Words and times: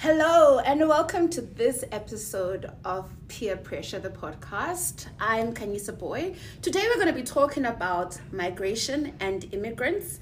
Hello, 0.00 0.58
and 0.58 0.86
welcome 0.86 1.30
to 1.30 1.40
this 1.40 1.82
episode 1.90 2.70
of 2.84 3.08
Peer 3.28 3.56
Pressure, 3.56 3.98
the 3.98 4.10
podcast. 4.10 5.06
I'm 5.18 5.54
Kanisa 5.54 5.98
Boy. 5.98 6.34
Today 6.60 6.84
we're 6.86 7.02
going 7.02 7.06
to 7.06 7.14
be 7.14 7.22
talking 7.22 7.64
about 7.64 8.20
migration 8.30 9.14
and 9.20 9.52
immigrants. 9.54 10.20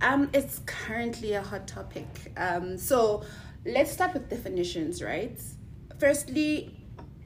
Um, 0.00 0.28
it's 0.34 0.60
currently 0.66 1.34
a 1.34 1.40
hot 1.40 1.68
topic. 1.68 2.32
Um, 2.36 2.76
so 2.76 3.22
let's 3.64 3.92
start 3.92 4.12
with 4.12 4.28
definitions, 4.28 5.00
right? 5.00 5.40
Firstly, 6.00 6.76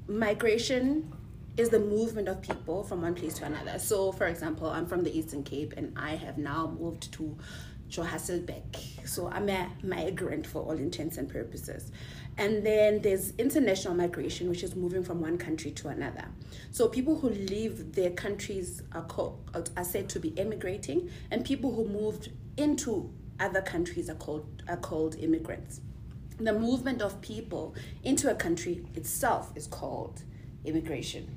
migration 0.07 1.11
is 1.57 1.71
the 1.71 1.81
movement 1.81 2.29
of 2.29 2.43
people 2.43 2.85
from 2.85 3.01
one 3.01 3.15
place 3.15 3.33
to 3.39 3.47
another. 3.47 3.79
So, 3.79 4.13
for 4.13 4.27
example, 4.27 4.69
I'm 4.69 4.87
from 4.87 5.03
the 5.03 5.19
Eastern 5.19 5.43
Cape 5.43 5.73
and 5.79 5.97
I 5.97 6.17
have 6.17 6.37
now 6.37 6.77
moved 6.79 7.11
to 7.15 7.39
Johannesburg. 7.97 8.63
So 9.05 9.29
I'm 9.29 9.49
a 9.49 9.71
migrant 9.83 10.47
for 10.47 10.63
all 10.63 10.73
intents 10.73 11.17
and 11.17 11.29
purposes. 11.29 11.91
And 12.39 12.65
then 12.65 13.01
there's 13.01 13.33
international 13.39 13.95
migration, 13.95 14.51
which 14.51 14.63
is 14.63 14.77
moving 14.77 15.03
from 15.03 15.21
one 15.21 15.39
country 15.39 15.71
to 15.73 15.89
another. 15.89 16.27
So 16.71 16.89
people 16.89 17.19
who 17.19 17.31
leave 17.31 17.95
their 17.95 18.11
countries 18.11 18.83
are, 18.93 19.05
called, 19.05 19.71
are 19.77 19.85
said 19.85 20.11
to 20.11 20.21
be 20.21 20.39
emigrating, 20.39 21.11
and 21.31 21.45
people 21.45 21.75
who 21.75 21.89
moved 21.89 22.31
into 22.59 23.11
other 23.41 23.63
countries 23.63 24.11
are 24.11 24.15
called, 24.15 24.63
are 24.69 24.77
called 24.77 25.17
immigrants. 25.17 25.81
The 26.39 26.53
movement 26.53 27.01
of 27.01 27.23
people 27.23 27.75
into 28.05 28.31
a 28.31 28.35
country 28.35 28.85
itself 28.95 29.53
is 29.57 29.67
called 29.67 30.23
immigration. 30.67 31.35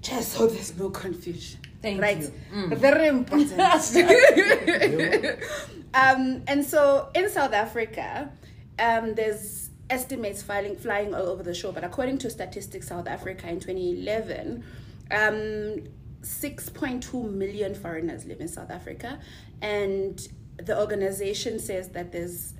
Just 0.00 0.32
so 0.32 0.48
there's 0.48 0.76
no 0.76 0.90
confusion. 0.90 1.60
Thank 1.82 2.02
right? 2.02 2.20
you. 2.20 2.32
Mm. 2.54 2.76
Very 2.76 3.08
important. 3.08 3.52
um, 5.94 6.42
and 6.46 6.64
so 6.64 7.08
in 7.14 7.28
South 7.30 7.52
Africa, 7.52 8.30
um, 8.78 9.14
there's 9.14 9.70
estimates 9.88 10.42
flying, 10.42 10.76
flying 10.76 11.14
all 11.14 11.26
over 11.26 11.42
the 11.42 11.54
show, 11.54 11.72
but 11.72 11.84
according 11.84 12.18
to 12.18 12.30
Statistics 12.30 12.88
South 12.88 13.08
Africa 13.08 13.48
in 13.48 13.60
2011, 13.60 14.62
um, 15.10 15.84
6.2 16.22 17.32
million 17.32 17.74
foreigners 17.74 18.26
live 18.26 18.40
in 18.40 18.48
South 18.48 18.70
Africa, 18.70 19.18
and 19.62 20.28
the 20.58 20.78
organization 20.78 21.58
says 21.58 21.88
that 21.88 22.12
there's 22.12 22.52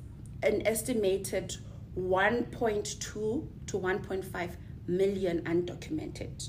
an 0.42 0.66
estimated 0.66 1.56
1.2 1.98 3.00
to 3.00 3.48
1.5 3.66 4.50
million 4.86 5.42
undocumented 5.42 6.48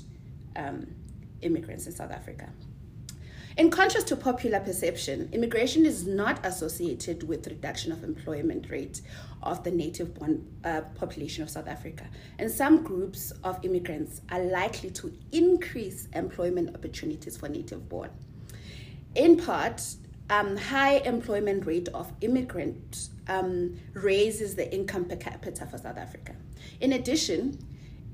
um, 0.56 0.86
immigrants 1.42 1.86
in 1.86 1.92
South 1.92 2.10
Africa. 2.10 2.48
In 3.56 3.70
contrast 3.70 4.08
to 4.08 4.16
popular 4.16 4.60
perception, 4.60 5.28
immigration 5.32 5.84
is 5.84 6.06
not 6.06 6.44
associated 6.44 7.28
with 7.28 7.46
reduction 7.46 7.92
of 7.92 8.02
employment 8.02 8.70
rate 8.70 9.02
of 9.42 9.62
the 9.62 9.70
native 9.70 10.14
born 10.14 10.46
uh, 10.64 10.80
population 10.94 11.42
of 11.42 11.50
South 11.50 11.68
Africa. 11.68 12.08
And 12.38 12.50
some 12.50 12.82
groups 12.82 13.30
of 13.44 13.62
immigrants 13.62 14.22
are 14.30 14.42
likely 14.42 14.90
to 14.92 15.12
increase 15.32 16.08
employment 16.14 16.74
opportunities 16.74 17.36
for 17.36 17.50
native 17.50 17.90
born. 17.90 18.10
In 19.14 19.36
part, 19.36 19.82
um, 20.30 20.56
high 20.56 20.98
employment 20.98 21.66
rate 21.66 21.88
of 21.88 22.10
immigrants 22.22 23.10
um, 23.28 23.78
raises 23.92 24.54
the 24.54 24.72
income 24.72 25.04
per 25.04 25.16
capita 25.16 25.66
for 25.66 25.76
South 25.76 25.98
Africa. 25.98 26.34
In 26.80 26.94
addition, 26.94 27.58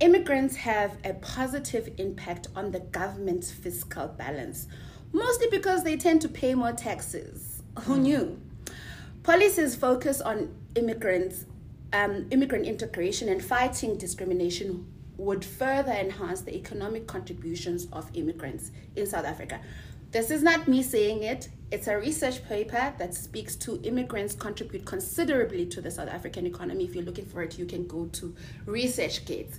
immigrants 0.01 0.57
have 0.57 0.97
a 1.05 1.15
positive 1.15 1.91
impact 1.99 2.49
on 2.57 2.73
the 2.73 2.81
government's 2.81 3.53
fiscal 3.53 4.09
balance, 4.09 4.67
mostly 5.13 5.47
because 5.51 5.85
they 5.85 5.97
tend 5.97 6.21
to 6.23 6.29
pay 6.29 6.55
more 6.55 6.73
taxes. 6.73 7.63
Who 7.83 7.95
Hmm. 7.95 8.03
knew? 8.03 8.41
Policies 9.23 9.75
focus 9.77 10.21
on 10.21 10.55
immigrants, 10.75 11.45
um, 11.93 12.27
immigrant 12.31 12.67
integration, 12.67 13.29
and 13.29 13.43
fighting 13.45 13.97
discrimination 13.97 14.87
would 15.17 15.45
further 15.45 15.93
enhance 15.93 16.43
the 16.43 16.55
economic 16.55 17.07
contributions 17.07 17.87
of 17.93 18.11
immigrants 18.15 18.71
in 18.97 19.07
South 19.07 19.25
Africa. 19.25 19.61
This 20.11 20.31
is 20.31 20.43
not 20.43 20.69
me 20.69 20.83
saying 20.83 21.23
it. 21.23 21.49
It's 21.71 21.87
a 21.87 21.99
research 21.99 22.43
paper 22.49 22.95
that 22.99 23.13
speaks 23.15 23.55
to 23.57 23.79
immigrants 23.83 24.35
contribute 24.35 24.87
considerably 24.87 25.67
to 25.67 25.83
the 25.83 25.91
South 25.91 26.09
African 26.09 26.47
economy. 26.47 26.85
If 26.85 26.95
you're 26.95 27.05
looking 27.05 27.27
for 27.27 27.43
it, 27.43 27.59
you 27.59 27.67
can 27.67 27.87
go 27.87 28.07
to 28.07 28.35
ResearchGate 28.67 29.59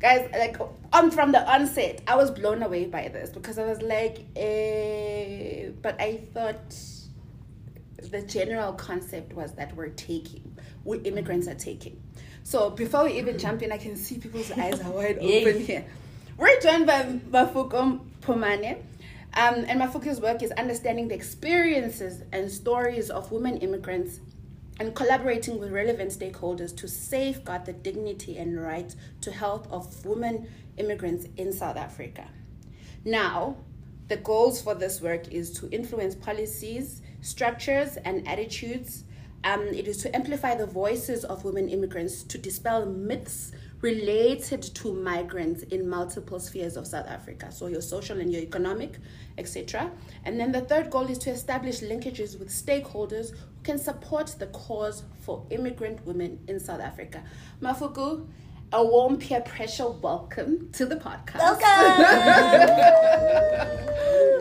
guys 0.00 0.28
like 0.32 0.56
on 0.92 1.10
from 1.10 1.32
the 1.32 1.52
onset 1.52 2.00
i 2.06 2.14
was 2.14 2.30
blown 2.30 2.62
away 2.62 2.84
by 2.84 3.08
this 3.08 3.30
because 3.30 3.58
i 3.58 3.64
was 3.64 3.82
like 3.82 4.24
eh, 4.36 5.70
but 5.82 6.00
i 6.00 6.20
thought 6.32 6.74
the 8.10 8.22
general 8.22 8.72
concept 8.72 9.32
was 9.32 9.52
that 9.52 9.74
we're 9.74 9.88
taking 9.88 10.56
we 10.84 10.98
immigrants 10.98 11.46
are 11.48 11.54
taking. 11.54 12.00
So 12.44 12.70
before 12.70 13.04
we 13.04 13.18
even 13.18 13.38
jump 13.38 13.62
in 13.62 13.72
i 13.72 13.78
can 13.78 13.96
see 13.96 14.18
people's 14.18 14.50
eyes 14.58 14.80
are 14.80 14.90
wide 14.90 15.18
open 15.18 15.60
here. 15.60 15.84
We're 16.36 16.60
joined 16.60 16.86
by 16.86 17.02
mafuko 17.30 18.00
pomane 18.22 18.78
um, 19.34 19.64
and 19.68 19.80
mafuko's 19.80 20.20
work 20.20 20.42
is 20.42 20.52
understanding 20.52 21.08
the 21.08 21.14
experiences 21.14 22.22
and 22.32 22.50
stories 22.50 23.10
of 23.10 23.30
women 23.30 23.58
immigrants 23.58 24.20
and 24.78 24.94
collaborating 24.94 25.58
with 25.58 25.72
relevant 25.72 26.10
stakeholders 26.10 26.76
to 26.76 26.88
safeguard 26.88 27.64
the 27.64 27.72
dignity 27.72 28.38
and 28.38 28.60
right 28.62 28.94
to 29.20 29.32
health 29.32 29.66
of 29.70 30.04
women 30.04 30.48
immigrants 30.76 31.26
in 31.36 31.52
South 31.52 31.76
Africa. 31.76 32.28
Now, 33.04 33.56
the 34.08 34.16
goals 34.16 34.60
for 34.62 34.74
this 34.74 35.00
work 35.00 35.28
is 35.32 35.50
to 35.60 35.68
influence 35.70 36.14
policies, 36.14 37.02
structures, 37.20 37.96
and 38.04 38.26
attitudes. 38.26 39.04
Um, 39.44 39.62
it 39.68 39.86
is 39.86 39.98
to 40.02 40.14
amplify 40.16 40.54
the 40.54 40.66
voices 40.66 41.24
of 41.24 41.44
women 41.44 41.68
immigrants 41.68 42.22
to 42.24 42.38
dispel 42.38 42.86
myths 42.86 43.52
related 43.80 44.62
to 44.62 44.92
migrants 44.92 45.62
in 45.64 45.88
multiple 45.88 46.40
spheres 46.40 46.76
of 46.76 46.86
South 46.86 47.06
Africa, 47.06 47.52
so 47.52 47.66
your 47.68 47.80
social 47.80 48.18
and 48.18 48.32
your 48.32 48.42
economic, 48.42 48.98
etc. 49.36 49.90
And 50.24 50.40
then 50.40 50.50
the 50.50 50.62
third 50.62 50.90
goal 50.90 51.06
is 51.06 51.18
to 51.18 51.30
establish 51.30 51.80
linkages 51.80 52.38
with 52.38 52.48
stakeholders 52.48 53.36
can 53.68 53.78
support 53.78 54.34
the 54.38 54.46
cause 54.46 55.02
for 55.20 55.44
immigrant 55.50 56.02
women 56.06 56.40
in 56.48 56.58
South 56.58 56.80
Africa. 56.80 57.22
Mafuku, 57.60 58.26
a 58.72 58.82
warm 58.82 59.18
peer 59.18 59.42
pressure 59.42 59.90
welcome 59.90 60.70
to 60.72 60.86
the 60.86 60.96
podcast. 60.96 61.36
Welcome. 61.36 61.66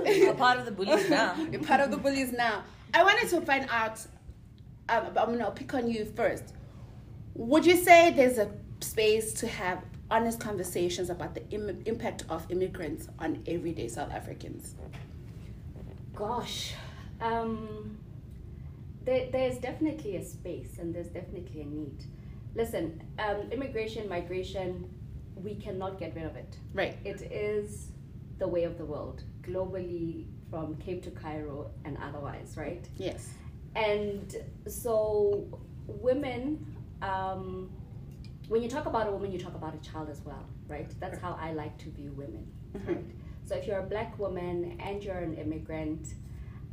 A 0.29 0.33
part 0.33 0.59
of 0.59 0.65
the 0.65 0.71
bullies 0.71 1.09
now. 1.09 1.35
You're 1.51 1.61
part 1.61 1.81
of 1.81 1.91
the 1.91 1.97
bullies 1.97 2.31
now. 2.31 2.63
I 2.93 3.03
wanted 3.03 3.27
to 3.31 3.41
find 3.41 3.67
out. 3.69 3.99
Um, 4.87 5.07
I'm 5.07 5.37
gonna 5.37 5.51
pick 5.51 5.73
on 5.73 5.89
you 5.89 6.05
first. 6.05 6.53
Would 7.33 7.65
you 7.65 7.75
say 7.75 8.11
there's 8.11 8.37
a 8.37 8.49
space 8.79 9.33
to 9.41 9.47
have 9.47 9.83
honest 10.09 10.39
conversations 10.39 11.09
about 11.09 11.35
the 11.35 11.45
Im- 11.49 11.83
impact 11.85 12.23
of 12.29 12.49
immigrants 12.49 13.09
on 13.19 13.43
everyday 13.45 13.89
South 13.89 14.13
Africans? 14.13 14.75
Gosh, 16.15 16.75
um, 17.19 17.97
there, 19.07 19.29
there's 19.31 19.57
definitely 19.57 20.17
a 20.17 20.23
space 20.23 20.79
and 20.79 20.93
there's 20.93 21.07
definitely 21.07 21.61
a 21.61 21.65
need. 21.65 22.03
Listen, 22.55 23.01
um, 23.19 23.49
immigration, 23.51 24.07
migration, 24.09 24.89
we 25.35 25.55
cannot 25.55 25.97
get 25.97 26.13
rid 26.13 26.25
of 26.25 26.35
it. 26.35 26.57
Right. 26.73 26.97
It 27.05 27.21
is 27.21 27.87
the 28.37 28.47
way 28.47 28.65
of 28.65 28.77
the 28.77 28.83
world, 28.83 29.23
globally, 29.41 30.25
from 30.49 30.75
Cape 30.75 31.03
to 31.03 31.11
Cairo 31.11 31.71
and 31.85 31.97
otherwise, 32.03 32.55
right? 32.57 32.85
Yes. 32.97 33.29
And 33.75 34.35
so, 34.67 35.61
women, 35.87 36.65
um, 37.01 37.69
when 38.49 38.61
you 38.61 38.69
talk 38.69 38.87
about 38.87 39.07
a 39.07 39.11
woman, 39.11 39.31
you 39.31 39.39
talk 39.39 39.55
about 39.55 39.73
a 39.73 39.89
child 39.89 40.09
as 40.09 40.21
well, 40.21 40.45
right? 40.67 40.89
That's 40.99 41.19
how 41.19 41.37
I 41.39 41.53
like 41.53 41.77
to 41.79 41.89
view 41.91 42.11
women, 42.11 42.45
right? 42.85 43.05
So, 43.45 43.55
if 43.55 43.67
you're 43.67 43.79
a 43.79 43.89
black 43.95 44.19
woman 44.19 44.77
and 44.83 45.03
you're 45.03 45.19
an 45.19 45.35
immigrant 45.35 46.13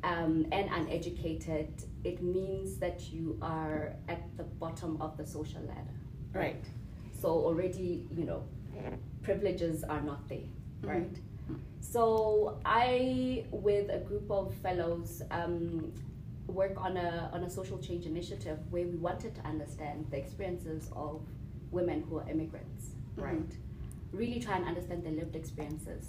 um, 0.04 0.47
and 0.53 0.69
uneducated, 0.70 1.69
it 2.05 2.23
means 2.23 2.76
that 2.76 3.11
you 3.11 3.38
are 3.40 3.96
at 4.08 4.37
the 4.37 4.44
bottom 4.44 5.00
of 5.00 5.17
the 5.17 5.26
social 5.26 5.62
ladder, 5.62 5.99
Right. 6.32 6.64
So, 7.20 7.28
already, 7.28 8.06
you 8.14 8.25
know, 8.25 8.44
privileges 9.23 9.82
are 9.82 10.02
not 10.02 10.28
there, 10.28 10.50
right? 10.82 11.17
So 11.81 12.58
I, 12.64 13.44
with 13.50 13.90
a 13.90 13.99
group 13.99 14.31
of 14.31 14.55
fellows, 14.56 15.23
um, 15.31 15.93
work 16.46 16.75
on 16.76 16.96
a 16.96 17.31
on 17.32 17.44
a 17.44 17.50
social 17.50 17.78
change 17.78 18.05
initiative 18.05 18.58
where 18.70 18.87
we 18.87 18.96
wanted 18.96 19.34
to 19.37 19.40
understand 19.46 20.06
the 20.11 20.19
experiences 20.19 20.90
of 20.94 21.23
women 21.70 22.05
who 22.08 22.19
are 22.19 22.28
immigrants, 22.28 22.88
right? 23.17 23.52
Really 24.12 24.40
try 24.40 24.56
and 24.56 24.67
understand 24.67 25.05
their 25.05 25.12
lived 25.12 25.37
experiences. 25.37 26.08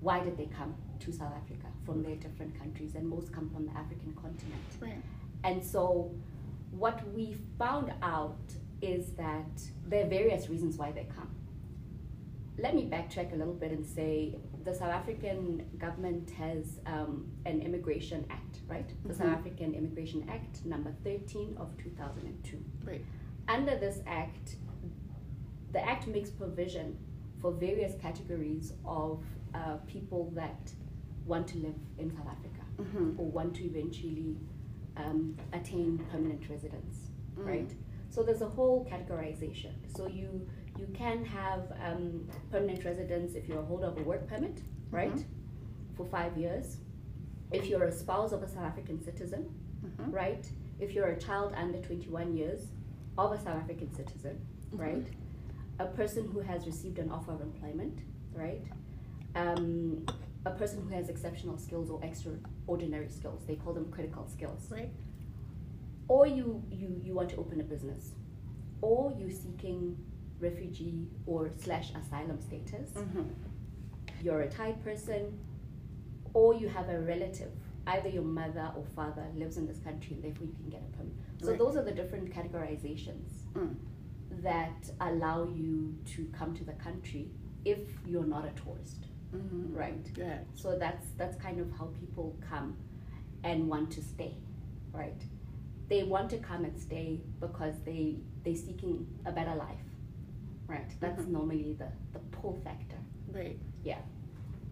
Why 0.00 0.20
did 0.20 0.36
they 0.36 0.46
come 0.46 0.74
to 1.00 1.12
South 1.12 1.32
Africa 1.36 1.68
from 1.86 2.02
their 2.02 2.16
different 2.16 2.58
countries, 2.58 2.94
and 2.96 3.08
most 3.08 3.32
come 3.32 3.48
from 3.50 3.66
the 3.66 3.72
African 3.72 4.12
continent? 4.14 4.62
Right. 4.80 5.00
And 5.44 5.64
so, 5.64 6.12
what 6.72 7.00
we 7.14 7.36
found 7.58 7.92
out 8.02 8.36
is 8.82 9.12
that 9.12 9.46
there 9.86 10.04
are 10.04 10.08
various 10.08 10.50
reasons 10.50 10.76
why 10.76 10.90
they 10.92 11.06
come. 11.16 11.30
Let 12.58 12.74
me 12.74 12.82
backtrack 12.90 13.32
a 13.32 13.36
little 13.36 13.54
bit 13.54 13.70
and 13.70 13.86
say 13.86 14.36
the 14.64 14.74
South 14.74 14.90
African 14.90 15.64
government 15.78 16.30
has 16.30 16.80
um, 16.86 17.30
an 17.44 17.60
immigration 17.62 18.26
act, 18.30 18.58
right? 18.68 18.88
The 19.04 19.14
South 19.14 19.28
Mhm. 19.28 19.34
African 19.38 19.74
Immigration 19.74 20.26
Act, 20.28 20.64
number 20.64 20.92
13 21.04 21.56
of 21.58 21.76
2002. 21.78 22.58
Right. 22.84 23.04
under 23.48 23.76
this 23.78 24.00
act, 24.08 24.56
the 25.72 25.80
act 25.88 26.08
makes 26.08 26.30
provision 26.30 26.96
for 27.40 27.52
various 27.52 27.94
categories 28.00 28.72
of 28.84 29.22
uh, 29.54 29.76
people 29.86 30.32
that 30.34 30.72
want 31.26 31.48
to 31.48 31.58
live 31.58 31.74
in 31.98 32.10
South 32.16 32.28
Africa 32.28 32.62
Mhm. 32.78 33.18
or 33.18 33.26
want 33.30 33.54
to 33.56 33.64
eventually 33.64 34.36
um, 34.96 35.36
attain 35.52 35.98
permanent 36.10 36.48
residence, 36.48 37.10
Mm. 37.36 37.46
right? 37.46 37.74
So 38.08 38.22
there's 38.22 38.40
a 38.40 38.48
whole 38.48 38.84
categorization. 38.86 39.72
So 39.94 40.06
you 40.06 40.46
you 40.78 40.86
can 40.92 41.24
have 41.24 41.72
um, 41.82 42.28
permanent 42.50 42.84
residence 42.84 43.34
if 43.34 43.48
you're 43.48 43.60
a 43.60 43.64
holder 43.64 43.86
of 43.86 43.96
a 43.98 44.02
work 44.02 44.26
permit, 44.28 44.60
right, 44.90 45.14
Mhm. 45.14 45.24
for 45.96 46.04
five 46.04 46.36
years. 46.36 46.78
If 47.50 47.66
you're 47.68 47.84
a 47.84 47.92
spouse 47.92 48.32
of 48.32 48.42
a 48.42 48.48
South 48.48 48.64
African 48.64 49.00
citizen, 49.02 49.48
Mhm. 49.84 50.12
right? 50.12 50.50
If 50.78 50.92
you're 50.94 51.08
a 51.08 51.18
child 51.18 51.54
under 51.54 51.80
21 51.80 52.34
years 52.36 52.72
of 53.16 53.32
a 53.32 53.38
South 53.38 53.56
African 53.62 53.90
citizen, 53.94 54.36
Mhm. 54.72 54.78
right? 54.78 55.06
A 55.78 55.86
person 55.86 56.26
who 56.28 56.40
has 56.40 56.66
received 56.66 56.98
an 56.98 57.10
offer 57.10 57.32
of 57.32 57.40
employment, 57.40 58.00
right? 58.34 58.62
Um, 59.34 60.04
a 60.46 60.50
person 60.50 60.80
who 60.82 60.94
has 60.94 61.08
exceptional 61.08 61.58
skills 61.58 61.90
or 61.90 62.00
extraordinary 62.04 63.08
skills. 63.08 63.42
They 63.46 63.56
call 63.56 63.72
them 63.74 63.90
critical 63.90 64.26
skills. 64.28 64.68
Right. 64.70 64.92
Or 66.08 66.26
you, 66.26 66.62
you, 66.70 67.00
you 67.02 67.14
want 67.14 67.30
to 67.30 67.36
open 67.36 67.60
a 67.60 67.64
business. 67.64 68.12
Or 68.80 69.12
you're 69.18 69.30
seeking 69.30 69.96
refugee 70.38 71.08
or 71.26 71.50
slash 71.62 71.90
asylum 71.90 72.40
status. 72.40 72.90
Mm-hmm. 72.90 73.22
You're 74.22 74.42
a 74.42 74.48
Thai 74.48 74.72
person. 74.72 75.36
Or 76.32 76.54
you 76.54 76.68
have 76.68 76.88
a 76.90 77.00
relative, 77.00 77.50
either 77.88 78.08
your 78.08 78.22
mother 78.22 78.70
or 78.76 78.84
father 78.94 79.24
lives 79.34 79.56
in 79.56 79.66
this 79.66 79.78
country 79.78 80.14
and 80.14 80.22
therefore 80.22 80.46
you 80.46 80.54
can 80.60 80.68
get 80.70 80.82
a 80.82 80.96
permit. 80.96 81.14
So 81.42 81.50
Right. 81.50 81.58
those 81.58 81.76
are 81.76 81.82
the 81.82 81.92
different 81.92 82.30
categorizations 82.30 83.30
Mm. 83.54 83.74
that 84.42 84.90
allow 85.00 85.44
you 85.44 85.96
to 86.14 86.26
come 86.38 86.54
to 86.54 86.62
the 86.64 86.74
country 86.74 87.30
if 87.64 87.78
you're 88.06 88.26
not 88.26 88.44
a 88.44 88.50
tourist, 88.50 89.05
Mhm. 89.34 89.74
right? 89.76 90.10
Yeah. 90.16 90.38
So 90.54 90.78
that's 90.78 91.06
that's 91.16 91.36
kind 91.36 91.60
of 91.60 91.70
how 91.72 91.86
people 92.00 92.36
come 92.40 92.76
and 93.44 93.68
want 93.68 93.90
to 93.92 94.02
stay, 94.02 94.34
right? 94.92 95.22
They 95.88 96.02
want 96.02 96.30
to 96.30 96.38
come 96.38 96.64
and 96.64 96.76
stay 96.78 97.20
because 97.40 97.74
they 97.84 98.18
they're 98.44 98.54
seeking 98.56 99.06
a 99.24 99.32
better 99.32 99.54
life, 99.54 99.84
right? 100.66 100.90
That's 101.00 101.22
Mhm. 101.24 101.28
normally 101.28 101.72
the 101.74 101.88
the 102.12 102.20
pull 102.30 102.54
factor. 102.64 102.98
Right. 103.32 103.58
Yeah. 103.84 104.00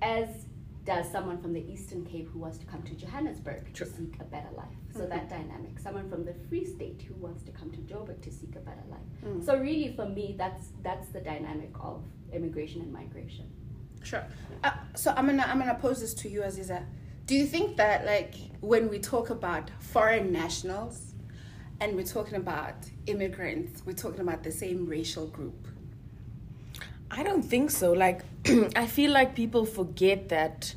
As 0.02 0.46
does 0.84 1.10
someone 1.10 1.38
from 1.38 1.52
the 1.54 1.64
Eastern 1.72 2.04
Cape 2.04 2.28
who 2.28 2.38
wants 2.38 2.58
to 2.58 2.66
come 2.66 2.82
to 2.82 2.94
Johannesburg 2.94 3.72
True. 3.72 3.86
to 3.86 3.92
seek 3.92 4.20
a 4.20 4.24
better 4.24 4.50
life. 4.54 4.76
So 4.92 5.00
Mhm. 5.00 5.08
that 5.08 5.28
dynamic. 5.30 5.78
Someone 5.78 6.08
from 6.10 6.24
the 6.26 6.34
Free 6.34 6.64
State 6.66 7.00
who 7.02 7.14
wants 7.14 7.42
to 7.44 7.52
come 7.52 7.70
to 7.72 7.78
Joburg 7.80 8.20
to 8.20 8.30
seek 8.30 8.54
a 8.54 8.60
better 8.60 8.84
life. 8.90 9.00
Mm. 9.24 9.42
So 9.42 9.58
really, 9.58 9.94
for 9.96 10.06
me, 10.08 10.34
that's 10.36 10.72
that's 10.82 11.08
the 11.08 11.20
dynamic 11.20 11.70
of 11.80 12.02
immigration 12.32 12.82
and 12.82 12.92
migration. 12.92 13.46
Sure. 14.04 14.24
Uh, 14.62 14.70
so 14.94 15.12
I'm 15.16 15.26
gonna 15.26 15.44
I'm 15.46 15.58
gonna 15.58 15.74
pose 15.74 16.00
this 16.00 16.14
to 16.14 16.28
you, 16.28 16.40
Aziza. 16.42 16.84
Do 17.26 17.34
you 17.34 17.46
think 17.46 17.76
that 17.78 18.04
like 18.06 18.34
when 18.60 18.88
we 18.88 18.98
talk 18.98 19.30
about 19.30 19.70
foreign 19.80 20.30
nationals 20.32 21.14
and 21.80 21.96
we're 21.96 22.04
talking 22.04 22.36
about 22.36 22.74
immigrants, 23.06 23.82
we're 23.84 23.92
talking 23.94 24.20
about 24.20 24.44
the 24.44 24.52
same 24.52 24.86
racial 24.86 25.26
group? 25.26 25.66
I 27.10 27.22
don't 27.22 27.42
think 27.42 27.70
so. 27.70 27.92
Like, 27.92 28.22
I 28.76 28.86
feel 28.86 29.10
like 29.10 29.34
people 29.34 29.64
forget 29.64 30.28
that 30.28 30.74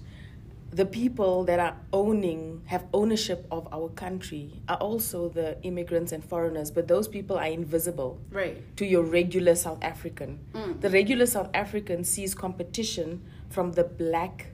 the 0.72 0.86
people 0.86 1.44
that 1.46 1.60
are 1.60 1.76
owning, 1.94 2.62
have 2.66 2.86
ownership 2.94 3.48
of 3.52 3.68
our 3.72 3.90
country, 3.90 4.62
are 4.68 4.78
also 4.78 5.30
the 5.30 5.58
immigrants 5.64 6.12
and 6.12 6.24
foreigners, 6.24 6.72
but 6.72 6.88
those 6.88 7.08
people 7.08 7.38
are 7.38 7.48
invisible 7.48 8.20
Right. 8.32 8.58
to 8.78 8.86
your 8.86 9.04
regular 9.04 9.56
South 9.56 9.82
African. 9.84 10.40
Mm. 10.54 10.82
The 10.82 10.90
regular 10.90 11.26
South 11.26 11.50
African 11.54 12.04
sees 12.04 12.36
competition 12.36 13.22
from 13.50 13.72
the 13.74 13.84
black 13.86 14.48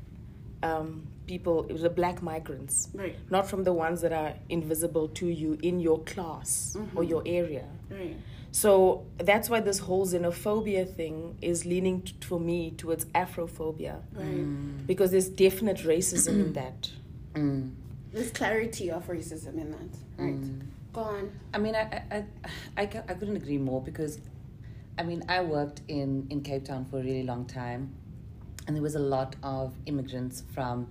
um, 0.61 1.07
people, 1.27 1.63
the 1.63 1.89
black 1.89 2.21
migrants, 2.21 2.87
Right. 2.93 3.15
not 3.29 3.49
from 3.49 3.65
the 3.65 3.73
ones 3.73 3.99
that 3.99 4.13
are 4.13 4.33
invisible 4.47 5.09
to 5.09 5.27
you 5.27 5.57
in 5.61 5.81
your 5.81 5.99
class 6.03 6.77
or 6.95 7.03
Mhm. 7.03 7.09
your 7.09 7.23
area. 7.25 7.65
Right. 7.91 8.15
So 8.55 9.05
that's 9.17 9.49
why 9.49 9.61
this 9.61 9.79
whole 9.79 10.05
xenophobia 10.05 10.87
thing 10.87 11.35
is 11.41 11.65
leaning 11.65 12.03
t- 12.03 12.13
for 12.21 12.39
me 12.39 12.69
towards 12.77 13.05
Afrophobia 13.05 13.95
Right. 14.13 14.85
because 14.87 15.09
there's 15.09 15.27
definite 15.27 15.77
racism 15.79 16.33
in 16.45 16.53
that. 16.53 16.91
Mm. 17.33 17.71
There's 18.13 18.29
clarity 18.31 18.91
of 18.91 19.07
racism 19.07 19.55
in 19.59 19.71
that. 19.71 19.91
Right. 20.23 20.39
Mm. 20.39 20.61
Go 20.93 21.01
on. 21.01 21.31
I 21.51 21.57
mean, 21.57 21.73
I, 21.75 21.81
I, 21.81 22.17
I, 22.77 22.83
I, 22.83 22.83
I 23.09 23.13
couldn't 23.15 23.37
agree 23.37 23.57
more 23.57 23.81
because, 23.81 24.19
I 24.99 25.03
mean, 25.03 25.23
I 25.27 25.41
worked 25.41 25.81
in, 25.87 26.27
in 26.29 26.41
Cape 26.41 26.65
Town 26.65 26.85
for 26.85 26.99
a 26.99 27.03
really 27.03 27.23
long 27.23 27.45
time, 27.47 27.91
and 28.67 28.75
there 28.75 28.83
was 28.83 28.93
a 28.93 28.99
lot 29.15 29.35
of 29.41 29.73
immigrants 29.87 30.43
from 30.53 30.87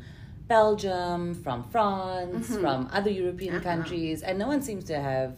Belgium, 0.48 1.34
from 1.44 1.62
France, 1.70 2.48
Mhm. 2.50 2.60
from 2.60 2.88
other 2.92 3.10
European 3.10 3.54
Uh-huh. 3.54 3.62
countries, 3.62 4.22
and 4.22 4.36
no 4.36 4.48
one 4.48 4.60
seems 4.62 4.82
to 4.86 4.98
have 4.98 5.36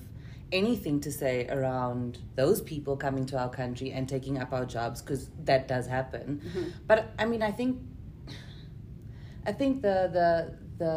anything 0.54 1.00
to 1.00 1.10
say 1.12 1.46
around 1.48 2.18
those 2.36 2.60
people 2.62 2.96
coming 2.96 3.26
to 3.26 3.38
our 3.38 3.50
country 3.50 3.90
and 3.92 4.08
taking 4.08 4.38
up 4.38 4.52
our 4.52 4.64
jobs 4.64 5.02
because 5.02 5.28
that 5.44 5.68
does 5.68 5.86
happen. 5.86 6.40
Mhm. 6.44 6.72
But 6.86 6.98
I 7.18 7.24
mean, 7.26 7.42
I 7.42 7.50
think, 7.50 7.78
I 9.46 9.52
think 9.52 9.82
the 9.82 9.96
the 10.18 10.54
the 10.78 10.94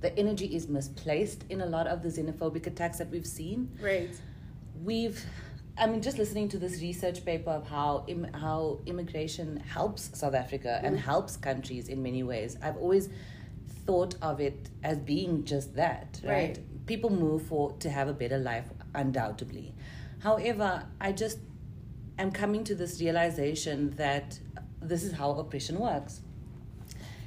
the 0.00 0.18
energy 0.18 0.46
is 0.54 0.68
misplaced 0.68 1.44
in 1.48 1.60
a 1.60 1.66
lot 1.66 1.86
of 1.86 2.02
the 2.02 2.08
xenophobic 2.08 2.66
attacks 2.66 2.98
that 2.98 3.10
we've 3.10 3.26
seen. 3.26 3.68
Right. 3.82 4.10
We've, 4.84 5.18
I 5.76 5.86
mean, 5.88 6.00
just 6.02 6.18
listening 6.18 6.48
to 6.50 6.58
this 6.58 6.80
research 6.80 7.24
paper 7.24 7.50
of 7.50 7.66
how 7.68 8.04
Im- 8.06 8.32
how 8.32 8.78
immigration 8.86 9.56
helps 9.58 10.16
South 10.18 10.34
Africa 10.34 10.80
and 10.84 10.96
Mm. 10.96 11.00
helps 11.00 11.36
countries 11.36 11.88
in 11.88 12.00
many 12.02 12.22
ways. 12.22 12.56
I've 12.62 12.76
always 12.76 13.08
thought 13.86 14.14
of 14.22 14.40
it 14.40 14.70
as 14.84 14.98
being 14.98 15.44
just 15.44 15.74
that, 15.74 16.20
right? 16.24 16.30
Right. 16.32 16.86
People 16.86 17.10
move 17.10 17.42
for 17.42 17.72
to 17.84 17.88
have 17.90 18.06
a 18.08 18.12
better 18.22 18.38
life, 18.38 18.66
undoubtedly. 19.02 19.74
However, 20.20 20.84
I 21.00 21.12
just 21.12 21.38
am 22.18 22.30
coming 22.32 22.64
to 22.64 22.74
this 22.74 23.00
realization 23.00 23.94
that 23.96 24.38
this 24.82 25.02
is 25.04 25.12
how 25.12 25.30
oppression 25.32 25.78
works. 25.78 26.20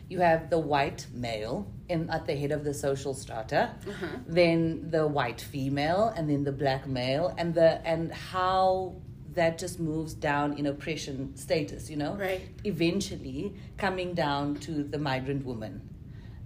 You 0.10 0.20
have 0.20 0.50
the 0.50 0.60
white 0.60 1.08
male 1.14 1.72
in 1.88 2.10
at 2.10 2.26
the 2.28 2.36
head 2.36 2.52
of 2.52 2.66
the 2.66 2.74
social 2.74 3.14
strata, 3.14 3.72
Uh-huh. 3.88 4.08
then 4.28 4.90
the 4.92 5.08
white 5.08 5.40
female, 5.40 6.14
and 6.16 6.30
then 6.30 6.44
the 6.44 6.52
black 6.52 6.86
male, 6.86 7.34
and 7.38 7.54
the 7.54 7.70
and 7.88 8.12
how 8.12 8.96
that 9.34 9.58
just 9.58 9.80
moves 9.80 10.14
down 10.14 10.58
in 10.60 10.66
oppression 10.66 11.34
status. 11.38 11.90
You 11.90 11.96
know, 11.96 12.16
Right. 12.16 12.42
eventually 12.66 13.54
coming 13.78 14.14
down 14.14 14.56
to 14.66 14.84
the 14.84 14.98
migrant 15.00 15.46
woman, 15.46 15.74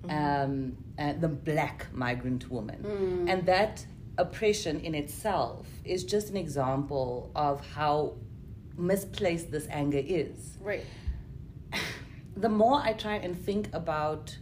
um, 0.10 0.77
uh, 1.00 1.13
the 1.20 1.27
black 1.27 1.88
migrant 1.91 2.51
woman, 2.51 2.79
Mm. 2.84 3.29
and 3.32 3.46
that 3.48 3.88
oppression 4.17 4.79
in 4.79 4.95
itself 4.95 5.67
is 5.84 6.03
just 6.03 6.29
an 6.29 6.38
example 6.38 7.31
of 7.36 7.65
how 7.67 8.13
misplaced 8.77 9.51
this 9.51 9.67
anger 9.69 10.01
is 10.03 10.57
Right. 10.62 10.84
the 12.38 12.50
more 12.50 12.81
I 12.81 12.93
try 12.93 13.15
and 13.15 13.39
think 13.39 13.69
about 13.74 14.38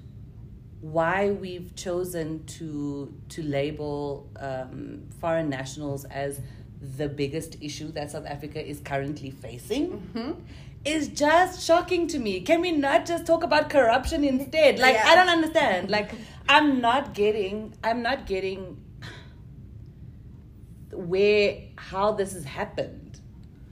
why 0.81 1.29
we've 1.31 1.73
chosen 1.75 2.45
to 2.45 3.13
to 3.29 3.41
label 3.43 4.29
um, 4.39 5.03
foreign 5.21 5.49
nationals 5.49 6.03
as 6.05 6.41
the 6.97 7.07
biggest 7.07 7.57
issue 7.61 7.89
that 7.93 8.11
South 8.11 8.25
Africa 8.25 8.65
is 8.65 8.79
currently 8.81 9.31
facing 9.31 9.91
hmm 9.91 10.31
is 10.85 11.07
just 11.07 11.65
shocking 11.65 12.07
to 12.07 12.19
me. 12.19 12.41
Can 12.41 12.59
we 12.59 12.71
not 12.71 13.05
just 13.05 13.25
talk 13.25 13.41
about 13.43 13.69
corruption 13.69 14.25
instead? 14.25 14.79
Like 14.79 14.95
Yeah. 14.95 15.07
I 15.07 15.15
don't 15.15 15.29
understand. 15.29 15.89
Like 15.89 16.11
I'm 16.49 16.81
not 16.81 17.13
getting 17.13 17.73
I'm 17.83 18.01
not 18.01 18.25
getting 18.25 18.82
where 20.95 21.59
how 21.77 22.13
this 22.13 22.33
has 22.33 22.45
happened. 22.45 23.19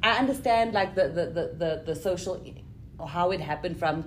I 0.04 0.18
understand 0.18 0.74
like 0.74 0.96
the 0.96 1.08
the 1.10 1.26
the 1.26 1.54
the, 1.58 1.84
the 1.86 1.96
social 1.96 2.44
or 2.98 3.08
how 3.08 3.32
it 3.32 3.42
happened 3.42 3.78
from 3.78 4.06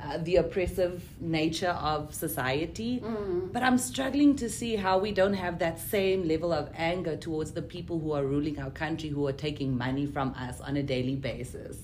uh, 0.00 0.18
the 0.18 0.36
oppressive 0.36 1.02
nature 1.20 1.70
of 1.70 2.14
society. 2.14 3.00
Mm. 3.00 3.52
But 3.52 3.62
I'm 3.62 3.78
struggling 3.78 4.36
to 4.36 4.50
see 4.50 4.76
how 4.76 4.98
we 4.98 5.10
don't 5.12 5.34
have 5.34 5.58
that 5.60 5.78
same 5.80 6.28
level 6.28 6.52
of 6.52 6.70
anger 6.74 7.16
towards 7.16 7.52
the 7.52 7.62
people 7.62 7.98
who 7.98 8.12
are 8.12 8.24
ruling 8.24 8.58
our 8.58 8.70
country, 8.70 9.08
who 9.08 9.26
are 9.26 9.32
taking 9.32 9.76
money 9.76 10.06
from 10.06 10.34
us 10.34 10.60
on 10.60 10.76
a 10.76 10.82
daily 10.82 11.16
basis. 11.16 11.78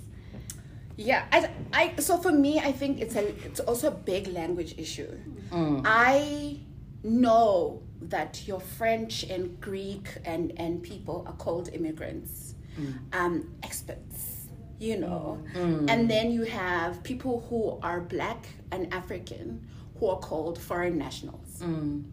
Yeah, 0.96 1.24
I, 1.32 1.50
I 1.72 2.00
so 2.00 2.18
for 2.18 2.32
me, 2.32 2.58
I 2.58 2.70
think 2.72 3.00
it's 3.00 3.16
a 3.16 3.26
it's 3.46 3.60
also 3.60 3.88
a 3.88 3.92
big 3.92 4.28
language 4.28 4.74
issue. 4.76 5.10
Mm. 5.50 5.82
I 5.86 6.58
know 7.02 7.82
that 8.08 8.46
your 8.46 8.60
French 8.60 9.24
and 9.24 9.60
Greek 9.60 10.08
and 10.24 10.52
and 10.56 10.82
people 10.82 11.24
are 11.26 11.34
called 11.34 11.68
immigrants, 11.72 12.54
um, 13.12 13.54
experts, 13.62 14.48
you 14.78 14.96
know, 14.98 15.42
and 15.88 16.10
then 16.10 16.30
you 16.30 16.42
have 16.42 17.02
people 17.02 17.44
who 17.48 17.78
are 17.82 18.00
black 18.00 18.46
and 18.70 18.92
African 18.92 19.66
who 19.98 20.08
are 20.08 20.18
called 20.18 20.58
foreign 20.58 20.98
nationals. 20.98 21.60
Mm. 21.60 22.04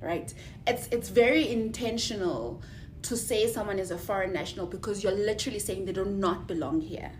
right? 0.00 0.32
It's 0.66 0.86
it's 0.92 1.08
very 1.08 1.48
intentional 1.50 2.62
to 3.02 3.16
say 3.16 3.46
someone 3.46 3.78
is 3.78 3.90
a 3.90 3.98
foreign 3.98 4.32
national 4.32 4.66
because 4.66 5.02
you're 5.02 5.12
literally 5.12 5.58
saying 5.58 5.84
they 5.84 5.92
do 5.92 6.04
not 6.04 6.46
belong 6.46 6.80
here. 6.80 7.12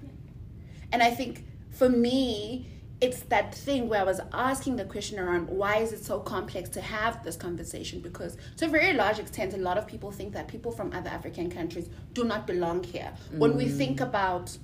And 0.93 1.03
I 1.03 1.11
think 1.11 1.45
for 1.71 1.89
me, 1.89 2.67
it's 3.01 3.21
that 3.25 3.55
thing 3.55 3.89
where 3.89 4.01
I 4.01 4.05
was 4.05 4.21
asking 4.33 4.77
the 4.77 4.85
question 4.85 5.19
around 5.19 5.49
why 5.49 5.77
is 5.79 5.93
it 5.93 6.03
so 6.03 6.19
complex 6.19 6.71
to 6.71 6.81
have 6.81 7.23
this 7.23 7.37
conversation 7.37 8.01
because 8.01 8.39
to 8.57 8.65
a 8.65 8.69
very 8.69 8.95
large 8.95 9.19
extent 9.19 9.53
a 9.53 9.59
lot 9.59 9.77
of 9.77 9.87
people 9.87 10.11
think 10.11 10.33
that 10.33 10.49
people 10.49 10.73
from 10.73 10.93
other 10.95 11.11
African 11.11 11.51
countries 11.51 11.91
do 12.15 12.25
not 12.25 12.47
belong 12.47 12.83
here. 12.83 13.13
When 13.33 13.57
we 13.57 13.67
mm. 13.67 13.77
think 13.77 14.01
about 14.01 14.57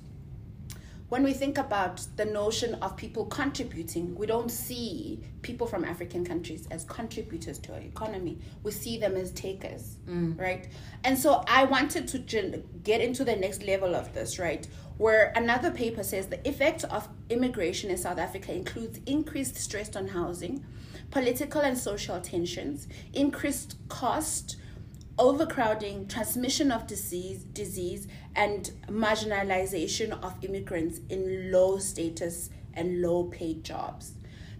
when 1.13 1.21
we 1.21 1.33
think 1.33 1.59
about 1.59 2.03
the 2.15 2.25
notion 2.25 2.73
of 2.81 2.97
people 2.97 3.25
contributing, 3.27 4.15
we 4.15 4.25
don't 4.25 4.49
see 4.49 5.23
people 5.43 5.67
from 5.67 5.85
African 5.85 6.25
countries 6.25 6.67
as 6.71 6.85
contributors 6.85 7.59
to 7.59 7.73
our 7.73 7.81
economy. 7.81 8.39
We 8.63 8.71
see 8.71 8.97
them 8.97 9.15
as 9.15 9.31
takers, 9.33 9.97
mm. 10.09 10.39
right? 10.39 10.67
And 11.03 11.15
so 11.15 11.43
I 11.47 11.65
wanted 11.65 12.07
to 12.07 12.63
get 12.81 12.99
into 12.99 13.23
the 13.23 13.35
next 13.35 13.61
level 13.61 13.93
of 13.93 14.11
this, 14.15 14.39
right? 14.39 14.67
Where 14.97 15.33
another 15.35 15.71
paper 15.71 16.03
says 16.03 16.27
the 16.27 16.47
effect 16.47 16.83
of 16.85 17.07
immigration 17.29 17.89
in 17.89 17.97
South 17.97 18.19
Africa 18.19 18.53
includes 18.53 18.99
increased 19.05 19.57
stress 19.57 19.95
on 19.95 20.09
housing, 20.09 20.63
political 21.11 21.61
and 21.61 21.77
social 21.77 22.19
tensions, 22.21 22.87
increased 23.13 23.77
cost, 23.89 24.57
overcrowding, 25.17 26.07
transmission 26.07 26.71
of 26.71 26.87
disease, 26.87 27.43
disease, 27.43 28.07
and 28.35 28.71
marginalization 28.87 30.11
of 30.23 30.33
immigrants 30.43 30.99
in 31.09 31.51
low 31.51 31.77
status 31.77 32.49
and 32.73 33.01
low 33.01 33.25
paid 33.25 33.63
jobs. 33.63 34.13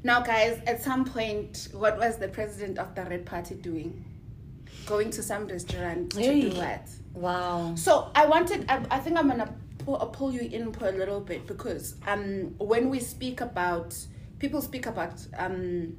Now, 0.03 0.21
guys, 0.21 0.61
at 0.67 0.81
some 0.83 1.05
point, 1.05 1.69
what 1.71 1.97
was 1.97 2.17
the 2.17 2.27
president 2.27 2.77
of 2.77 2.93
the 2.93 3.03
Red 3.03 3.25
Party 3.25 3.55
doing? 3.55 4.03
Going 4.85 5.11
to 5.11 5.23
some 5.23 5.47
restaurant 5.47 6.11
to 6.11 6.19
do 6.19 6.49
what? 6.57 6.89
Wow. 7.13 7.73
So 7.75 8.11
I 8.13 8.25
wanted, 8.25 8.65
I, 8.69 8.85
I 8.91 8.99
think 8.99 9.17
I'm 9.17 9.29
gonna 9.29 9.53
pull, 9.85 10.01
uh, 10.01 10.05
pull 10.05 10.31
you 10.31 10.41
in 10.41 10.71
for 10.71 10.87
a 10.87 10.91
little 10.91 11.19
bit 11.19 11.47
because 11.47 11.95
um, 12.07 12.55
when 12.57 12.89
we 12.89 12.99
speak 12.99 13.41
about, 13.41 13.95
people 14.39 14.61
speak 14.61 14.85
about 14.85 15.25
um, 15.37 15.95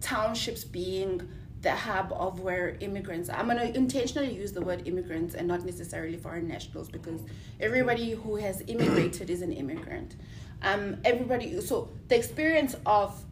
townships 0.00 0.64
being 0.64 1.22
the 1.62 1.74
hub 1.74 2.12
of 2.12 2.40
where 2.40 2.76
immigrants 2.80 3.30
i'm 3.30 3.46
going 3.46 3.56
to 3.56 3.76
intentionally 3.76 4.34
use 4.34 4.52
the 4.52 4.60
word 4.60 4.86
immigrants 4.86 5.34
and 5.34 5.46
not 5.46 5.64
necessarily 5.64 6.16
foreign 6.16 6.48
nationals 6.48 6.88
because 6.88 7.20
everybody 7.60 8.10
who 8.10 8.34
has 8.36 8.62
immigrated 8.66 9.30
is 9.30 9.42
an 9.42 9.52
immigrant. 9.52 10.16
Um, 10.62 10.98
everybody 11.04 11.60
so 11.60 11.88
the 12.08 12.16
experience 12.16 12.76
of 12.86 13.24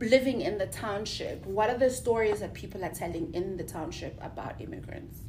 living 0.00 0.40
in 0.40 0.58
the 0.58 0.66
township 0.66 1.44
what 1.46 1.70
are 1.70 1.78
the 1.78 1.90
stories 1.90 2.40
that 2.40 2.54
people 2.54 2.84
are 2.84 2.92
telling 2.92 3.32
in 3.34 3.56
the 3.56 3.64
township 3.64 4.18
about 4.22 4.60
immigrants? 4.60 5.20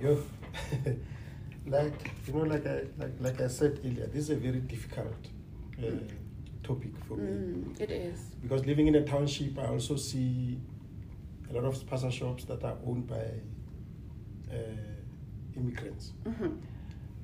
Yo, 0.00 0.22
like 1.68 2.10
you 2.26 2.32
know, 2.34 2.42
like 2.44 2.66
I 2.66 2.82
like, 2.98 3.12
like 3.20 3.40
I 3.40 3.48
said 3.48 3.80
earlier, 3.84 4.06
this 4.06 4.24
is 4.24 4.30
a 4.30 4.36
very 4.36 4.60
difficult 4.60 5.14
uh, 5.78 5.90
topic 6.62 6.90
for 7.06 7.16
me 7.16 7.30
mm, 7.30 7.80
it 7.80 7.90
is 7.90 8.20
because 8.42 8.66
living 8.66 8.86
in 8.88 8.94
a 8.96 9.02
township, 9.04 9.58
I 9.58 9.66
also 9.66 9.96
see 9.96 10.58
a 11.50 11.52
lot 11.54 11.64
of 11.64 11.76
spaza 11.76 12.10
shops 12.12 12.44
that 12.44 12.62
are 12.64 12.76
owned 12.86 13.06
by 13.06 13.26
uh, 14.50 14.56
immigrants. 15.56 16.12
hmm 16.24 16.56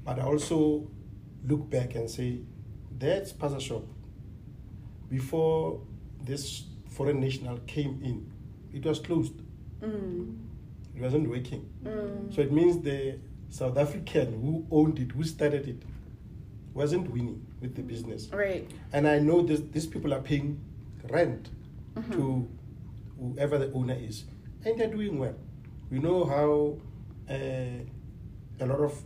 But 0.05 0.19
I 0.19 0.23
also 0.23 0.89
look 1.47 1.69
back 1.71 1.95
and 1.95 2.09
say 2.11 2.41
that 2.99 3.25
spaza 3.25 3.61
shop 3.61 3.85
before 5.09 5.81
this 6.23 6.65
foreign 6.91 7.21
national 7.21 7.59
came 7.67 8.01
in, 8.03 8.31
it 8.73 8.85
was 8.85 8.99
closed. 9.01 9.35
mm, 9.83 10.37
It 10.97 11.03
wasn't 11.03 11.29
working. 11.29 11.69
mm, 11.85 12.35
So 12.35 12.41
it 12.43 12.53
means 12.53 12.81
the 12.83 13.19
South 13.51 13.77
African 13.79 14.41
who 14.41 14.67
owned 14.71 14.99
it, 14.99 15.13
who 15.13 15.23
started 15.25 15.69
it, 15.69 15.83
wasn't 16.75 17.11
winning 17.11 17.47
with 17.61 17.75
the 17.77 17.83
business. 17.83 18.29
right 18.33 18.69
And 18.93 19.07
I 19.07 19.19
know 19.21 19.43
this, 19.43 19.61
these 19.73 19.87
people 19.87 20.13
are 20.13 20.21
paying 20.21 20.61
rent 21.09 21.51
Mhm. 21.97 22.13
to 22.13 22.49
whoever 23.19 23.59
the 23.59 23.73
owner 23.73 23.95
is, 23.95 24.25
and 24.65 24.79
they're 24.79 24.91
doing 24.91 25.19
well. 25.19 25.37
We 25.91 25.99
know 26.01 26.25
how 26.25 26.79
uh, 27.33 27.85
a 28.61 28.67
lot 28.67 28.81
of 28.81 29.01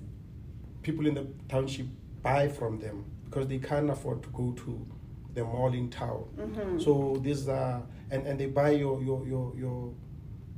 people 0.82 1.06
in 1.06 1.14
the 1.14 1.26
township 1.48 1.86
buy 2.22 2.48
from 2.48 2.78
them 2.80 3.04
because 3.26 3.46
they 3.48 3.58
can't 3.58 3.90
afford 3.90 4.22
to 4.22 4.28
go 4.30 4.52
to 4.52 4.86
the 5.34 5.44
mall 5.44 5.72
in 5.74 5.90
town. 5.90 6.24
Mhm. 6.36 6.82
So 6.82 7.20
these 7.22 7.48
are 7.48 7.82
and, 8.10 8.26
and 8.26 8.40
they 8.40 8.46
buy 8.46 8.70
your 8.70 9.02
your 9.02 9.26
your 9.26 9.54
your 9.56 9.92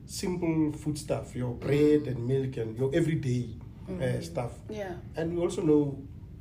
simple 0.07 0.73
food 0.73 0.97
stuff, 0.97 1.35
your 1.35 1.53
bread 1.55 2.07
and 2.07 2.27
milk 2.27 2.57
and 2.57 2.77
your 2.79 2.91
everyday 2.95 3.57
uh, 4.01 4.21
stuff. 4.21 4.53
yeah 4.69 4.95
And 5.17 5.35
we 5.37 5.43
also 5.43 5.63
know 5.63 5.99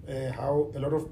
uh, 0.07 0.31
how 0.31 0.71
a 0.75 0.79
lot 0.79 0.93
of 0.93 1.09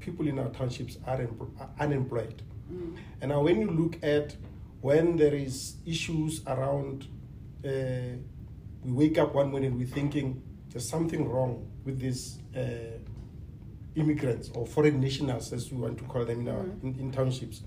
people 0.00 0.26
in 0.28 0.38
our 0.38 0.48
townships 0.50 0.98
are, 1.06 1.20
are 1.60 1.70
unemployed. 1.80 2.42
mm, 2.72 2.96
And 3.20 3.30
now, 3.30 3.42
when 3.42 3.60
you 3.60 3.70
look 3.70 3.98
at 4.02 4.36
when 4.80 5.16
there 5.16 5.34
is 5.34 5.76
issues 5.86 6.42
around, 6.46 7.06
uh, 7.64 7.68
we 8.84 8.92
wake 8.92 9.18
up 9.18 9.34
one 9.34 9.50
morning 9.50 9.76
we're 9.76 9.86
thinking 9.86 10.40
there's 10.70 10.88
something 10.88 11.28
wrong 11.28 11.66
with 11.84 11.98
these 11.98 12.38
uh, 12.56 12.60
immigrants 13.96 14.50
or 14.54 14.66
foreign 14.66 15.00
nationals, 15.00 15.52
as 15.52 15.72
we 15.72 15.78
want 15.80 15.98
to 15.98 16.04
call 16.04 16.24
them 16.24 16.40
in, 16.40 16.48
our, 16.48 16.62
Mhm. 16.64 16.82
in, 16.84 17.00
in 17.00 17.10
townships. 17.12 17.62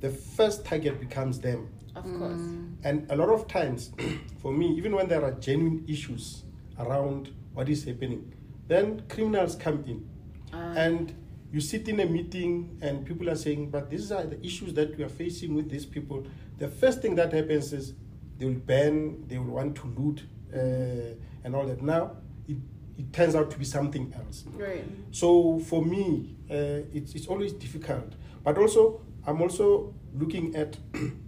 The 0.00 0.10
first 0.10 0.64
target 0.64 1.00
becomes 1.00 1.40
them. 1.40 1.68
of 1.94 2.04
course 2.04 2.40
And 2.84 3.06
a 3.10 3.16
lot 3.16 3.28
of 3.30 3.46
times, 3.48 3.90
for 4.42 4.52
me, 4.52 4.66
even 4.78 4.94
when 4.94 5.08
there 5.08 5.24
are 5.24 5.32
genuine 5.32 5.84
issues 5.88 6.44
around 6.78 7.32
what 7.54 7.68
is 7.68 7.84
happening, 7.84 8.32
then 8.68 9.02
criminals 9.08 9.54
come 9.56 9.84
in. 9.86 10.08
Ah. 10.52 10.72
And 10.74 11.14
you 11.52 11.60
sit 11.60 11.88
in 11.88 12.00
a 12.00 12.06
meeting 12.06 12.78
and 12.80 13.04
people 13.04 13.28
are 13.28 13.34
saying, 13.36 13.70
but 13.70 13.90
these 13.90 14.10
are 14.10 14.24
the 14.24 14.42
issues 14.44 14.72
that 14.74 14.96
we 14.96 15.04
are 15.04 15.08
facing 15.08 15.54
with 15.54 15.70
these 15.70 15.84
people. 15.84 16.26
The 16.58 16.68
first 16.68 17.02
thing 17.02 17.14
that 17.16 17.32
happens 17.32 17.72
is 17.72 17.94
they 18.38 18.46
will 18.46 18.54
ban, 18.54 19.24
they 19.28 19.38
will 19.38 19.54
want 19.54 19.76
to 19.76 19.86
loot, 19.86 20.22
uh, 20.54 21.14
and 21.44 21.54
all 21.54 21.66
that. 21.66 21.82
Now, 21.82 22.16
it, 22.48 22.56
it 22.96 23.12
turns 23.12 23.34
out 23.34 23.50
to 23.50 23.58
be 23.58 23.64
something 23.64 24.12
else. 24.16 24.44
right 24.56 24.84
So 25.10 25.58
for 25.60 25.84
me, 25.84 26.36
uh, 26.50 26.88
it's, 26.94 27.14
it's 27.14 27.26
always 27.26 27.52
difficult. 27.52 28.14
But 28.42 28.58
also, 28.58 29.02
I'm 29.26 29.40
also 29.42 29.94
looking 30.14 30.56
at 30.56 30.76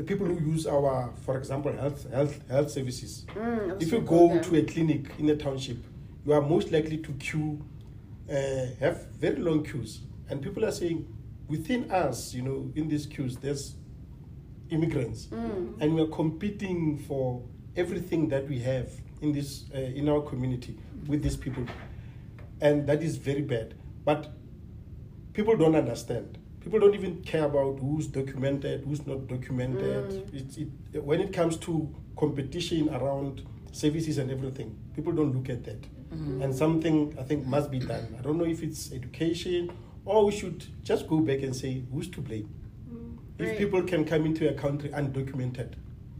the 0.00 0.06
people 0.06 0.26
who 0.26 0.50
use 0.52 0.66
our, 0.66 1.12
for 1.26 1.36
example, 1.36 1.70
health 1.74 2.10
health 2.10 2.40
health 2.48 2.70
services. 2.70 3.26
Mm, 3.34 3.82
if 3.82 3.92
you 3.92 4.00
go 4.00 4.40
to 4.40 4.56
a 4.56 4.62
clinic 4.62 5.10
in 5.18 5.28
a 5.28 5.36
township, 5.36 5.76
you 6.24 6.32
are 6.32 6.40
most 6.40 6.72
likely 6.72 6.96
to 6.96 7.12
queue, 7.24 7.62
uh, 8.30 8.34
have 8.80 9.08
very 9.20 9.36
long 9.36 9.62
queues, 9.62 10.00
and 10.30 10.40
people 10.40 10.64
are 10.64 10.72
saying, 10.72 11.06
within 11.48 11.90
us, 11.90 12.32
you 12.32 12.40
know, 12.40 12.72
in 12.74 12.88
these 12.88 13.04
queues, 13.04 13.36
there's 13.36 13.74
immigrants, 14.70 15.26
Mm. 15.26 15.74
and 15.80 15.94
we 15.94 16.00
are 16.00 16.06
competing 16.20 16.96
for 16.96 17.42
everything 17.76 18.28
that 18.30 18.48
we 18.48 18.58
have 18.60 18.88
in 19.20 19.32
this 19.32 19.64
uh, 19.74 19.78
in 20.00 20.08
our 20.08 20.22
community 20.22 20.78
with 21.08 21.22
these 21.22 21.36
people, 21.36 21.64
and 22.62 22.86
that 22.86 23.02
is 23.02 23.18
very 23.18 23.42
bad. 23.42 23.74
But 24.06 24.32
people 25.34 25.58
don't 25.58 25.74
understand. 25.76 26.38
People 26.60 26.78
don't 26.78 26.94
even 26.94 27.22
care 27.22 27.44
about 27.46 27.78
who's 27.78 28.06
documented, 28.06 28.84
who's 28.84 29.06
not 29.06 29.26
documented. 29.28 30.10
Mm. 30.10 30.34
It's 30.34 30.56
it, 30.58 30.68
when 31.02 31.20
it 31.20 31.32
comes 31.32 31.56
to 31.58 31.88
competition 32.16 32.88
around 32.90 33.42
services 33.72 34.18
and 34.18 34.30
everything, 34.30 34.76
people 34.94 35.12
don't 35.12 35.34
look 35.34 35.48
at 35.48 35.64
that. 35.64 35.84
And 36.12 36.52
something 36.52 37.16
I 37.20 37.22
think 37.22 37.46
must 37.46 37.70
be 37.70 37.78
done. 37.78 38.16
I 38.18 38.22
don't 38.22 38.36
know 38.36 38.44
if 38.44 38.64
it's 38.64 38.92
education 38.92 39.70
or 40.04 40.26
we 40.26 40.32
should 40.32 40.66
just 40.82 41.06
go 41.06 41.20
back 41.20 41.42
and 41.42 41.54
say 41.54 41.84
who's 41.92 42.08
to 42.08 42.20
blame. 42.20 42.52
If 43.38 43.46
Right. 43.48 43.58
people 43.58 43.82
can 43.84 44.04
come 44.04 44.26
into 44.26 44.48
a 44.50 44.54
country 44.54 44.90
undocumented, 44.90 45.74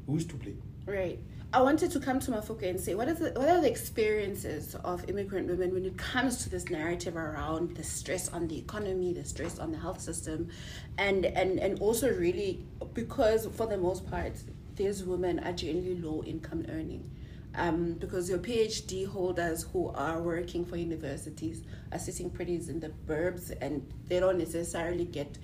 who's 0.06 0.24
to 0.26 0.36
blame? 0.36 0.62
Right. 0.86 1.18
I 1.52 1.60
wanted 1.62 1.90
to 1.90 2.00
come 2.00 2.20
to 2.20 2.30
Mafuka 2.30 2.68
and 2.68 2.78
say, 2.78 2.94
what, 2.94 3.08
is 3.08 3.18
the, 3.18 3.32
what 3.32 3.48
are 3.48 3.60
the 3.60 3.68
experiences 3.68 4.76
of 4.84 5.08
immigrant 5.08 5.48
women 5.48 5.74
when 5.74 5.84
it 5.84 5.98
comes 5.98 6.44
to 6.44 6.48
this 6.48 6.70
narrative 6.70 7.16
around 7.16 7.76
the 7.76 7.82
stress 7.82 8.28
on 8.28 8.46
the 8.46 8.56
economy, 8.56 9.12
the 9.12 9.24
stress 9.24 9.58
on 9.58 9.72
the 9.72 9.78
health 9.78 10.00
system, 10.00 10.48
and, 10.96 11.26
and, 11.26 11.58
and 11.58 11.80
also 11.80 12.08
really 12.08 12.64
because 12.94 13.48
for 13.56 13.66
the 13.66 13.76
most 13.76 14.08
part, 14.08 14.32
these 14.76 15.02
women 15.02 15.40
are 15.40 15.52
generally 15.52 15.96
low 15.96 16.22
income 16.24 16.64
earning. 16.68 17.10
Um, 17.56 17.94
because 17.94 18.30
your 18.30 18.38
PhD 18.38 19.08
holders 19.08 19.66
who 19.72 19.88
are 19.88 20.22
working 20.22 20.64
for 20.64 20.76
universities 20.76 21.64
are 21.90 21.98
sitting 21.98 22.30
pretty 22.30 22.54
in 22.54 22.78
the 22.78 22.92
burbs 23.08 23.52
and 23.60 23.92
they 24.06 24.20
don't 24.20 24.38
necessarily 24.38 25.04
get 25.04 25.36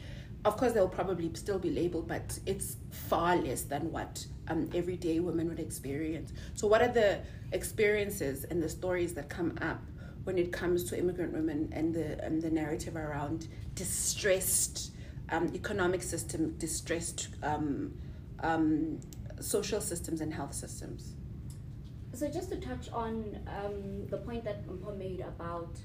of 0.46 0.56
course 0.56 0.72
they'll 0.72 0.88
probably 0.88 1.30
still 1.34 1.58
be 1.58 1.70
labeled 1.70 2.06
but 2.08 2.38
it's 2.46 2.76
far 2.90 3.36
less 3.36 3.62
than 3.62 3.90
what 3.92 4.24
um, 4.48 4.70
everyday 4.74 5.20
women 5.20 5.48
would 5.48 5.60
experience 5.60 6.32
so 6.54 6.66
what 6.66 6.80
are 6.80 6.92
the 6.92 7.18
experiences 7.52 8.44
and 8.44 8.62
the 8.62 8.68
stories 8.68 9.12
that 9.14 9.28
come 9.28 9.56
up 9.60 9.82
when 10.24 10.38
it 10.38 10.52
comes 10.52 10.84
to 10.84 10.98
immigrant 10.98 11.32
women 11.32 11.68
and 11.72 11.94
the 11.94 12.22
and 12.24 12.42
the 12.42 12.50
narrative 12.50 12.96
around 12.96 13.48
distressed 13.74 14.92
um, 15.30 15.52
economic 15.54 16.02
system 16.02 16.56
distressed 16.58 17.28
um, 17.42 17.92
um, 18.40 18.98
social 19.40 19.80
systems 19.80 20.20
and 20.20 20.32
health 20.32 20.54
systems. 20.54 21.14
So 22.12 22.28
just 22.28 22.48
to 22.50 22.56
touch 22.56 22.90
on 22.92 23.38
um, 23.46 24.06
the 24.08 24.16
point 24.18 24.44
that 24.44 24.66
Mpho 24.66 24.96
made 24.96 25.20
about, 25.20 25.76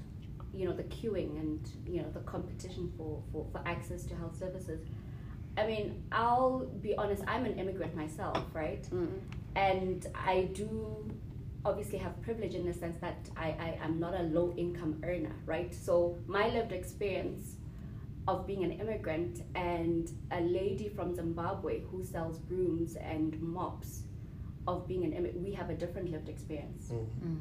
you 0.54 0.68
know, 0.68 0.74
the 0.74 0.84
queuing 0.84 1.38
and 1.40 1.70
you 1.86 2.02
know 2.02 2.10
the 2.10 2.20
competition 2.20 2.92
for, 2.96 3.22
for, 3.32 3.46
for 3.52 3.60
access 3.66 4.04
to 4.04 4.14
health 4.16 4.38
services. 4.38 4.80
I 5.56 5.66
mean, 5.66 6.02
I'll 6.12 6.60
be 6.80 6.96
honest. 6.96 7.22
I'm 7.26 7.44
an 7.44 7.58
immigrant 7.58 7.94
myself, 7.94 8.42
right? 8.54 8.82
Mm. 8.90 9.20
And 9.54 10.06
I 10.14 10.48
do 10.54 11.10
obviously 11.64 11.98
have 11.98 12.20
privilege 12.22 12.54
in 12.54 12.66
the 12.66 12.72
sense 12.72 12.96
that 13.00 13.28
I, 13.36 13.48
I 13.48 13.78
am 13.84 14.00
not 14.00 14.14
a 14.14 14.22
low 14.22 14.52
income 14.56 15.00
earner, 15.04 15.34
right? 15.46 15.72
So 15.74 16.16
my 16.26 16.48
lived 16.48 16.72
experience 16.72 17.56
of 18.26 18.46
being 18.46 18.64
an 18.64 18.72
immigrant 18.72 19.42
and 19.54 20.10
a 20.30 20.40
lady 20.40 20.88
from 20.88 21.14
Zimbabwe 21.14 21.82
who 21.90 22.04
sells 22.04 22.38
brooms 22.38 22.96
and 22.96 23.40
mops 23.40 24.02
of 24.66 24.86
being 24.86 25.04
an 25.04 25.12
immigrant, 25.12 25.44
we 25.44 25.52
have 25.52 25.70
a 25.70 25.74
different 25.74 26.10
lived 26.10 26.28
experience. 26.28 26.90
Mm. 26.92 27.38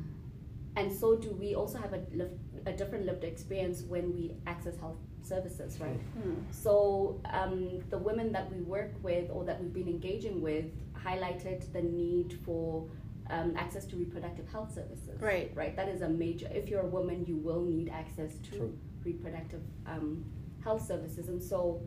And 0.76 0.92
so 0.92 1.16
do 1.16 1.32
we 1.32 1.56
also 1.56 1.78
have 1.78 1.94
a, 1.94 2.02
liv- 2.14 2.40
a 2.66 2.72
different 2.72 3.06
lived 3.06 3.24
experience 3.24 3.82
when 3.82 4.14
we 4.14 4.34
access 4.48 4.78
health 4.78 4.98
services, 5.24 5.80
right? 5.80 6.00
Mm. 6.20 6.36
So 6.52 7.22
um, 7.32 7.80
the 7.90 7.98
women 7.98 8.32
that 8.32 8.52
we 8.52 8.62
work 8.62 8.94
with 9.02 9.30
or 9.32 9.44
that 9.46 9.62
we've 9.62 9.74
been 9.74 9.88
engaging 9.88 10.42
with 10.42 10.66
highlighted 10.96 11.72
the 11.74 11.82
need 11.82 12.40
for 12.46 12.88
um, 13.30 13.54
access 13.58 13.86
to 13.86 13.96
reproductive 13.96 14.48
health 14.50 14.74
services. 14.74 15.20
Right. 15.22 15.52
Right. 15.56 15.76
That 15.76 15.90
is 15.90 16.02
a 16.02 16.10
major. 16.10 16.48
If 16.54 16.70
you're 16.70 16.82
a 16.82 16.88
woman, 16.88 17.26
you 17.26 17.38
will 17.38 17.62
need 17.62 17.90
access 17.90 18.34
to 18.50 18.52
True. 18.52 18.78
reproductive 19.04 19.62
um, 19.86 20.26
health 20.64 20.86
services, 20.86 21.30
and 21.30 21.42
so 21.42 21.82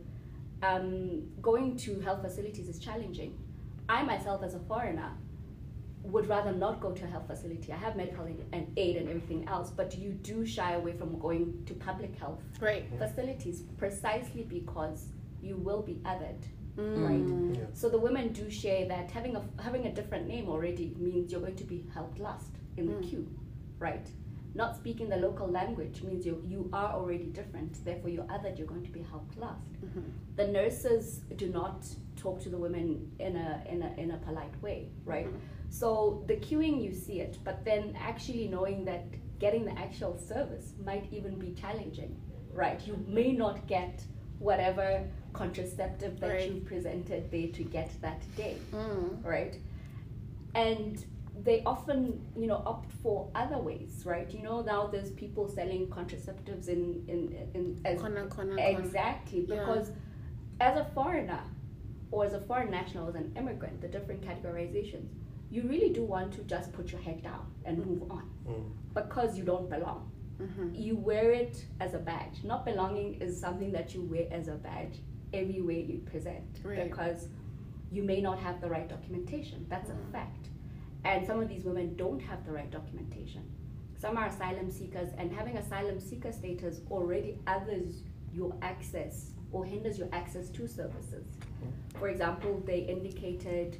um, 0.63 1.23
going 1.41 1.77
to 1.77 1.99
health 1.99 2.21
facilities 2.21 2.67
is 2.67 2.79
challenging. 2.79 3.37
I 3.87 4.01
myself, 4.01 4.43
as 4.43 4.55
a 4.55 4.59
foreigner, 4.59 5.11
would 6.11 6.27
rather 6.27 6.51
not 6.51 6.79
go 6.79 6.91
to 6.91 7.03
a 7.03 7.07
health 7.07 7.27
facility. 7.27 7.71
I 7.73 7.77
have 7.77 7.95
medical 7.95 8.25
aid 8.25 8.43
and 8.53 8.67
aid 8.77 8.95
and 8.97 9.07
everything 9.09 9.47
else, 9.47 9.71
but 9.71 9.97
you 9.97 10.11
do 10.11 10.45
shy 10.45 10.73
away 10.73 10.93
from 10.93 11.17
going 11.19 11.63
to 11.65 11.73
public 11.73 12.15
health 12.17 12.41
Right. 12.61 12.85
facilities 12.97 13.63
precisely 13.77 14.43
because 14.43 15.09
you 15.41 15.55
will 15.57 15.81
be 15.81 15.95
othered, 16.05 16.43
Mm. 16.77 17.07
right? 17.07 17.57
Yeah. 17.57 17.65
So 17.73 17.89
the 17.89 17.97
women 17.99 18.33
do 18.33 18.49
share 18.49 18.87
that 18.87 19.09
having 19.11 19.35
a 19.35 19.43
having 19.61 19.85
a 19.85 19.93
different 19.93 20.27
name 20.27 20.49
already 20.49 20.93
means 20.97 21.31
you're 21.31 21.41
going 21.41 21.55
to 21.55 21.63
be 21.63 21.85
helped 21.93 22.19
last 22.19 22.51
in 22.77 22.85
the 22.87 22.93
Mm. 22.93 23.03
queue, 23.09 23.27
right? 23.79 24.07
Not 24.53 24.75
speaking 24.75 25.09
the 25.09 25.17
local 25.17 25.47
language 25.47 26.01
means 26.03 26.25
you 26.25 26.41
you 26.45 26.69
are 26.71 26.93
already 26.93 27.25
different. 27.39 27.83
Therefore, 27.83 28.09
you're 28.09 28.29
othered. 28.35 28.57
You're 28.57 28.67
going 28.75 28.83
to 28.85 28.91
be 28.91 29.01
helped 29.01 29.37
last. 29.37 29.73
Mhm. 29.81 30.03
The 30.37 30.47
nurses 30.47 31.21
do 31.35 31.47
not 31.49 31.77
talk 32.15 32.39
to 32.41 32.49
the 32.49 32.57
women 32.57 33.11
in 33.19 33.35
a 33.35 33.63
in 33.69 33.81
a 33.81 33.93
in 33.97 34.11
a 34.11 34.17
polite 34.17 34.55
way, 34.61 34.89
right? 35.05 35.27
Mhm. 35.27 35.39
So 35.79 36.23
the 36.27 36.35
queuing 36.37 36.81
you 36.81 36.93
see 36.93 37.19
it, 37.19 37.37
but 37.43 37.65
then 37.65 37.97
actually 37.99 38.47
knowing 38.47 38.85
that 38.85 39.03
getting 39.39 39.65
the 39.65 39.77
actual 39.77 40.17
service 40.17 40.71
might 40.85 41.05
even 41.11 41.37
be 41.37 41.51
challenging, 41.51 42.15
right? 42.53 42.79
You 42.87 42.95
may 43.07 43.33
not 43.33 43.67
get 43.67 44.01
whatever 44.39 44.87
contraceptive 45.33 46.13
that 46.21 46.29
Right. 46.29 46.49
you 46.51 46.61
presented 46.61 47.29
there 47.29 47.49
to 47.59 47.63
get 47.77 47.89
that 48.01 48.21
day, 48.37 48.55
Mm. 48.71 49.21
right? 49.25 49.55
And 50.53 51.03
they 51.43 51.61
often, 51.65 51.99
you 52.37 52.47
know, 52.47 52.61
opt 52.65 52.91
for 53.03 53.29
other 53.35 53.57
ways, 53.57 54.05
right? 54.05 54.29
You 54.33 54.43
know, 54.43 54.61
now 54.61 54.87
there's 54.87 55.11
people 55.11 55.49
selling 55.49 55.87
contraceptives 55.87 56.69
in 56.69 56.81
in, 57.13 57.19
in 57.53 57.97
kona, 57.97 58.27
kona. 58.27 58.55
Exactly, 58.61 59.41
Yeah. 59.41 59.55
because 59.59 59.91
as 60.61 60.77
a 60.77 60.85
foreigner 60.95 61.43
or 62.11 62.23
as 62.23 62.33
a 62.33 62.39
foreign 62.49 62.71
national, 62.71 63.09
as 63.09 63.15
an 63.15 63.33
immigrant, 63.35 63.81
the 63.81 63.89
different 63.89 64.21
categorizations, 64.21 65.09
you 65.55 65.61
really 65.69 65.89
do 65.89 66.03
want 66.03 66.33
to 66.33 66.41
just 66.43 66.73
put 66.73 66.91
your 66.91 66.99
head 67.01 67.23
down 67.23 67.45
and 67.63 67.73
move 67.85 68.03
on 68.11 68.29
Mm. 68.47 68.69
because 68.93 69.37
you 69.37 69.43
don't 69.45 69.69
belong. 69.69 70.11
Mhm. 70.39 70.77
You 70.77 70.97
wear 70.97 71.31
it 71.31 71.65
as 71.79 71.93
a 71.93 71.97
badge. 71.99 72.43
Not 72.43 72.65
belonging 72.65 73.15
is 73.21 73.39
something 73.39 73.71
that 73.71 73.95
you 73.95 74.01
wear 74.01 74.27
as 74.31 74.47
a 74.49 74.55
badge 74.55 74.99
everywhere 75.33 75.77
you 75.91 75.99
present 75.99 76.59
Right. 76.63 76.83
because 76.89 77.29
you 77.91 78.03
may 78.03 78.19
not 78.21 78.37
have 78.39 78.59
the 78.59 78.69
right 78.69 78.87
documentation. 78.95 79.65
That's 79.69 79.89
Mm. 79.89 80.01
a 80.01 80.11
fact. 80.11 80.49
And 81.05 81.25
some 81.25 81.39
of 81.39 81.47
these 81.47 81.63
women 81.63 81.95
don't 81.95 82.19
have 82.19 82.45
the 82.45 82.51
right 82.51 82.69
documentation. 82.69 83.43
Some 83.95 84.17
are 84.17 84.27
asylum 84.27 84.69
seekers, 84.69 85.13
and 85.17 85.31
having 85.31 85.55
asylum 85.57 85.99
seeker 85.99 86.31
status 86.33 86.81
already 86.91 87.39
others 87.47 88.03
your 88.33 88.53
access 88.61 89.31
or 89.53 89.63
hinders 89.63 89.97
your 89.97 90.09
access 90.11 90.49
to 90.49 90.67
services. 90.67 91.37
For 91.95 92.09
example, 92.09 92.61
they 92.65 92.79
indicated 92.79 93.77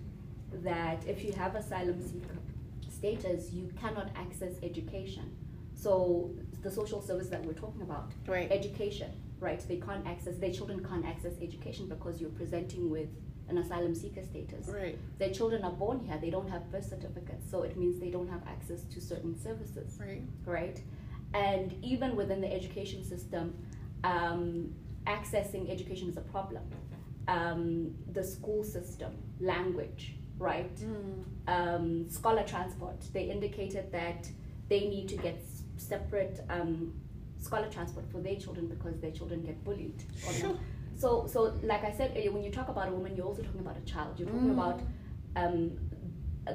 that 0.63 1.05
if 1.07 1.23
you 1.23 1.31
have 1.33 1.55
asylum 1.55 2.01
seeker 2.01 2.35
status, 2.89 3.51
you 3.51 3.69
cannot 3.79 4.09
access 4.15 4.53
education. 4.63 5.35
So 5.75 6.31
the 6.63 6.71
social 6.71 7.01
service 7.01 7.27
that 7.29 7.43
we're 7.45 7.53
talking 7.53 7.81
about, 7.81 8.11
Right. 8.27 8.51
education, 8.51 9.11
right? 9.39 9.59
They 9.67 9.77
can't 9.77 10.05
access, 10.07 10.37
their 10.37 10.51
children 10.51 10.83
can't 10.83 11.05
access 11.05 11.33
education 11.41 11.87
because 11.87 12.19
you're 12.21 12.31
presenting 12.31 12.89
with 12.89 13.09
an 13.49 13.59
asylum 13.59 13.93
seeker 13.93 14.23
status. 14.23 14.67
Right. 14.67 14.97
Their 15.19 15.29
children 15.29 15.63
are 15.63 15.71
born 15.73 15.99
here, 15.99 16.17
they 16.19 16.31
don't 16.31 16.49
have 16.49 16.71
birth 16.71 16.89
certificates, 16.89 17.49
so 17.51 17.61
it 17.61 17.77
means 17.77 17.99
they 17.99 18.09
don't 18.09 18.29
have 18.29 18.41
access 18.47 18.83
to 18.85 18.99
certain 19.01 19.37
services 19.37 19.99
Right. 19.99 20.23
right? 20.45 20.81
And 21.33 21.73
even 21.83 22.15
within 22.15 22.41
the 22.41 22.51
education 22.51 23.03
system, 23.03 23.53
um, 24.03 24.73
accessing 25.05 25.69
education 25.69 26.09
is 26.09 26.17
a 26.17 26.21
problem. 26.21 26.63
Um, 27.27 27.95
the 28.13 28.23
school 28.23 28.63
system, 28.63 29.13
language, 29.39 30.15
right? 30.37 30.75
Mm. 30.77 31.23
Um, 31.47 32.09
scholar 32.09 32.43
transport, 32.43 33.01
they 33.13 33.23
indicated 33.29 33.91
that 33.91 34.27
they 34.69 34.81
need 34.89 35.07
to 35.09 35.17
get 35.17 35.35
s- 35.35 35.63
separate 35.77 36.41
um, 36.49 36.93
scholar 37.39 37.67
transport 37.69 38.09
for 38.11 38.19
their 38.19 38.35
children 38.35 38.67
because 38.67 38.99
their 38.99 39.11
children 39.11 39.41
get 39.43 39.63
bullied. 39.63 40.03
Sure. 40.39 40.57
So, 40.97 41.27
so 41.27 41.53
like 41.63 41.83
I 41.83 41.91
said 41.91 42.11
earlier, 42.15 42.31
when 42.31 42.43
you 42.43 42.51
talk 42.51 42.69
about 42.69 42.87
a 42.87 42.91
woman, 42.91 43.15
you're 43.15 43.25
also 43.25 43.43
talking 43.43 43.59
about 43.61 43.77
a 43.77 43.81
child. 43.81 44.17
You're 44.19 44.29
talking 44.29 44.49
Mm. 44.49 44.53
about 44.53 44.81
um, 45.35 45.71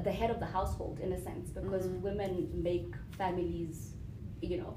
the 0.05 0.11
head 0.11 0.31
of 0.31 0.41
the 0.41 0.47
household 0.47 0.99
in 1.01 1.13
a 1.13 1.21
sense 1.21 1.51
because 1.51 1.87
Mhm. 1.87 2.01
women 2.01 2.51
make 2.63 2.95
families, 3.19 3.93
you 4.41 4.57
know, 4.59 4.75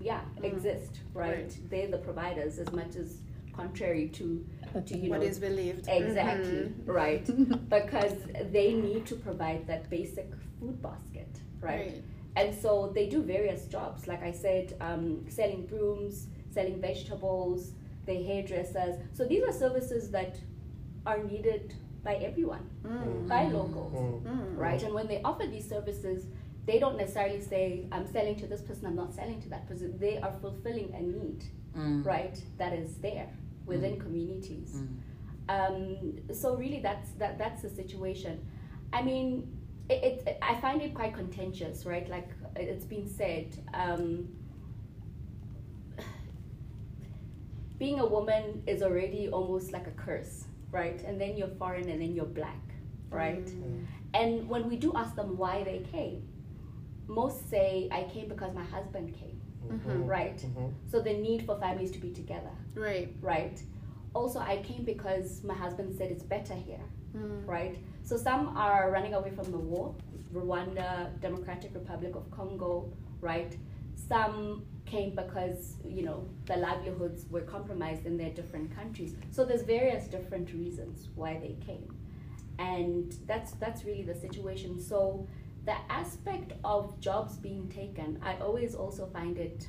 yeah, 0.00 0.20
Mm. 0.38 0.44
exist, 0.44 1.00
right? 1.12 1.36
Right. 1.42 1.58
They're 1.70 1.88
the 1.90 1.98
providers 1.98 2.58
as 2.58 2.70
much 2.72 2.94
as 2.96 3.18
contrary 3.52 4.08
to, 4.10 4.46
to 4.86 4.98
you 4.98 5.10
What 5.10 5.20
know, 5.20 5.26
is 5.26 5.38
believed. 5.38 5.86
exactly 5.88 6.62
Mhm. 6.70 6.86
right 6.86 7.24
because 7.68 8.14
they 8.52 8.74
need 8.74 9.06
to 9.06 9.16
provide 9.16 9.66
that 9.66 9.88
basic 9.90 10.28
food 10.58 10.80
basket, 10.82 11.28
right? 11.60 11.80
Right. 11.80 12.02
And 12.36 12.54
so 12.54 12.92
they 12.94 13.08
do 13.08 13.22
various 13.22 13.66
jobs, 13.66 14.06
like 14.06 14.22
I 14.22 14.30
said, 14.32 14.74
um, 14.80 15.24
selling 15.28 15.66
brooms, 15.66 16.28
selling 16.50 16.80
vegetables, 16.80 17.72
they're 18.06 18.22
hairdressers. 18.22 18.96
So 19.12 19.24
these 19.24 19.42
are 19.42 19.52
services 19.52 20.10
that 20.12 20.36
are 21.06 21.22
needed 21.24 21.74
by 22.04 22.14
everyone, 22.16 22.64
Mm. 22.84 23.28
by 23.28 23.42
locals, 23.48 23.92
Mm. 23.94 24.22
Mm. 24.24 24.56
right? 24.56 24.82
And 24.82 24.94
when 24.94 25.06
they 25.08 25.20
offer 25.22 25.46
these 25.46 25.68
services, 25.68 26.26
they 26.66 26.78
don't 26.78 26.96
necessarily 26.96 27.40
say, 27.40 27.86
I'm 27.90 28.06
selling 28.06 28.36
to 28.36 28.46
this 28.46 28.62
person, 28.62 28.86
I'm 28.86 28.94
not 28.96 29.12
selling 29.12 29.40
to 29.42 29.48
that 29.50 29.66
person. 29.66 29.98
They 29.98 30.18
are 30.18 30.32
fulfilling 30.40 30.94
a 30.94 31.02
need, 31.02 31.44
Mm. 31.76 32.04
right, 32.06 32.36
that 32.58 32.72
is 32.72 32.96
there 32.98 33.28
within 33.66 33.98
communities. 33.98 34.74
Mm. 34.76 34.96
Um, 35.48 36.34
so 36.34 36.54
really, 36.54 36.80
that's 36.80 37.10
that 37.12 37.38
that's 37.38 37.62
the 37.62 37.70
situation. 37.70 38.46
I 38.92 39.02
mean, 39.02 39.50
it, 39.88 40.22
it 40.26 40.38
I 40.42 40.60
find 40.60 40.80
it 40.82 40.94
quite 40.94 41.14
contentious, 41.14 41.84
right? 41.84 42.08
Like 42.08 42.30
it's 42.56 42.84
been 42.84 43.08
said, 43.08 43.56
um, 43.74 44.28
being 47.78 47.98
a 47.98 48.06
woman 48.06 48.62
is 48.66 48.82
already 48.82 49.28
almost 49.28 49.72
like 49.72 49.86
a 49.86 49.92
curse, 49.92 50.44
right? 50.70 51.02
And 51.02 51.20
then 51.20 51.36
you're 51.36 51.54
foreign, 51.58 51.88
and 51.88 52.00
then 52.00 52.14
you're 52.14 52.26
black, 52.26 52.62
right? 53.10 53.46
Mm. 53.46 53.86
And 54.14 54.48
when 54.48 54.68
we 54.68 54.76
do 54.76 54.92
ask 54.94 55.16
them 55.16 55.36
why 55.36 55.64
they 55.64 55.84
came, 55.90 56.22
most 57.08 57.50
say, 57.50 57.88
"I 57.90 58.04
came 58.04 58.28
because 58.28 58.54
my 58.54 58.64
husband 58.64 59.14
came," 59.14 59.39
Mhm. 59.68 60.06
right? 60.08 60.36
Mhm. 60.38 60.72
So 60.88 61.00
the 61.00 61.12
need 61.14 61.44
for 61.44 61.56
families 61.58 61.90
to 61.92 61.98
be 61.98 62.10
together 62.12 62.50
Right. 62.74 63.14
right? 63.20 63.62
Also, 64.14 64.38
I 64.40 64.56
came 64.62 64.84
because 64.84 65.44
my 65.44 65.54
husband 65.54 65.94
said 65.94 66.10
it's 66.10 66.24
better 66.24 66.54
here, 66.54 66.84
Mm. 67.14 67.46
right? 67.46 67.78
So 68.02 68.16
some 68.16 68.56
are 68.56 68.90
running 68.90 69.14
away 69.14 69.30
from 69.30 69.50
the 69.52 69.58
war, 69.58 69.94
Rwanda, 70.32 71.18
Democratic 71.20 71.74
Republic 71.74 72.14
of 72.16 72.30
Congo, 72.30 72.90
right? 73.20 73.56
Some 73.94 74.64
came 74.86 75.14
because 75.14 75.76
you 75.84 76.02
know 76.02 76.24
the 76.46 76.56
livelihoods 76.56 77.30
were 77.30 77.42
compromised 77.42 78.06
in 78.06 78.16
their 78.16 78.30
different 78.30 78.70
countries. 78.74 79.14
So 79.30 79.44
there's 79.44 79.62
various 79.62 80.08
different 80.08 80.52
reasons 80.52 81.10
why 81.14 81.38
they 81.38 81.54
came, 81.64 81.94
and 82.58 83.12
that's 83.26 83.52
that's 83.52 83.84
really 83.84 84.02
the 84.02 84.14
situation. 84.14 84.80
So 84.80 85.26
the 85.64 85.76
aspect 85.88 86.52
of 86.64 86.98
jobs 87.00 87.36
being 87.36 87.68
taken, 87.68 88.18
I 88.22 88.36
always 88.36 88.74
also 88.74 89.06
find 89.06 89.38
it 89.38 89.68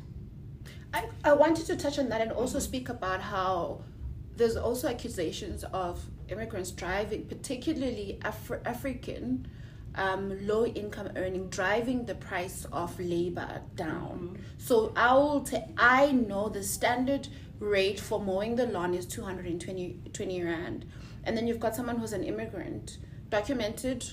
I, 0.94 1.06
I 1.24 1.34
wanted 1.34 1.66
to 1.68 1.76
touch 1.76 2.00
on 2.00 2.10
that 2.10 2.22
and 2.22 2.32
also 2.32 2.60
speak 2.60 2.90
about 2.90 3.22
how 3.22 3.82
there's 4.36 4.58
also 4.58 4.90
accusations 4.90 5.64
of 5.66 6.04
immigrants 6.28 6.72
driving, 6.72 7.26
particularly 7.26 8.20
Afri- 8.24 8.66
African, 8.66 9.48
um, 9.96 10.46
low 10.46 10.66
income 10.66 11.10
earning, 11.16 11.50
driving 11.50 12.06
the 12.06 12.16
price 12.16 12.66
of 12.72 12.98
labor 13.00 13.62
down. 13.76 14.38
So 14.58 14.94
I 14.96 15.14
will 15.14 15.42
ta- 15.42 15.68
I 15.78 16.12
know 16.12 16.50
the 16.50 16.64
standard 16.64 17.28
rate 17.60 18.00
for 18.00 18.20
mowing 18.20 18.56
the 18.56 18.66
lawn 18.66 18.94
is 18.94 19.06
220 19.06 20.00
20 20.12 20.44
rand. 20.44 20.86
And 21.24 21.38
then 21.38 21.48
you've 21.48 21.60
got 21.60 21.76
someone 21.76 21.98
who's 21.98 22.14
an 22.14 22.24
immigrant, 22.24 22.98
documented, 23.30 24.06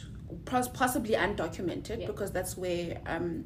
possibly 0.45 1.15
undocumented, 1.15 2.01
Yeah. 2.01 2.07
because 2.07 2.31
that's 2.33 2.57
where 2.57 2.99
um, 3.07 3.45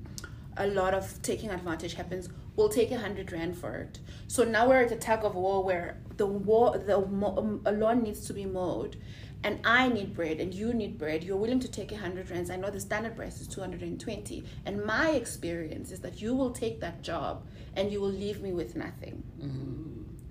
a 0.56 0.66
lot 0.66 0.94
of 0.94 1.20
taking 1.22 1.50
advantage 1.50 1.94
happens. 1.94 2.28
We'll 2.56 2.68
take 2.68 2.90
a 2.90 2.98
hundred 2.98 3.32
rand 3.32 3.56
for 3.56 3.74
it. 3.76 3.98
So 4.28 4.44
now 4.44 4.68
we're 4.68 4.82
at 4.82 4.92
a 4.92 4.96
tug 4.96 5.24
of 5.24 5.34
war 5.34 5.64
where 5.64 5.98
the 6.18 6.26
war, 6.26 6.76
the 6.78 6.98
um, 6.98 7.62
a 7.64 7.72
lawn 7.72 8.02
needs 8.02 8.26
to 8.26 8.34
be 8.34 8.44
mowed, 8.44 8.96
and 9.42 9.58
I 9.64 9.88
need 9.88 10.14
bread, 10.14 10.38
and 10.38 10.52
you 10.52 10.74
need 10.74 10.98
bread. 10.98 11.24
You're 11.24 11.38
willing 11.38 11.60
to 11.60 11.68
take 11.68 11.90
a 11.92 11.96
hundred 11.96 12.30
rands. 12.30 12.50
I 12.50 12.56
know 12.56 12.70
the 12.70 12.78
standard 12.80 13.16
price 13.16 13.40
is 13.40 13.48
two 13.48 13.60
hundred 13.62 13.82
and 13.82 13.98
twenty, 13.98 14.44
and 14.66 14.84
my 14.84 15.10
experience 15.12 15.90
is 15.92 16.00
that 16.00 16.20
you 16.20 16.34
will 16.34 16.50
take 16.50 16.80
that 16.80 17.02
job, 17.02 17.46
and 17.74 17.90
you 17.90 18.00
will 18.00 18.10
leave 18.12 18.42
me 18.42 18.52
with 18.52 18.76
nothing 18.76 19.22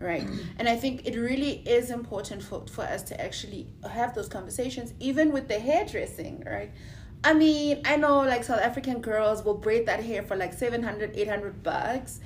right? 0.02 0.28
Mm. 0.28 0.40
And 0.60 0.70
i 0.70 0.76
think 0.76 1.06
it 1.06 1.16
really 1.16 1.62
is 1.68 1.92
important 1.92 2.44
for, 2.44 2.66
for 2.68 2.84
us 2.84 3.04
to 3.04 3.22
actually 3.22 3.68
have 3.90 4.14
those 4.14 4.28
conversations 4.28 4.94
even 5.00 5.32
with 5.32 5.48
the 5.48 5.60
hairdressing 5.60 6.44
right? 6.46 6.72
I 7.24 7.34
mean 7.34 7.82
i 7.86 7.96
know 7.98 8.22
like 8.22 8.44
south 8.44 8.62
african 8.62 9.00
girls 9.00 9.44
will 9.44 9.54
braid 9.54 9.86
that 9.86 10.04
hair 10.04 10.24
for 10.24 10.36
like 10.36 10.54
700 10.54 11.16
800 11.16 11.62
bucks 11.62 12.20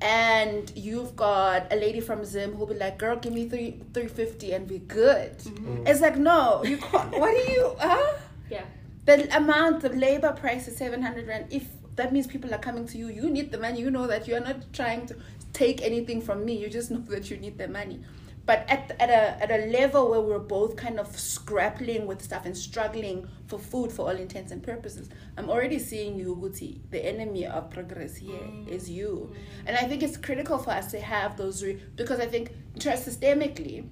and 0.00 0.72
you've 0.76 1.16
got 1.16 1.72
a 1.72 1.76
lady 1.76 2.00
from 2.00 2.24
zim 2.24 2.54
who'll 2.54 2.66
be 2.66 2.74
like 2.74 2.98
girl 2.98 3.16
give 3.16 3.32
me 3.32 3.48
three 3.48 3.82
350 3.94 4.52
and 4.52 4.66
be 4.68 4.78
good. 4.78 5.38
Mm-hmm. 5.38 5.78
Mm. 5.78 5.88
It's 5.88 6.00
like 6.00 6.16
no 6.16 6.62
you 6.64 6.76
can't 6.76 7.10
what 7.18 7.30
do 7.30 7.52
you 7.52 7.74
huh? 7.78 8.14
Yeah. 8.50 8.64
the 9.06 9.36
amount 9.36 9.84
of 9.84 9.96
labor 9.96 10.32
price 10.32 10.68
is 10.68 10.76
700 10.76 11.26
rand. 11.26 11.46
If 11.50 11.66
that 11.96 12.12
means 12.12 12.28
people 12.28 12.54
are 12.54 12.58
coming 12.58 12.86
to 12.86 12.98
you 12.98 13.08
you 13.08 13.28
need 13.28 13.50
the 13.50 13.58
money. 13.58 13.80
You 13.80 13.90
know 13.90 14.06
that 14.06 14.28
you're 14.28 14.40
not 14.40 14.72
trying 14.72 15.06
to 15.06 15.16
take 15.58 15.82
anything 15.82 16.20
from 16.20 16.44
me 16.44 16.54
you 16.62 16.68
just 16.68 16.90
know 16.90 17.00
that 17.14 17.30
you 17.30 17.36
need 17.36 17.58
the 17.58 17.68
money. 17.68 18.00
But 18.46 18.64
at, 18.74 18.96
at 18.98 19.10
a 19.10 19.42
at 19.42 19.50
a 19.50 19.66
level 19.78 20.08
where 20.10 20.22
we're 20.22 20.38
both 20.38 20.76
kind 20.76 20.98
of 20.98 21.08
grappling 21.44 22.06
with 22.06 22.22
stuff 22.22 22.46
and 22.46 22.56
struggling 22.56 23.28
for 23.48 23.58
food 23.58 23.90
for 23.90 24.02
all 24.08 24.16
intents 24.16 24.52
and 24.52 24.62
purposes 24.62 25.08
i'm 25.36 25.48
already 25.48 25.78
seeing 25.78 26.18
you 26.18 26.36
guti 26.36 26.80
the 26.90 27.04
enemy 27.04 27.46
of 27.46 27.70
progress 27.70 28.16
here 28.16 28.40
mm. 28.40 28.68
is 28.68 28.88
you. 28.88 29.30
Mm. 29.32 29.36
And 29.66 29.76
i 29.76 29.84
think 29.88 30.02
it's 30.02 30.16
critical 30.16 30.58
for 30.58 30.70
us 30.70 30.90
to 30.92 31.00
have 31.00 31.36
those 31.36 31.64
re- 31.64 31.82
because 31.96 32.20
i 32.20 32.26
think 32.26 32.52
systemically 32.76 33.88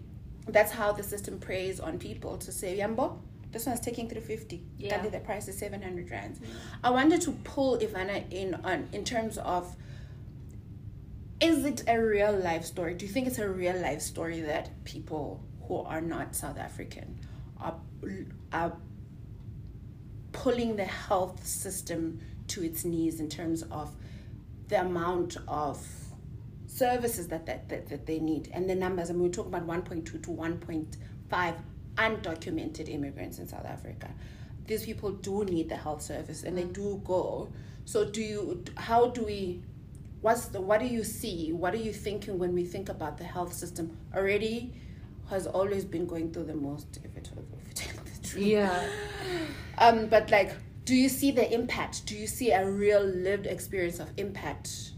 that's 0.48 0.72
how 0.72 0.92
the 0.92 1.02
system 1.02 1.38
preys 1.38 1.81
on 1.81 1.98
people 1.98 2.37
to 2.38 2.52
say 2.52 2.79
yambo 2.79 3.18
this 3.52 3.64
one's 3.66 3.81
taking 3.81 4.07
350 4.09 4.62
Yeah. 4.79 4.98
Kanti 4.98 5.11
the 5.11 5.20
price 5.20 5.48
is 5.48 5.59
700 5.59 6.11
rands 6.11 6.38
mm. 6.38 6.46
i 6.85 6.90
wanted 6.90 7.20
to 7.22 7.33
pull 7.44 7.79
ivana 7.79 8.31
in 8.31 8.55
on 8.57 8.88
in 8.92 9.05
terms 9.05 9.38
of 9.38 9.74
is 11.40 11.64
it 11.64 11.85
a 11.88 11.99
real 11.99 12.33
life 12.33 12.64
story 12.64 12.94
do 12.94 13.05
you 13.05 13.12
think 13.12 13.27
it's 13.27 13.38
a 13.38 13.49
real 13.49 13.77
life 13.81 14.01
story 14.01 14.40
that 14.40 14.70
people 14.85 15.42
who 15.66 15.77
are 15.79 16.01
not 16.01 16.35
south 16.35 16.59
african 16.59 17.18
are, 17.61 17.75
are 18.53 18.77
pulling 20.33 20.77
the 20.77 20.85
health 20.85 21.46
system 21.46 22.20
to 22.46 22.62
its 22.62 22.85
knees 22.85 23.20
in 23.20 23.29
terms 23.29 23.62
of 23.64 23.90
the 24.68 24.81
amount 24.81 25.37
of 25.49 25.85
services 26.66 27.29
that, 27.29 27.46
that, 27.46 27.68
that, 27.68 27.88
that 27.88 28.07
they 28.07 28.18
need 28.18 28.51
and 28.53 28.68
the 28.68 28.75
numbers. 28.75 29.09
I 29.11 29.14
mean, 29.14 29.22
we're 29.25 29.29
talking 29.31 29.55
about 29.55 29.66
1.2 29.66 30.05
to 30.05 30.18
1.5 30.18 31.55
undocumented 31.96 32.88
immigrants 32.88 33.38
in 33.38 33.49
South 33.49 33.64
Africa. 33.64 34.11
These 34.66 34.85
people 34.85 35.12
do 35.12 35.44
need 35.44 35.68
the 35.68 35.77
health 35.77 36.03
service 36.03 36.42
and 36.42 36.57
they 36.57 36.64
mm. 36.64 36.72
do 36.72 37.01
go. 37.05 37.49
So, 37.85 38.05
do 38.05 38.20
you, 38.20 38.64
how 38.77 39.09
do 39.09 39.22
we, 39.22 39.62
what's 40.26 40.46
the, 40.46 40.60
what 40.60 40.80
do 40.80 40.86
you 40.86 41.04
see? 41.04 41.52
What 41.52 41.72
are 41.72 41.84
you 41.88 41.92
thinking 41.92 42.36
when 42.36 42.52
we 42.52 42.64
think 42.64 42.88
about 42.88 43.16
the 43.16 43.22
health 43.22 43.52
system? 43.52 43.96
Already 44.12 44.72
has 45.30 45.46
always 45.46 45.84
been 45.84 46.04
going 46.04 46.32
through 46.32 46.46
the 46.46 46.54
most, 46.56 46.98
if 47.04 47.16
it, 47.16 47.30
if 47.64 47.80
it 47.80 48.04
the 48.22 48.28
truth. 48.28 48.44
Yeah. 48.44 48.88
Um, 49.78 50.08
but 50.08 50.32
like, 50.32 50.50
do 50.84 50.96
you 50.96 51.08
see 51.08 51.30
the 51.30 51.46
impact? 51.54 52.06
Do 52.06 52.16
you 52.16 52.26
see 52.26 52.50
a 52.50 52.68
real 52.68 53.04
lived 53.04 53.46
experience 53.46 54.00
of 54.00 54.08
impact, 54.16 54.90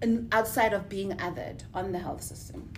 in, 0.00 0.28
outside 0.32 0.72
of 0.72 0.88
being 0.88 1.10
othered 1.18 1.64
on 1.74 1.92
the 1.92 1.98
health 1.98 2.22
system? 2.22 2.72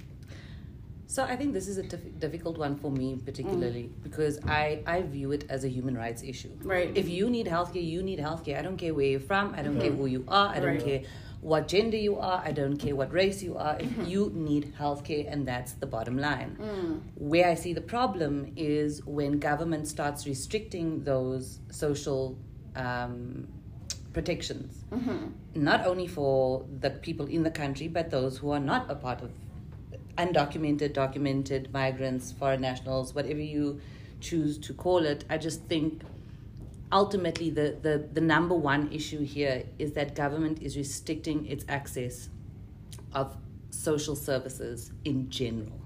So 1.06 1.22
I 1.24 1.36
think 1.36 1.52
this 1.52 1.68
is 1.68 1.78
a 1.78 1.84
diff- 1.84 2.18
difficult 2.18 2.58
one 2.58 2.76
for 2.76 2.90
me 2.90 3.20
particularly 3.24 3.90
because 4.02 4.38
I, 4.44 4.80
I 4.86 5.02
view 5.02 5.32
it 5.32 5.44
as 5.48 5.64
a 5.64 5.68
human 5.68 5.96
rights 5.96 6.22
issue. 6.22 6.50
Right. 6.62 6.90
If 6.96 7.08
you 7.08 7.30
need 7.30 7.46
healthcare, 7.46 7.84
you 7.84 8.02
need 8.02 8.18
healthcare. 8.18 8.58
I 8.58 8.62
don't 8.62 8.76
care 8.76 8.94
where 8.94 9.06
you're 9.06 9.20
from. 9.20 9.54
I 9.56 9.62
don't 9.62 9.80
care 9.80 9.90
who 9.92 10.06
you 10.06 10.24
are. 10.26 10.48
I 10.48 10.60
don't 10.60 10.76
Right. 10.76 10.84
care 10.84 11.02
what 11.40 11.68
gender 11.68 11.96
you 11.96 12.18
are. 12.18 12.42
I 12.44 12.52
don't 12.52 12.76
care 12.76 12.94
what 12.94 13.12
race 13.12 13.42
you 13.42 13.56
are. 13.56 13.76
If 13.80 13.88
mm-hmm. 13.88 14.04
you 14.04 14.30
need 14.34 14.74
healthcare, 14.78 15.30
and 15.30 15.46
that's 15.46 15.72
the 15.72 15.86
bottom 15.86 16.18
line. 16.18 16.56
Mm. 16.60 17.00
Where 17.14 17.48
I 17.48 17.54
see 17.54 17.72
the 17.72 17.80
problem 17.80 18.52
is 18.56 19.04
when 19.06 19.38
government 19.38 19.88
starts 19.88 20.26
restricting 20.26 21.02
those 21.04 21.60
social 21.70 22.38
um, 22.76 23.48
protections, 24.12 24.84
mm-hmm. 24.92 25.28
not 25.54 25.86
only 25.86 26.06
for 26.06 26.66
the 26.80 26.90
people 26.90 27.26
in 27.26 27.42
the 27.42 27.50
country, 27.50 27.88
but 27.88 28.10
those 28.10 28.36
who 28.36 28.50
are 28.50 28.60
not 28.60 28.90
a 28.90 28.94
part 28.94 29.22
of 29.22 29.30
undocumented, 30.18 30.92
documented 30.92 31.72
migrants, 31.72 32.32
foreign 32.32 32.60
nationals, 32.60 33.14
whatever 33.14 33.40
you 33.40 33.80
choose 34.20 34.58
to 34.58 34.74
call 34.74 35.06
it. 35.06 35.24
I 35.30 35.38
just 35.38 35.64
think 35.64 36.02
ultimately 36.92 37.50
the, 37.50 37.76
the, 37.82 38.08
the 38.12 38.20
number 38.20 38.54
one 38.54 38.90
issue 38.92 39.24
here 39.24 39.64
is 39.78 39.92
that 39.92 40.14
government 40.14 40.62
is 40.62 40.76
restricting 40.76 41.46
its 41.46 41.64
access 41.68 42.28
of 43.12 43.36
social 43.70 44.16
services 44.16 44.92
in 45.04 45.30
general. 45.30 45.80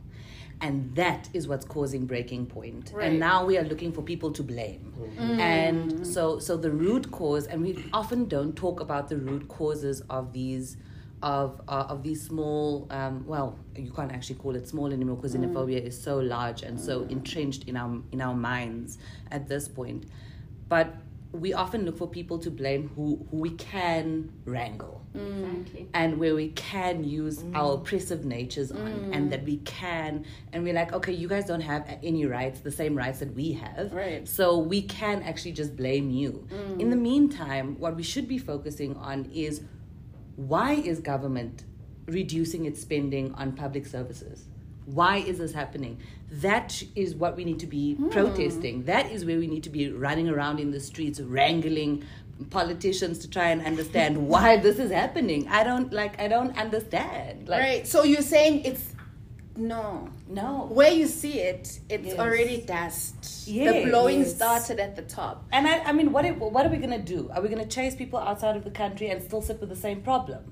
And 0.60 0.94
that 0.94 1.28
is 1.34 1.46
what's 1.46 1.66
causing 1.66 2.06
breaking 2.06 2.46
point. 2.46 2.92
Right. 2.94 3.08
And 3.10 3.20
now 3.20 3.44
we 3.44 3.58
are 3.58 3.64
looking 3.64 3.92
for 3.92 4.02
people 4.02 4.30
to 4.32 4.42
blame. 4.42 4.94
And 5.40 6.06
so 6.06 6.38
so 6.38 6.56
the 6.56 6.70
root 6.70 7.10
cause 7.10 7.46
and 7.46 7.60
we 7.62 7.84
often 7.92 8.26
don't 8.26 8.54
talk 8.56 8.80
about 8.80 9.08
the 9.08 9.16
root 9.16 9.48
causes 9.48 10.00
of 10.08 10.32
these 10.32 10.76
of 11.22 11.60
uh, 11.68 11.86
of 11.88 12.02
these 12.02 12.22
small 12.22 12.86
um, 12.90 13.24
well 13.26 13.58
you 13.74 13.90
can't 13.90 14.12
actually 14.12 14.36
call 14.36 14.54
it 14.54 14.68
small 14.68 14.92
anymore 14.92 15.16
because 15.16 15.34
xenophobia 15.34 15.82
is 15.82 16.00
so 16.00 16.18
large 16.18 16.62
and 16.62 16.78
so 16.78 17.02
entrenched 17.04 17.64
in 17.64 17.76
our 17.78 17.98
in 18.12 18.20
our 18.20 18.34
minds 18.34 18.98
at 19.30 19.48
this 19.48 19.66
point 19.66 20.04
but 20.74 20.88
we 21.30 21.54
often 21.54 21.84
look 21.84 21.96
for 21.96 22.08
people 22.08 22.36
to 22.36 22.50
blame 22.50 22.90
who, 22.96 23.24
who 23.30 23.36
we 23.36 23.50
can 23.50 24.32
wrangle. 24.44 25.00
Mm. 25.14 25.60
Exactly. 25.60 25.88
and 25.94 26.18
where 26.18 26.34
we 26.34 26.48
can 26.48 27.04
use 27.04 27.38
mm. 27.38 27.54
our 27.54 27.74
oppressive 27.74 28.24
natures 28.24 28.72
on 28.72 28.90
mm. 28.92 29.14
and 29.14 29.30
that 29.30 29.44
we 29.44 29.58
can 29.58 30.24
and 30.52 30.64
we're 30.64 30.74
like 30.74 30.92
okay 30.92 31.12
you 31.12 31.28
guys 31.28 31.44
don't 31.44 31.60
have 31.60 31.82
any 32.02 32.26
rights 32.26 32.58
the 32.58 32.72
same 32.72 32.96
rights 32.96 33.20
that 33.20 33.32
we 33.32 33.52
have. 33.52 33.92
Right. 33.92 34.26
so 34.26 34.58
we 34.58 34.82
can 34.82 35.22
actually 35.22 35.52
just 35.52 35.76
blame 35.76 36.10
you. 36.10 36.48
In 36.80 36.90
the 36.90 36.96
meantime 36.96 37.78
what 37.78 37.94
we 37.94 38.02
should 38.02 38.26
be 38.26 38.38
focusing 38.38 38.96
on 38.96 39.26
is 39.26 39.62
why 40.34 40.72
is 40.72 40.98
government 40.98 41.62
reducing 42.06 42.64
its 42.64 42.80
spending 42.80 43.32
on 43.34 43.52
public 43.52 43.86
services 43.86 44.48
why 44.86 45.16
is 45.18 45.38
this 45.38 45.52
happening 45.52 45.98
that 46.30 46.82
is 46.94 47.14
what 47.14 47.36
we 47.36 47.44
need 47.44 47.58
to 47.58 47.66
be 47.66 47.94
hmm. 47.94 48.08
protesting 48.08 48.84
that 48.84 49.10
is 49.10 49.24
where 49.24 49.38
we 49.38 49.46
need 49.46 49.62
to 49.62 49.70
be 49.70 49.90
running 49.90 50.28
around 50.28 50.60
in 50.60 50.70
the 50.70 50.80
streets 50.80 51.20
wrangling 51.20 52.04
politicians 52.50 53.18
to 53.18 53.30
try 53.30 53.50
and 53.50 53.64
understand 53.64 54.16
why 54.28 54.56
this 54.56 54.78
is 54.78 54.90
happening 54.90 55.46
i 55.48 55.62
don't 55.64 55.92
like 55.92 56.20
i 56.20 56.28
don't 56.28 56.56
understand 56.58 57.48
like 57.48 57.60
right. 57.60 57.86
So 57.86 58.02
you're 58.04 58.22
saying 58.22 58.64
it's 58.64 58.94
no. 59.56 60.08
no 60.28 60.66
Where 60.70 60.90
you 60.90 61.06
see 61.06 61.40
it, 61.40 61.78
it's 61.88 62.08
Yes. 62.08 62.18
already 62.18 62.60
dust. 62.62 63.46
the 63.46 63.84
blowing 63.84 64.20
Yes. 64.20 64.34
started 64.34 64.80
at 64.80 64.96
the 64.96 65.02
top. 65.02 65.44
and 65.52 65.66
I, 65.66 65.78
I 65.80 65.92
mean 65.92 66.12
what 66.12 66.24
are, 66.24 66.32
what 66.32 66.66
are 66.66 66.70
we 66.70 66.78
going 66.78 66.90
to 66.90 66.98
do 66.98 67.30
are 67.32 67.40
we 67.40 67.48
going 67.48 67.62
to 67.62 67.68
chase 67.68 67.94
people 67.94 68.18
outside 68.18 68.56
of 68.56 68.64
the 68.64 68.70
country 68.70 69.08
and 69.10 69.22
still 69.22 69.42
sit 69.42 69.60
with 69.60 69.68
the 69.68 69.76
same 69.76 70.02
problem 70.02 70.44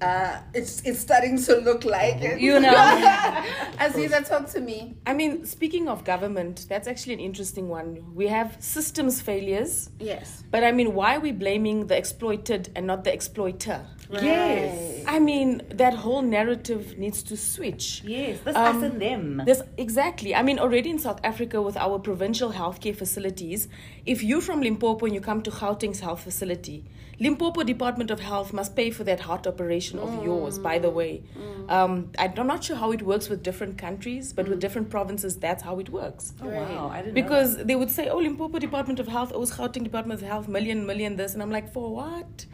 Uh, 0.00 0.40
it's 0.54 0.80
it's 0.82 0.98
starting 0.98 1.36
to 1.42 1.56
look 1.56 1.84
like 1.84 2.20
it. 2.22 2.40
You 2.40 2.58
know. 2.60 2.72
Aziza, 3.78 4.26
talk 4.26 4.46
to 4.50 4.60
me. 4.60 4.96
I 5.06 5.12
mean, 5.12 5.44
speaking 5.44 5.88
of 5.88 6.04
government, 6.04 6.66
that's 6.68 6.88
actually 6.88 7.14
an 7.14 7.20
interesting 7.20 7.68
one. 7.68 8.02
We 8.14 8.26
have 8.28 8.56
systems 8.60 9.20
failures, 9.20 9.90
Yes. 9.98 10.42
but 10.50 10.64
I 10.64 10.72
mean, 10.72 10.94
why 10.94 11.16
are 11.16 11.20
we 11.20 11.32
blaming 11.32 11.86
the 11.86 11.96
exploited 11.96 12.70
and 12.74 12.86
not 12.86 13.04
the 13.04 13.12
exploiter? 13.12 13.84
Yes. 14.12 15.04
I 15.06 15.18
mean, 15.18 15.62
that 15.70 15.94
whole 15.94 16.22
narrative 16.22 16.98
needs 16.98 17.22
to 17.24 17.36
switch. 17.36 18.02
Yes, 18.04 18.40
this 18.44 18.56
Um, 18.56 18.76
us 18.76 18.82
and 18.82 19.00
them. 19.00 19.42
This 19.44 19.62
exactly. 19.76 20.34
I 20.34 20.42
mean, 20.42 20.58
already 20.58 20.90
in 20.90 20.98
South 20.98 21.20
Africa 21.24 21.60
with 21.62 21.76
our 21.76 21.98
provincial 21.98 22.52
healthcare 22.52 22.94
facilities, 22.96 23.68
if 24.06 24.22
you're 24.22 24.40
from 24.40 24.60
Limpopo 24.60 25.06
and 25.06 25.14
you 25.14 25.20
come 25.20 25.42
to 25.42 25.50
Gauteng's 25.50 26.00
health 26.00 26.22
facility, 26.22 26.84
Limpopo 27.18 27.62
Department 27.64 28.10
of 28.10 28.20
Health 28.20 28.52
must 28.54 28.74
pay 28.74 28.90
for 28.90 29.04
that 29.04 29.20
heart 29.20 29.46
operation 29.46 29.98
of 29.98 30.24
yours. 30.24 30.58
By 30.58 30.78
the 30.78 30.88
way, 30.88 31.22
um, 31.68 32.10
I'm 32.18 32.46
not 32.46 32.64
sure 32.64 32.76
how 32.76 32.92
it 32.92 33.02
works 33.02 33.28
with 33.28 33.42
different 33.42 33.76
countries, 33.76 34.32
but 34.32 34.48
with 34.48 34.58
different 34.58 34.88
provinces, 34.88 35.36
that's 35.36 35.62
how 35.62 35.78
it 35.80 35.90
works. 35.90 36.32
oh, 36.42 36.48
wow, 36.48 36.88
I 36.90 37.02
didn't 37.02 37.14
know 37.14 37.22
Because 37.22 37.58
they 37.58 37.76
would 37.76 37.90
say, 37.90 38.08
"Oh, 38.08 38.18
Limpopo 38.18 38.58
Department 38.58 39.00
of 39.00 39.08
Health 39.08 39.32
owes 39.34 39.50
Gauteng 39.52 39.84
Department 39.84 40.22
of 40.22 40.26
Health 40.26 40.48
million, 40.48 40.86
million 40.86 41.16
this," 41.16 41.34
and 41.34 41.42
I'm 41.42 41.50
like, 41.50 41.70
"For 41.72 41.94
what? 41.94 42.46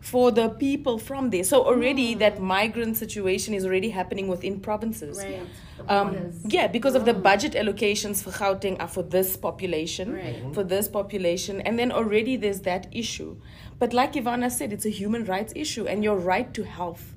For 0.00 0.30
the 0.30 0.48
people 0.48 0.98
from 0.98 1.30
there." 1.30 1.44
So 1.44 1.62
already 1.64 2.14
that 2.14 2.40
migrant 2.40 2.96
situation 2.96 3.54
is 3.54 3.64
already 3.64 3.90
happening 3.90 4.28
within 4.28 4.60
provinces. 4.60 5.18
Right. 5.18 5.40
Um, 5.88 6.32
yeah, 6.46 6.66
because 6.66 6.94
of 6.94 7.04
the 7.04 7.14
budget 7.14 7.52
allocations 7.52 8.22
for 8.22 8.30
Gauteng 8.30 8.76
are 8.80 8.88
for 8.88 9.02
this 9.02 9.36
population, 9.36 10.14
Right. 10.14 10.54
for 10.54 10.62
this 10.64 10.88
population, 10.88 11.60
and 11.62 11.78
then 11.78 11.90
already 11.92 12.36
there's 12.36 12.60
that 12.60 12.86
issue. 12.92 13.36
But 13.78 13.92
like 13.92 14.12
Ivana 14.14 14.50
said, 14.50 14.72
it's 14.72 14.84
a 14.86 14.90
human 14.90 15.24
rights 15.24 15.52
issue, 15.56 15.86
and 15.86 16.04
your 16.04 16.16
right 16.16 16.52
to 16.54 16.64
health 16.64 17.14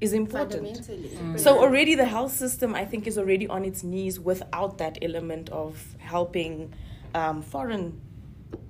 is 0.00 0.12
important. 0.12 0.76
Fundamentally. 0.76 1.38
So 1.38 1.58
already 1.58 1.94
the 1.94 2.06
health 2.06 2.32
system, 2.32 2.74
I 2.74 2.84
think, 2.84 3.06
is 3.06 3.16
already 3.18 3.46
on 3.46 3.64
its 3.64 3.82
knees 3.84 4.18
without 4.18 4.78
that 4.78 4.98
element 5.02 5.50
of 5.50 5.94
helping 5.98 6.72
um, 7.14 7.42
foreign 7.42 8.00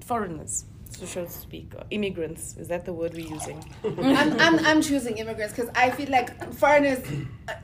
foreigners, 0.01 0.65
so 1.01 1.07
so 1.07 1.25
to 1.25 1.31
speak, 1.31 1.73
immigrants. 1.91 2.57
Is 2.59 2.69
that 2.69 2.85
the 2.85 2.93
word 2.93 3.15
we're 3.15 3.27
using? 3.27 3.65
I'm, 3.85 4.39
I'm, 4.39 4.67
I'm 4.67 4.83
choosing 4.83 5.17
immigrants 5.17 5.55
because 5.55 5.71
I 5.75 5.91
feel 5.91 6.11
like 6.11 6.53
foreigners 6.55 6.99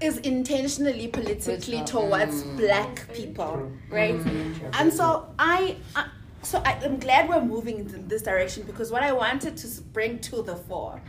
is 0.01 0.19
intentionally 0.19 1.09
politically 1.09 1.83
towards 1.85 2.43
black 2.43 3.13
people, 3.13 3.71
right? 3.91 4.15
And 4.73 4.93
so 4.93 5.35
I, 5.39 5.77
I 5.95 6.09
so 6.43 6.63
I 6.65 6.79
am 6.85 6.99
glad 6.99 7.29
we're 7.29 7.45
moving 7.45 7.79
in 7.81 8.09
this 8.09 8.23
direction 8.23 8.63
because 8.63 8.91
what 8.91 9.03
I 9.03 9.13
wanted 9.13 9.57
to 9.59 9.83
bring 9.93 10.19
to 10.21 10.43
the 10.43 10.57
fore 10.57 11.03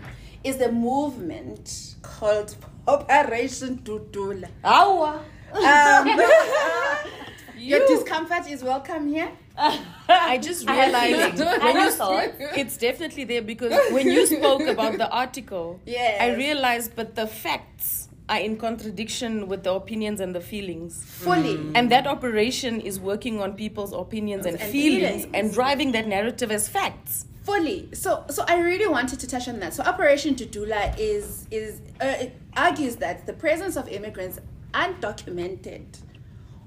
is 0.44 0.58
the 0.58 0.72
movement 0.72 1.96
called 2.02 2.56
Operation 2.88 3.78
Dudula. 3.84 4.50
Awa. 4.64 5.24
Um, 5.54 6.08
your 7.58 7.88
discomfort 7.88 8.50
is 8.50 8.64
welcome 8.64 9.08
here. 9.08 9.32
I 9.58 10.40
just 10.42 10.70
realized 10.70 11.42
I 11.42 11.58
when 11.58 11.76
you 11.78 11.92
thoughts. 11.92 12.34
it's 12.56 12.78
definitely 12.78 13.24
there 13.24 13.42
because 13.42 13.74
when 13.92 14.08
you 14.08 14.26
spoke 14.26 14.62
about 14.62 14.98
the 14.98 15.10
article, 15.10 15.80
Yes. 15.86 16.22
I 16.22 16.36
realized, 16.36 16.96
but 16.96 17.16
the 17.16 17.28
facts 17.28 18.10
are 18.30 18.40
in 18.40 18.58
contradiction 18.58 19.48
with 19.48 19.64
the 19.64 19.72
opinions 19.74 20.20
and 20.20 20.36
the 20.36 20.42
feelings. 20.42 21.04
Fully. 21.06 21.58
And 21.76 21.90
that 21.92 22.06
operation 22.06 22.82
is 22.82 23.00
working 23.00 23.40
on 23.42 23.54
people's 23.54 23.94
opinions 23.94 24.46
and, 24.46 24.60
And 24.60 24.70
feelings, 24.72 25.24
feelings. 25.24 25.32
and 25.34 25.54
driving 25.54 25.92
that 25.94 26.08
narrative 26.08 26.52
as 26.52 26.68
facts. 26.68 27.26
fully 27.48 27.88
so 28.04 28.10
so 28.36 28.44
i 28.54 28.56
really 28.70 28.90
wanted 28.96 29.18
to 29.24 29.28
touch 29.34 29.46
on 29.52 29.58
that 29.62 29.72
so 29.74 29.82
operation 29.92 30.36
Dudula 30.40 30.82
is 31.12 31.26
is 31.60 31.80
uh, 32.06 32.26
argues 32.68 32.96
that 33.04 33.16
the 33.30 33.32
presence 33.44 33.76
of 33.82 33.86
immigrants 33.98 34.38
undocumented 34.74 35.86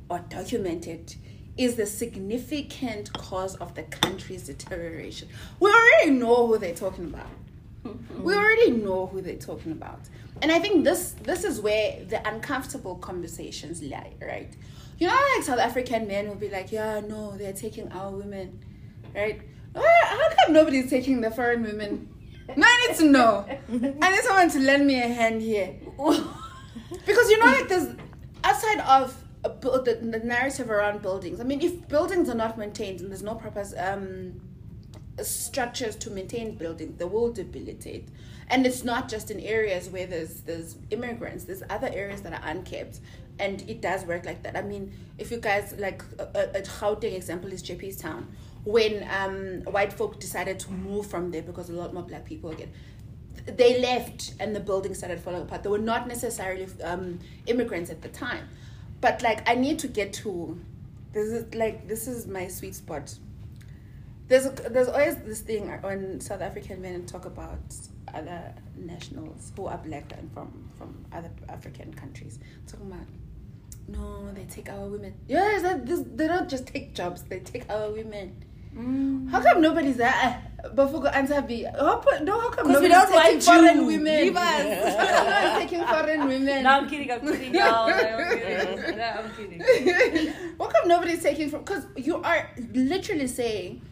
or 0.09 0.19
documented 0.31 1.15
is 1.61 1.75
the 1.77 1.85
significant 1.85 3.13
cause 3.13 3.55
of 3.57 3.75
the 3.75 3.83
country's 3.83 4.45
deterioration. 4.45 5.29
We 5.61 5.71
already 5.71 6.13
know 6.13 6.47
who 6.47 6.57
they're 6.57 6.75
talking 6.75 7.05
about. 7.05 7.29
We 8.19 8.35
already 8.35 8.71
know 8.73 9.07
who 9.07 9.21
they're 9.21 9.37
talking 9.37 9.73
about. 9.73 10.01
And 10.43 10.51
i 10.51 10.59
think 10.59 10.85
this 10.85 11.15
this 11.23 11.45
is 11.45 11.61
where 11.61 12.03
the 12.05 12.27
uncomfortable 12.27 12.97
conversations 12.97 13.83
lie 13.83 14.13
right? 14.21 14.53
You 14.99 15.07
know 15.09 15.19
like 15.35 15.45
south 15.45 15.59
african 15.59 16.07
men 16.07 16.29
will 16.29 16.43
be 16.47 16.49
like 16.49 16.73
yeah 16.73 17.01
no 17.01 17.37
they're 17.37 17.53
taking 17.53 17.91
our 17.93 18.11
women 18.11 18.59
right? 19.15 19.41
How 19.75 20.29
come 20.39 20.53
nobody's 20.55 20.89
taking 20.89 21.21
the 21.21 21.31
foreign 21.31 21.63
women? 21.63 22.09
No 22.57 22.67
i 22.67 22.87
need 22.87 22.97
to 22.99 23.05
know 23.05 23.47
i 24.03 24.11
need 24.11 24.23
someone 24.23 24.51
to 24.51 24.61
lend 24.61 24.87
me 24.87 24.97
a 25.01 25.09
hand 25.09 25.43
here. 25.43 25.75
Because 27.07 27.31
you 27.31 27.39
know 27.39 27.47
like 27.47 27.69
there's 27.69 27.89
outside 28.45 28.81
of 28.81 29.20
bu- 29.49 29.83
the, 29.83 29.99
the 30.01 30.19
narrative 30.21 30.71
around 30.71 31.03
buildings. 31.03 31.41
I 31.41 31.45
mean 31.45 31.61
if 31.61 31.89
buildings 31.89 32.29
are 32.29 32.35
not 32.35 32.59
maintained 32.59 33.01
and 33.01 33.11
there's 33.11 33.23
no 33.23 33.35
proper 33.35 33.65
um 33.79 34.41
structures 35.23 35.97
to 35.97 36.11
maintain 36.11 36.57
buildings. 36.57 36.99
They 36.99 37.05
will 37.05 37.33
debilitate. 37.33 38.09
And 38.49 38.67
it's 38.67 38.85
not 38.85 39.09
just 39.09 39.31
in 39.31 39.39
areas 39.41 39.89
where 39.89 40.07
there's 40.07 40.41
there's 40.43 40.77
immigrants. 40.91 41.45
There's 41.45 41.63
other 41.71 41.91
areas 41.93 42.23
that 42.23 42.33
are 42.33 42.49
unkept. 42.49 43.01
And 43.39 43.63
it 43.69 43.81
does 43.81 44.05
work 44.05 44.27
like 44.27 44.43
that. 44.43 44.57
I 44.57 44.63
mean 44.63 44.93
if 45.19 45.31
you 45.31 45.39
guys 45.39 45.75
like 45.79 46.03
a, 46.19 46.59
a 46.59 46.63
Gauteng 46.63 47.15
example 47.15 47.53
is 47.53 47.63
Jeppestown. 47.63 48.27
When 48.65 49.07
um 49.11 49.63
white 49.73 49.93
folk 49.93 50.21
decided 50.21 50.59
to 50.61 50.73
move 50.73 51.07
from 51.07 51.31
there 51.31 51.43
because 51.43 51.71
a 51.71 51.73
lot 51.73 51.95
more 51.95 52.03
black 52.03 52.25
people 52.25 52.51
again 52.51 52.73
they 53.47 53.81
left 53.81 54.35
and 54.39 54.55
the 54.55 54.61
building 54.61 54.95
started 54.95 55.21
falling 55.21 55.43
apart. 55.43 55.63
They 55.63 55.69
were 55.71 55.79
not 55.79 56.07
necessarily 56.07 56.67
um, 56.83 57.19
immigrants 57.47 57.91
at 57.91 58.03
the 58.03 58.09
time, 58.09 58.49
but 59.01 59.23
like 59.23 59.49
I 59.49 59.55
need 59.55 59.79
to 59.81 59.89
get 59.89 60.13
to 60.15 60.59
this 61.13 61.29
is 61.29 61.55
like 61.55 61.89
this 61.89 62.07
is 62.07 62.27
my 62.27 62.49
sweet 62.49 62.75
spot. 62.75 63.15
There's 64.29 64.49
there's 64.71 64.89
always 64.89 65.17
this 65.17 65.41
thing 65.41 65.69
when 65.83 66.21
South 66.21 66.41
African 66.41 66.81
men 66.81 67.07
talk 67.07 67.25
about 67.25 67.59
other 68.15 68.55
nationals 68.77 69.53
who 69.57 69.67
are 69.67 69.79
black 69.79 70.13
and 70.17 70.33
from 70.33 70.71
from 70.79 71.05
other 71.13 71.31
African 71.49 71.93
countries 71.95 72.39
talking 72.67 72.87
about. 72.87 73.07
No, 73.89 74.33
they 74.33 74.45
take 74.45 74.69
our 74.69 74.87
women. 74.87 75.15
Yes, 75.27 75.63
this, 75.85 76.05
they 76.15 76.29
don't 76.29 76.49
just 76.49 76.67
take 76.69 76.95
jobs; 76.95 77.23
they 77.23 77.41
take 77.41 77.69
our 77.69 77.91
women. 77.91 78.45
Mm. 78.77 79.31
How 79.31 79.43
come 79.43 79.61
nobody's 79.61 79.97
there? 79.97 80.15
Eh, 80.23 80.37
but 80.75 80.89
for 80.89 81.09
answer 81.09 81.43
B, 81.43 81.63
how, 81.65 82.01
co- 82.01 82.23
no, 82.23 82.39
how 82.39 82.51
come 82.51 82.67
'Cause 82.67 82.81
we 82.83 82.89
nobody's 82.89 82.91
don't 82.91 83.09
taking 83.11 83.33
want 83.33 83.43
foreign 83.45 83.77
you. 83.79 83.87
women? 83.87 84.21
Leave 84.21 84.37
us. 84.37 84.97
How 84.97 85.07
come 85.07 85.25
nobody's 85.25 85.71
taking 85.71 85.87
foreign 85.87 86.29
women? 86.29 86.63
No, 86.63 86.71
I'm 86.71 86.89
kidding. 86.89 87.11
I'm 87.11 87.21
kidding. 87.21 87.53
No, 87.53 87.87
no, 87.87 87.93
I'm 87.95 88.39
kidding. 88.39 88.97
No, 88.97 89.05
I'm 89.05 89.31
kidding. 89.35 90.33
How 90.59 90.67
come 90.69 90.89
nobody's 90.89 91.23
taking 91.23 91.49
from? 91.51 91.61
Because 91.61 91.87
you 91.97 92.17
are 92.23 92.51
literally 92.75 93.27
saying 93.27 93.83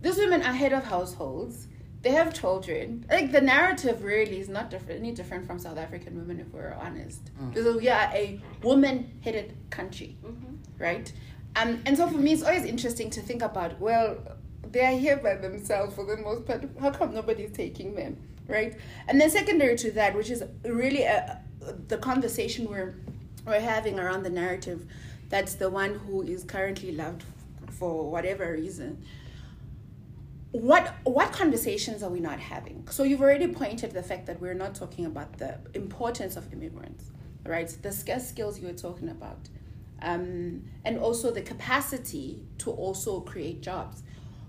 these 0.00 0.16
women 0.16 0.42
are 0.42 0.52
head 0.52 0.72
of 0.72 0.84
households. 0.84 1.66
They 2.02 2.10
have 2.10 2.34
children. 2.34 3.06
Like 3.10 3.32
the 3.32 3.40
narrative 3.40 4.04
really 4.04 4.38
is 4.38 4.48
not 4.50 4.70
different, 4.70 5.00
any 5.00 5.12
different 5.12 5.46
from 5.46 5.58
South 5.58 5.78
African 5.78 6.16
women, 6.16 6.38
if 6.38 6.52
we're 6.52 6.74
honest. 6.74 7.30
Mm. 7.40 7.52
Because 7.52 7.76
we 7.76 7.88
are 7.88 8.10
a 8.12 8.40
woman-headed 8.62 9.56
country, 9.70 10.16
mm-hmm. 10.22 10.54
right? 10.78 11.10
Um, 11.56 11.80
and 11.86 11.96
so 11.96 12.08
for 12.08 12.18
me, 12.18 12.32
it's 12.32 12.42
always 12.42 12.64
interesting 12.64 13.10
to 13.10 13.20
think 13.20 13.42
about. 13.42 13.80
Well, 13.80 14.18
they 14.70 14.84
are 14.84 14.98
here 14.98 15.16
by 15.16 15.36
themselves 15.36 15.94
for 15.94 16.04
the 16.04 16.16
most 16.16 16.46
part. 16.46 16.64
How 16.80 16.90
come 16.90 17.14
nobody's 17.14 17.52
taking 17.52 17.94
them, 17.94 18.16
right? 18.48 18.76
And 19.08 19.20
then 19.20 19.30
secondary 19.30 19.76
to 19.76 19.92
that, 19.92 20.16
which 20.16 20.30
is 20.30 20.42
really 20.64 21.02
a, 21.02 21.40
the 21.88 21.98
conversation 21.98 22.68
we're 22.68 22.94
we're 23.46 23.60
having 23.60 23.98
around 24.00 24.22
the 24.22 24.30
narrative, 24.30 24.86
that's 25.28 25.54
the 25.54 25.68
one 25.68 25.94
who 25.94 26.22
is 26.22 26.44
currently 26.44 26.92
loved 26.92 27.24
for 27.70 28.10
whatever 28.10 28.52
reason. 28.52 29.04
What 30.52 30.94
what 31.04 31.32
conversations 31.32 32.02
are 32.02 32.10
we 32.10 32.20
not 32.20 32.40
having? 32.40 32.86
So 32.90 33.02
you've 33.02 33.20
already 33.20 33.48
pointed 33.48 33.92
the 33.92 34.02
fact 34.02 34.26
that 34.26 34.40
we're 34.40 34.54
not 34.54 34.74
talking 34.74 35.06
about 35.06 35.38
the 35.38 35.58
importance 35.74 36.36
of 36.36 36.52
immigrants, 36.52 37.10
right? 37.44 37.68
The 37.82 37.92
scarce 37.92 38.28
skills 38.28 38.60
you 38.60 38.68
were 38.68 38.72
talking 38.74 39.08
about, 39.08 39.38
um, 40.04 40.62
and 40.84 40.98
also 40.98 41.30
the 41.30 41.40
capacity 41.40 42.42
to 42.58 42.70
also 42.70 43.20
create 43.20 43.62
jobs. 43.62 44.02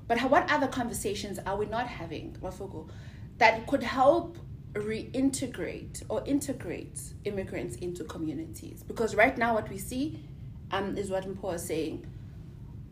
But 0.08 0.20
what 0.30 0.52
other 0.52 0.68
conversations 0.68 1.40
are 1.46 1.58
we 1.58 1.66
not 1.66 1.88
having, 1.88 2.38
Wafugo, 2.42 2.90
that 3.38 3.66
could 3.66 3.82
help 3.82 4.38
reintegrate 4.74 6.04
or 6.10 6.24
integrate 6.26 7.00
immigrants 7.24 7.78
into 7.78 8.04
communities? 8.04 8.84
Because 8.84 9.16
right 9.16 9.36
now, 9.38 9.56
what 9.56 9.70
we 9.70 9.78
see 9.78 10.20
um, 10.72 10.98
is 10.98 11.10
what 11.10 11.24
Mpho 11.24 11.56
is 11.56 11.64
saying. 11.64 12.06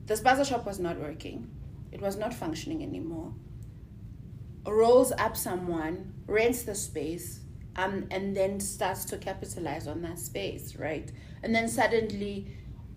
The 0.05 0.15
spaza 0.15 0.47
shop 0.47 0.65
was 0.65 0.79
not 0.79 0.97
working, 0.97 1.49
it 1.91 2.01
was 2.01 2.17
not 2.17 2.33
functioning 2.33 2.81
anymore. 2.81 3.33
Rolls 4.65 5.11
up 5.17 5.37
someone, 5.37 6.13
rents 6.25 6.63
the 6.63 6.73
space, 6.73 7.41
um, 7.75 8.05
and 8.11 8.35
then 8.35 8.59
starts 8.59 9.05
to 9.05 9.17
capitalize 9.17 9.87
on 9.87 10.01
that 10.03 10.19
space, 10.19 10.75
right? 10.75 11.11
And 11.41 11.53
then 11.53 11.67
suddenly, 11.67 12.47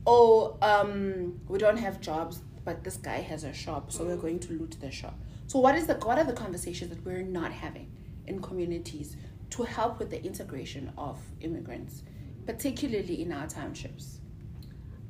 oh, 0.07 0.57
um, 0.63 1.41
we 1.49 1.59
don't 1.59 1.79
have 1.79 2.01
jobs, 2.01 2.41
but 2.65 2.85
this 2.85 2.97
guy 2.97 3.21
has 3.21 3.45
a 3.45 3.53
shop, 3.53 3.93
so 3.93 4.05
we're 4.05 4.17
going 4.17 4.41
to 4.41 4.53
loot 4.53 4.77
the 4.81 4.91
shop. 4.91 5.19
So 5.47 5.59
what 5.61 5.77
is 5.77 5.87
the 5.87 5.95
what 5.95 6.19
are 6.19 6.25
the 6.25 6.33
conversations 6.33 6.91
that 6.91 7.05
we're 7.05 7.23
not 7.23 7.53
having 7.53 7.91
in 8.27 8.43
communities 8.43 9.17
to 9.51 9.63
help 9.63 9.99
with 9.99 10.11
the 10.11 10.23
integration 10.25 10.93
of 10.99 11.21
immigrants, 11.41 12.03
particularly 12.45 13.23
in 13.23 13.33
our 13.33 13.47
townships? 13.47 14.19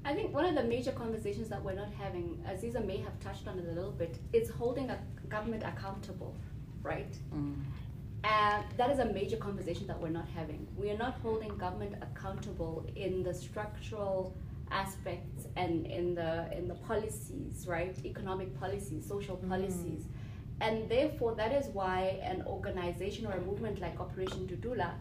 I 0.05 0.15
think 0.15 0.33
one 0.33 0.45
of 0.45 0.55
the 0.55 0.63
major 0.63 0.93
conversations 0.93 1.49
that 1.49 1.65
we're 1.65 1.75
not 1.75 1.91
having, 1.99 2.41
Aziza 2.49 2.85
may 2.85 2.99
have 2.99 3.19
touched 3.19 3.49
on 3.49 3.59
it 3.59 3.65
a 3.69 3.73
little 3.73 3.91
bit, 3.91 4.19
is 4.33 4.49
holding 4.49 4.89
a 4.91 4.99
government 5.29 5.65
accountable, 5.65 6.37
right? 6.83 7.13
And 8.27 8.65
that 8.77 8.91
is 8.91 8.99
a 8.99 9.05
major 9.05 9.37
conversation 9.37 9.87
that 9.87 10.01
we're 10.01 10.09
not 10.09 10.27
having. 10.35 10.67
We 10.77 10.91
are 10.91 10.99
not 10.99 11.15
holding 11.23 11.57
government 11.57 11.95
accountable 12.03 12.85
in 12.97 13.23
the 13.23 13.33
structural 13.33 14.35
aspects 14.73 15.47
and 15.55 15.87
in 15.87 16.17
the 16.17 16.49
in 16.57 16.67
the 16.67 16.75
policies, 16.75 17.67
right? 17.69 17.97
Economic 18.05 18.59
policies, 18.59 19.07
social 19.07 19.37
policies. 19.37 20.07
And 20.61 20.89
therefore 20.89 21.35
that 21.37 21.53
is 21.53 21.67
why 21.69 22.19
an 22.23 22.43
organization 22.47 23.27
or 23.27 23.33
a 23.33 23.41
movement 23.43 23.81
like 23.81 24.01
Operation 24.01 24.49
Dudula 24.49 24.95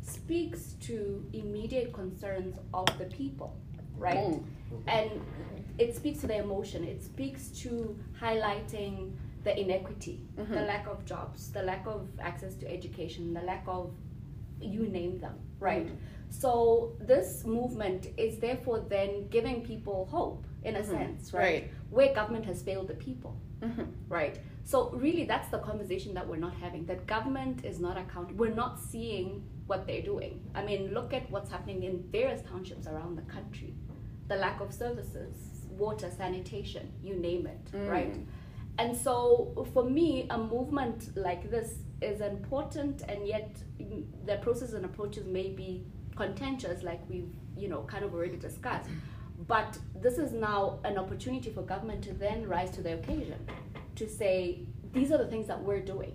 speaks 0.00 0.74
to 0.80 1.22
immediate 1.34 1.92
concerns 1.92 2.56
of 2.72 2.86
the 2.98 3.04
people, 3.06 3.54
right? 3.98 4.16
Mm. 4.16 4.42
And 4.86 5.10
it 5.76 5.94
speaks 5.96 6.20
to 6.20 6.26
their 6.26 6.42
emotion. 6.42 6.84
It 6.84 7.02
speaks 7.02 7.48
to 7.62 7.98
highlighting 8.18 9.12
the 9.42 9.58
inequity, 9.58 10.20
the 10.36 10.42
mm-hmm. 10.42 10.54
lack 10.54 10.86
of 10.86 11.04
jobs, 11.04 11.50
the 11.50 11.62
lack 11.62 11.86
of 11.86 12.08
access 12.20 12.54
to 12.56 12.70
education, 12.70 13.32
the 13.32 13.40
lack 13.40 13.64
of 13.66 13.92
you 14.60 14.86
name 14.86 15.18
them, 15.18 15.34
right? 15.58 15.86
Mm-hmm. 15.86 15.96
So 16.28 16.92
this 17.00 17.44
movement 17.44 18.08
is 18.16 18.38
therefore 18.38 18.80
then 18.88 19.28
giving 19.28 19.62
people 19.62 20.06
hope 20.10 20.44
in 20.62 20.76
a 20.76 20.80
mm-hmm. 20.80 20.90
sense, 20.90 21.32
right? 21.32 21.42
Right. 21.42 21.70
Where 21.88 22.14
government 22.14 22.44
has 22.46 22.62
failed 22.62 22.88
the 22.88 22.94
people, 22.94 23.40
right? 24.08 24.38
So 24.64 24.90
really, 24.90 25.24
that's 25.24 25.48
the 25.48 25.58
conversation 25.58 26.14
that 26.14 26.26
we're 26.28 26.36
not 26.36 26.54
having. 26.54 26.84
That 26.86 27.06
government 27.06 27.64
is 27.64 27.80
not 27.80 27.96
accountable. 27.96 28.36
We're 28.36 28.54
not 28.54 28.78
seeing 28.78 29.42
what 29.66 29.86
they're 29.86 30.02
doing. 30.02 30.40
I 30.54 30.62
mean, 30.62 30.92
look 30.92 31.12
at 31.14 31.30
what's 31.30 31.50
happening 31.50 31.84
in 31.84 32.04
various 32.10 32.42
townships 32.42 32.86
around 32.86 33.16
the 33.16 33.22
country. 33.22 33.74
The 34.28 34.36
lack 34.36 34.60
of 34.60 34.72
services, 34.72 35.34
water, 35.70 36.10
sanitation, 36.10 36.92
you 37.02 37.16
name 37.16 37.46
it, 37.46 37.72
mm. 37.72 37.90
right? 37.90 38.14
And 38.80 38.96
so, 38.96 39.66
for 39.74 39.84
me, 39.84 40.26
a 40.30 40.38
movement 40.38 41.14
like 41.14 41.50
this 41.50 41.80
is 42.00 42.22
important, 42.22 43.02
and 43.10 43.28
yet 43.28 43.54
mm, 43.78 44.04
the 44.24 44.36
process 44.36 44.72
and 44.72 44.86
approaches 44.86 45.26
may 45.26 45.50
be 45.50 45.84
contentious, 46.16 46.82
like 46.82 47.00
we've 47.10 47.28
you 47.58 47.68
know 47.68 47.82
kind 47.82 48.06
of 48.06 48.14
already 48.14 48.38
discussed. 48.38 48.88
But 49.46 49.78
this 49.94 50.16
is 50.16 50.32
now 50.32 50.78
an 50.84 50.96
opportunity 50.96 51.50
for 51.50 51.60
government 51.60 52.02
to 52.04 52.14
then 52.14 52.48
rise 52.48 52.70
to 52.70 52.80
the 52.80 52.94
occasion, 52.94 53.46
to 53.96 54.08
say 54.08 54.60
these 54.94 55.12
are 55.12 55.18
the 55.18 55.26
things 55.26 55.46
that 55.48 55.62
we're 55.62 55.84
doing, 55.84 56.14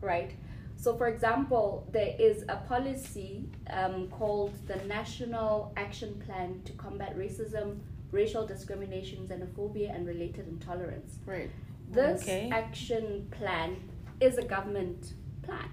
right? 0.00 0.30
So, 0.76 0.96
for 0.96 1.08
example, 1.08 1.88
there 1.90 2.14
is 2.20 2.44
a 2.48 2.56
policy 2.68 3.48
um, 3.70 4.06
called 4.10 4.54
the 4.68 4.76
National 4.84 5.72
Action 5.76 6.22
Plan 6.24 6.62
to 6.66 6.72
Combat 6.74 7.18
Racism, 7.18 7.80
Racial 8.12 8.46
Discrimination, 8.46 9.26
Xenophobia, 9.26 9.92
and 9.92 10.06
Related 10.06 10.46
Intolerance. 10.46 11.18
Right. 11.26 11.50
This 11.90 12.22
Okay. 12.22 12.50
action 12.50 13.28
plan 13.30 13.76
is 14.20 14.38
a 14.38 14.42
government 14.44 15.14
plan. 15.42 15.68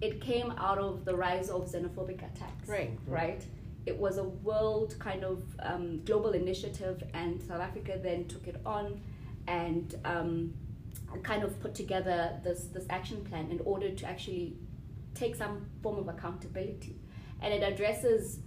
It 0.00 0.20
came 0.20 0.52
out 0.52 0.78
of 0.78 1.04
the 1.04 1.14
rise 1.14 1.50
of 1.50 1.66
xenophobic 1.70 2.18
attacks. 2.18 2.68
Right. 2.68 2.98
Right? 3.06 3.44
It 3.86 3.98
was 3.98 4.18
a 4.18 4.24
world 4.24 4.94
kind 4.98 5.24
of 5.24 5.42
um, 5.60 6.02
global 6.04 6.30
initiative, 6.32 7.02
and 7.14 7.42
South 7.42 7.60
Africa 7.60 7.98
then 8.02 8.26
took 8.26 8.46
it 8.46 8.60
on 8.64 9.00
and 9.48 9.94
um, 10.04 10.54
kind 11.22 11.42
of 11.42 11.58
put 11.60 11.74
together 11.74 12.38
this, 12.44 12.64
this 12.72 12.86
action 12.90 13.24
plan 13.24 13.50
in 13.50 13.60
order 13.64 13.90
to 13.90 14.06
actually 14.06 14.56
take 15.14 15.34
some 15.34 15.66
form 15.82 15.98
of 15.98 16.08
accountability. 16.08 16.96
And 17.42 17.52
it 17.52 17.62
addresses 17.62 18.40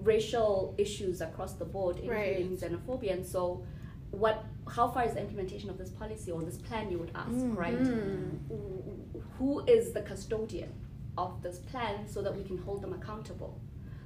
racial 0.00 0.74
issues 0.78 1.20
across 1.20 1.54
the 1.54 1.64
board, 1.64 2.00
Right. 2.04 2.36
including 2.40 2.56
xenophobia. 2.58 3.12
And 3.12 3.24
so, 3.26 3.64
what? 4.10 4.44
How 4.68 4.88
far 4.88 5.04
is 5.04 5.14
the 5.14 5.20
implementation 5.20 5.70
of 5.70 5.78
this 5.78 5.90
policy 5.90 6.30
or 6.30 6.42
this 6.42 6.58
plan? 6.58 6.90
You 6.90 6.98
would 6.98 7.10
ask, 7.14 7.30
mm. 7.30 7.56
right? 7.56 7.78
Mm. 7.78 8.38
Who 9.38 9.64
is 9.66 9.92
the 9.92 10.02
custodian 10.02 10.72
of 11.18 11.42
this 11.42 11.58
plan 11.58 12.08
so 12.08 12.22
that 12.22 12.36
we 12.36 12.44
can 12.44 12.58
hold 12.58 12.82
them 12.82 12.92
accountable? 12.92 13.60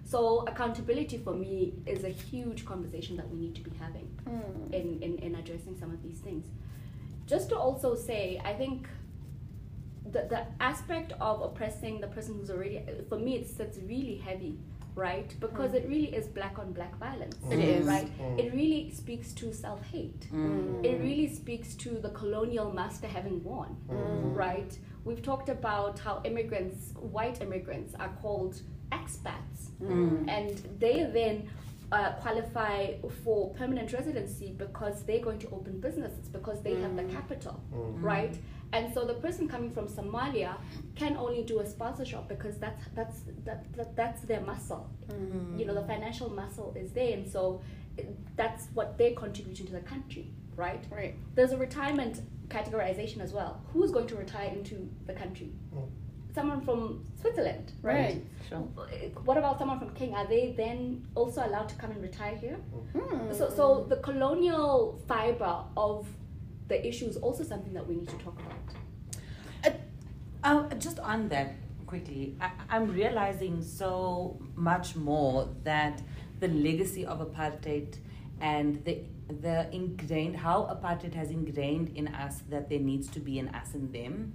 So 0.04 0.44
accountability 0.46 1.18
for 1.18 1.34
me 1.34 1.74
is 1.84 2.04
a 2.04 2.08
huge 2.08 2.64
conversation 2.64 3.16
that 3.16 3.28
we 3.28 3.38
need 3.38 3.54
to 3.56 3.60
be 3.60 3.72
having 3.78 4.08
mm. 4.24 4.72
in, 4.72 5.02
in, 5.02 5.18
in 5.18 5.34
addressing 5.34 5.76
some 5.78 5.90
of 5.90 6.02
these 6.02 6.18
things. 6.18 6.46
Just 7.26 7.48
to 7.50 7.58
also 7.58 7.94
say, 7.94 8.40
I 8.44 8.54
think 8.54 8.88
the, 10.12 10.26
the 10.28 10.46
aspect 10.60 11.12
of 11.20 11.42
oppressing 11.42 12.00
the 12.00 12.06
person 12.06 12.36
who's 12.38 12.50
already 12.50 12.80
for 13.08 13.18
me 13.18 13.36
it 13.36 13.48
sits 13.48 13.78
really 13.78 14.16
heavy 14.16 14.58
right? 14.96 15.32
Because 15.38 15.70
hmm. 15.70 15.76
it 15.76 15.88
really 15.88 16.12
is 16.14 16.26
black 16.26 16.58
on 16.58 16.72
black 16.72 16.98
violence 16.98 17.36
It 17.50 17.60
is. 17.60 17.86
right? 17.86 18.08
Hmm. 18.08 18.38
It 18.38 18.52
really 18.52 18.90
speaks 18.90 19.32
to 19.34 19.52
self-hate. 19.52 20.26
Hmm. 20.30 20.84
It 20.84 21.00
really 21.00 21.32
speaks 21.32 21.74
to 21.76 21.90
the 21.90 22.08
colonial 22.08 22.72
master 22.72 23.06
having 23.06 23.44
won 23.44 23.76
right? 24.36 24.76
We've 25.04 25.22
talked 25.22 25.48
about 25.48 25.98
how 25.98 26.20
immigrants 26.24 26.92
white 26.96 27.40
immigrants 27.40 27.94
are 27.98 28.10
called 28.20 28.60
expats. 28.92 29.70
And 30.28 30.50
they 30.78 31.08
then 31.12 31.48
uh, 31.92 32.12
qualify 32.14 32.94
for 33.24 33.54
permanent 33.54 33.92
residency 33.92 34.52
because 34.56 35.04
they're 35.04 35.20
going 35.20 35.38
to 35.40 35.48
open 35.50 35.80
businesses 35.80 36.28
because 36.28 36.62
they 36.62 36.74
have 36.74 36.96
the 36.96 37.04
capital, 37.04 37.60
right? 38.00 38.36
And 38.72 38.92
so 38.92 39.04
the 39.04 39.14
person 39.14 39.48
coming 39.48 39.70
from 39.70 39.86
Somalia 39.88 40.56
can 40.96 41.16
only 41.16 41.42
do 41.42 41.60
a 41.60 41.66
sponsorship 41.66 42.28
because 42.28 42.58
that's 42.58 42.84
that's 42.94 43.20
that, 43.44 43.72
that 43.76 43.96
that's 43.96 44.22
their 44.22 44.40
muscle. 44.40 44.90
You 45.56 45.64
know, 45.66 45.74
the 45.74 45.84
financial 45.84 46.30
muscle 46.30 46.74
is 46.76 46.92
there, 46.92 47.12
and 47.12 47.28
so 47.30 47.60
that's 48.36 48.66
what 48.74 48.98
they're 48.98 49.14
contributing 49.14 49.66
to 49.66 49.72
the 49.72 49.80
country, 49.80 50.30
right? 50.56 50.84
Right. 50.90 51.14
There's 51.34 51.52
a 51.52 51.56
retirement 51.56 52.20
categorization 52.48 53.20
as 53.20 53.32
well. 53.32 53.60
Who's 53.72 53.90
going 53.90 54.06
to 54.08 54.16
retire 54.16 54.50
into 54.50 54.88
the 55.06 55.12
country? 55.12 55.52
Someone 56.34 56.60
from 56.60 57.02
Switzerland, 57.18 57.72
right? 57.80 57.94
Right. 57.94 58.24
Sure. 58.48 58.58
What 59.24 59.38
about 59.38 59.58
someone 59.58 59.78
from 59.78 59.94
King? 59.94 60.14
Are 60.14 60.26
they 60.26 60.52
then 60.54 61.06
also 61.14 61.46
allowed 61.46 61.68
to 61.70 61.76
come 61.76 61.92
and 61.92 62.02
retire 62.02 62.36
here? 62.36 62.58
Hmm. 62.92 63.32
So, 63.32 63.48
so 63.48 63.86
the 63.88 63.96
colonial 63.96 65.00
fiber 65.08 65.64
of 65.78 66.06
the 66.68 66.86
issue 66.86 67.06
is 67.06 67.16
also 67.16 67.44
something 67.44 67.72
that 67.72 67.86
we 67.86 67.96
need 67.96 68.08
to 68.08 68.16
talk 68.16 68.38
about. 68.40 69.76
Uh, 70.44 70.62
just 70.76 71.00
on 71.00 71.28
that 71.28 71.54
quickly, 71.86 72.36
I, 72.40 72.50
I'm 72.70 72.92
realizing 72.92 73.62
so 73.62 74.38
much 74.54 74.94
more 74.94 75.48
that 75.64 76.02
the 76.38 76.48
legacy 76.48 77.04
of 77.04 77.18
apartheid 77.18 77.96
and 78.40 78.84
the 78.84 79.00
the 79.40 79.68
ingrained 79.74 80.36
how 80.36 80.62
apartheid 80.64 81.14
has 81.14 81.30
ingrained 81.30 81.88
in 81.96 82.06
us 82.08 82.42
that 82.48 82.68
there 82.68 82.78
needs 82.78 83.08
to 83.08 83.18
be 83.18 83.40
an 83.40 83.48
us 83.48 83.74
and 83.74 83.92
them, 83.92 84.34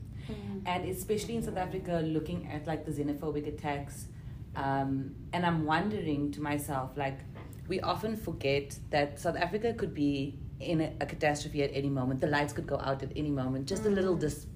and 0.66 0.90
especially 0.90 1.36
in 1.38 1.44
South 1.44 1.56
Africa, 1.58 2.02
looking 2.04 2.50
at 2.52 2.68
like 2.68 2.86
the 2.86 2.92
xenophobic 2.92 3.48
attacks, 3.48 4.08
um, 4.58 5.16
and 5.32 5.46
I'm 5.46 5.66
wondering 5.66 6.32
to 6.34 6.42
myself 6.42 6.98
like 6.98 7.20
we 7.70 7.80
often 7.80 8.18
forget 8.18 8.78
that 8.90 9.18
South 9.18 9.38
Africa 9.38 9.74
could 9.74 9.94
be 9.94 10.40
in 10.62 10.82
a, 10.82 10.94
a 11.02 11.06
catastrophe 11.06 11.64
at 11.64 11.72
any 11.74 11.90
moment. 11.90 12.22
The 12.22 12.28
lights 12.28 12.54
could 12.54 12.68
go 12.68 12.78
out 12.80 13.04
at 13.04 13.12
any 13.16 13.30
moment. 13.30 13.68
Just 13.68 13.86
a 13.86 13.90
little 13.90 14.16
dis 14.16 14.48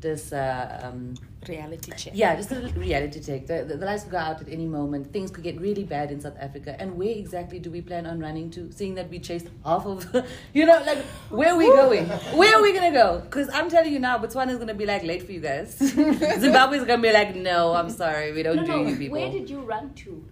this 0.00 0.30
uh, 0.32 0.80
um, 0.84 1.14
Reality 1.48 1.90
check. 1.96 2.12
yeah 2.14 2.34
just 2.36 2.50
a 2.50 2.56
little 2.56 2.78
reality 2.80 3.18
check 3.20 3.46
the, 3.46 3.64
the, 3.64 3.76
the 3.76 3.86
lights 3.86 4.02
could 4.02 4.12
go 4.12 4.18
out 4.18 4.40
at 4.42 4.48
any 4.48 4.66
moment 4.66 5.10
things 5.12 5.30
could 5.30 5.42
get 5.44 5.60
really 5.60 5.84
bad 5.84 6.10
in 6.10 6.20
south 6.20 6.36
africa 6.40 6.76
and 6.80 6.96
where 6.98 7.08
exactly 7.16 7.58
do 7.58 7.70
we 7.70 7.80
plan 7.80 8.04
on 8.04 8.18
running 8.20 8.50
to 8.50 8.70
seeing 8.72 8.94
that 8.96 9.08
we 9.08 9.18
chased 9.18 9.46
half 9.64 9.86
of 9.86 10.04
you 10.52 10.66
know 10.66 10.78
like 10.84 10.98
where 11.30 11.52
are 11.54 11.56
we 11.56 11.66
going 11.66 12.04
where 12.40 12.54
are 12.58 12.62
we 12.62 12.72
gonna 12.74 12.92
go 12.92 13.20
because 13.24 13.48
i'm 13.54 13.70
telling 13.70 13.92
you 13.92 13.98
now 14.00 14.18
botswana 14.18 14.50
is 14.50 14.58
gonna 14.58 14.74
be 14.74 14.84
like 14.86 15.02
late 15.04 15.22
for 15.24 15.32
you 15.32 15.40
guys 15.40 15.76
zimbabwe 15.78 16.78
is 16.78 16.84
gonna 16.84 17.00
be 17.00 17.12
like 17.12 17.34
no 17.36 17.72
i'm 17.74 17.88
sorry 17.88 18.32
we 18.32 18.42
don't 18.42 18.56
no, 18.56 18.64
do 18.66 18.72
no. 18.72 18.88
you 18.88 18.96
people 18.96 19.18
Where 19.18 19.30
did 19.30 19.48
you 19.48 19.60
run 19.60 19.94
to? 19.94 20.22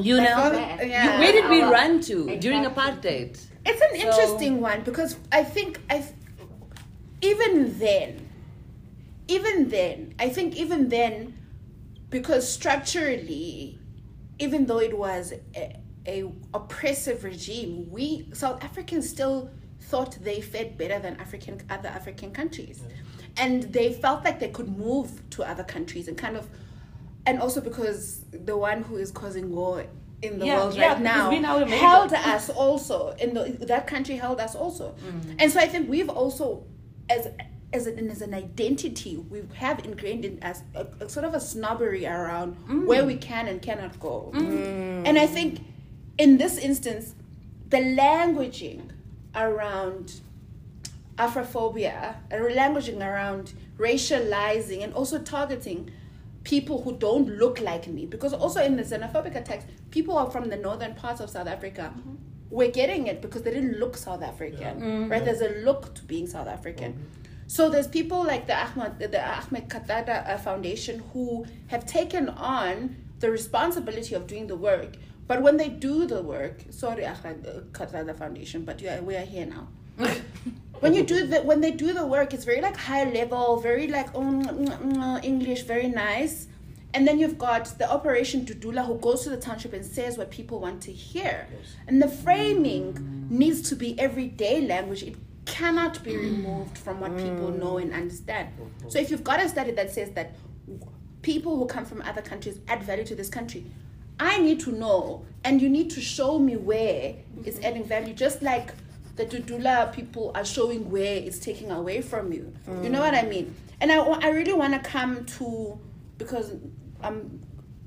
you 0.00 0.16
know 0.16 0.24
Well, 0.24 0.86
yeah. 0.86 1.18
where 1.20 1.32
did 1.32 1.48
we 1.48 1.62
run 1.62 2.00
to 2.02 2.36
during 2.40 2.64
apartheid 2.64 3.40
It's 3.66 3.80
an 3.80 4.00
So- 4.00 4.06
interesting 4.06 4.60
one 4.60 4.82
because 4.82 5.16
I 5.32 5.42
think 5.44 5.80
I, 5.90 6.04
even 7.22 7.78
then, 7.78 8.28
even 9.28 9.68
then, 9.68 10.14
I 10.18 10.28
think 10.28 10.56
even 10.56 10.88
then, 10.88 11.34
because 12.10 12.50
structurally, 12.50 13.78
even 14.38 14.66
though 14.66 14.80
it 14.80 14.96
was 14.96 15.32
a, 15.56 15.76
a 16.06 16.30
oppressive 16.52 17.24
regime, 17.24 17.90
we 17.90 18.28
South 18.34 18.62
Africans 18.62 19.08
still 19.08 19.50
thought 19.80 20.18
they 20.22 20.40
fared 20.40 20.76
better 20.76 20.98
than 20.98 21.16
African 21.16 21.60
other 21.70 21.88
African 21.88 22.30
countries, 22.32 22.82
and 23.38 23.62
they 23.72 23.92
felt 23.92 24.24
like 24.24 24.40
they 24.40 24.48
could 24.50 24.76
move 24.76 25.22
to 25.30 25.42
other 25.42 25.64
countries 25.64 26.08
and 26.08 26.18
kind 26.18 26.36
of, 26.36 26.48
and 27.26 27.40
also 27.40 27.60
because 27.62 28.20
the 28.32 28.56
one 28.56 28.82
who 28.82 28.96
is 28.96 29.10
causing 29.10 29.50
war 29.54 29.86
in 30.26 30.38
the 30.38 30.46
Yeah, 30.46 30.56
world 30.58 30.74
yeah, 30.74 30.88
right 30.88 30.98
because 30.98 31.16
now 31.16 31.30
we 31.30 31.38
now 31.40 31.64
held 31.66 32.12
us 32.12 32.50
also 32.50 33.14
in 33.18 33.34
the 33.34 33.44
that 33.66 33.86
country 33.86 34.16
held 34.16 34.40
us 34.40 34.54
also. 34.54 34.94
And 35.38 35.50
so 35.52 35.60
i 35.60 35.66
think 35.66 35.88
we've 35.88 36.08
also 36.08 36.64
as 37.10 37.28
as 37.72 37.86
an, 37.88 38.08
as 38.08 38.22
an 38.22 38.34
identity 38.34 39.16
we 39.16 39.42
have 39.54 39.84
ingrained 39.84 40.24
in 40.24 40.40
us 40.42 40.62
a, 40.74 40.86
a 41.00 41.08
sort 41.08 41.24
of 41.26 41.34
a 41.34 41.40
snobbery 41.40 42.06
around 42.06 42.54
where 42.86 43.04
we 43.04 43.16
can 43.16 43.48
and 43.48 43.60
cannot 43.60 43.98
go. 44.00 44.30
Mm. 44.34 45.06
And 45.08 45.18
i 45.18 45.26
think 45.26 45.60
in 46.18 46.38
this 46.38 46.56
instance 46.58 47.14
the 47.68 47.78
languaging 47.78 48.82
around 49.34 50.20
afrophobia 51.16 52.14
a 52.30 52.36
languaging 52.36 53.00
around 53.00 53.52
racializing 53.78 54.82
and 54.84 54.92
also 54.94 55.18
targeting 55.18 55.90
people 56.44 56.82
who 56.82 56.96
don't 56.96 57.28
look 57.38 57.60
like 57.60 57.88
me. 57.88 58.06
Because 58.06 58.32
also 58.32 58.62
in 58.62 58.76
the 58.76 58.82
xenophobic 58.82 59.34
attacks 59.34 59.64
people 59.90 60.16
are 60.16 60.30
from 60.30 60.48
the 60.48 60.56
northern 60.56 60.94
parts 60.94 61.20
of 61.20 61.30
south 61.30 61.48
africa. 61.48 61.92
Mm-hmm. 61.96 62.14
We're 62.50 62.70
getting 62.70 63.08
it 63.08 63.20
because 63.20 63.42
they 63.42 63.50
didn't 63.50 63.78
look 63.78 63.96
south 63.96 64.22
african 64.22 64.80
mm-hmm. 64.80 65.10
right? 65.10 65.24
There's 65.24 65.40
a 65.40 65.64
look 65.64 65.94
to 65.96 66.04
being 66.04 66.26
south 66.26 66.48
african. 66.48 66.92
Mm-hmm. 66.92 67.24
So 67.46 67.68
there's 67.68 67.88
people 67.88 68.24
like 68.24 68.46
the 68.46 68.56
ahmed 68.56 68.98
the 68.98 69.22
ahmed 69.22 69.68
kathrada 69.68 70.28
uh, 70.28 70.38
foundation 70.38 71.02
who 71.12 71.46
have 71.68 71.84
taken 71.86 72.28
on 72.28 72.96
the 73.20 73.30
responsibility 73.30 74.14
of 74.14 74.26
doing 74.26 74.46
the 74.46 74.56
work. 74.56 74.96
But 75.26 75.40
when 75.40 75.56
they 75.56 75.70
do 75.70 76.06
the 76.06 76.22
work 76.22 76.60
sorry 76.70 77.06
ahmed 77.06 77.44
kathrada 77.72 78.16
foundation 78.16 78.64
but 78.64 78.80
yeah, 78.80 79.00
we 79.00 79.16
are 79.16 79.28
here 79.34 79.46
now 79.46 79.68
when 80.84 80.94
you 80.94 81.02
do 81.02 81.26
the 81.32 81.42
when 81.42 81.60
they 81.60 81.70
do 81.70 81.92
the 81.92 82.06
work 82.06 82.34
it's 82.34 82.44
very 82.44 82.60
like 82.60 82.76
high 82.76 83.04
level 83.04 83.58
very 83.60 83.86
like 83.88 84.08
oh, 84.14 84.20
mm, 84.20 84.44
mm, 84.44 84.92
mm, 84.94 85.24
english 85.24 85.62
very 85.62 85.88
nice. 85.88 86.48
And 86.96 87.08
then 87.08 87.18
you've 87.18 87.38
got 87.38 87.64
the 87.76 87.90
operation 87.90 88.46
dudula 88.46 88.86
who 88.86 88.96
goes 88.98 89.24
to 89.24 89.30
the 89.30 89.36
township 89.36 89.72
and 89.72 89.84
says 89.84 90.16
what 90.16 90.30
people 90.30 90.60
want 90.60 90.80
to 90.82 90.92
hear. 90.92 91.48
And 91.88 92.00
the 92.00 92.06
framing 92.06 93.26
needs 93.28 93.68
to 93.70 93.74
be 93.74 93.98
everyday 93.98 94.60
language. 94.60 95.02
It 95.02 95.16
cannot 95.44 96.04
be 96.04 96.16
removed 96.16 96.78
from 96.78 97.00
what 97.00 97.16
people 97.16 97.50
know 97.50 97.78
and 97.78 97.92
understand. 97.92 98.50
So 98.86 99.00
if 99.00 99.10
you've 99.10 99.24
got 99.24 99.40
a 99.40 99.48
study 99.48 99.72
that 99.72 99.90
says 99.90 100.12
that 100.12 100.36
people 101.22 101.58
who 101.58 101.66
come 101.66 101.84
from 101.84 102.00
other 102.02 102.22
countries 102.22 102.60
add 102.68 102.84
value 102.84 103.02
to 103.04 103.16
this 103.16 103.28
country 103.28 103.64
i 104.20 104.38
need 104.38 104.60
to 104.60 104.70
know 104.70 105.24
and 105.44 105.60
you 105.60 105.68
need 105.68 105.90
to 105.90 106.00
show 106.00 106.38
me 106.38 106.56
where 106.56 107.14
it's 107.44 107.58
adding 107.60 107.84
value. 107.84 108.14
Just 108.14 108.42
like 108.42 108.72
the 109.16 109.26
Dudula 109.26 109.92
people 109.92 110.32
are 110.34 110.44
showing 110.44 110.90
where 110.90 111.16
it's 111.16 111.38
taking 111.38 111.70
away 111.70 112.02
from 112.02 112.32
you. 112.32 112.52
You 112.82 112.88
know 112.88 113.00
what 113.00 113.14
I 113.14 113.22
mean? 113.22 113.54
And 113.80 113.92
I, 113.92 113.98
I 113.98 114.28
really 114.30 114.52
want 114.52 114.72
to 114.74 114.80
come 114.80 115.24
to 115.38 115.78
because 116.18 116.52
um, 117.02 117.40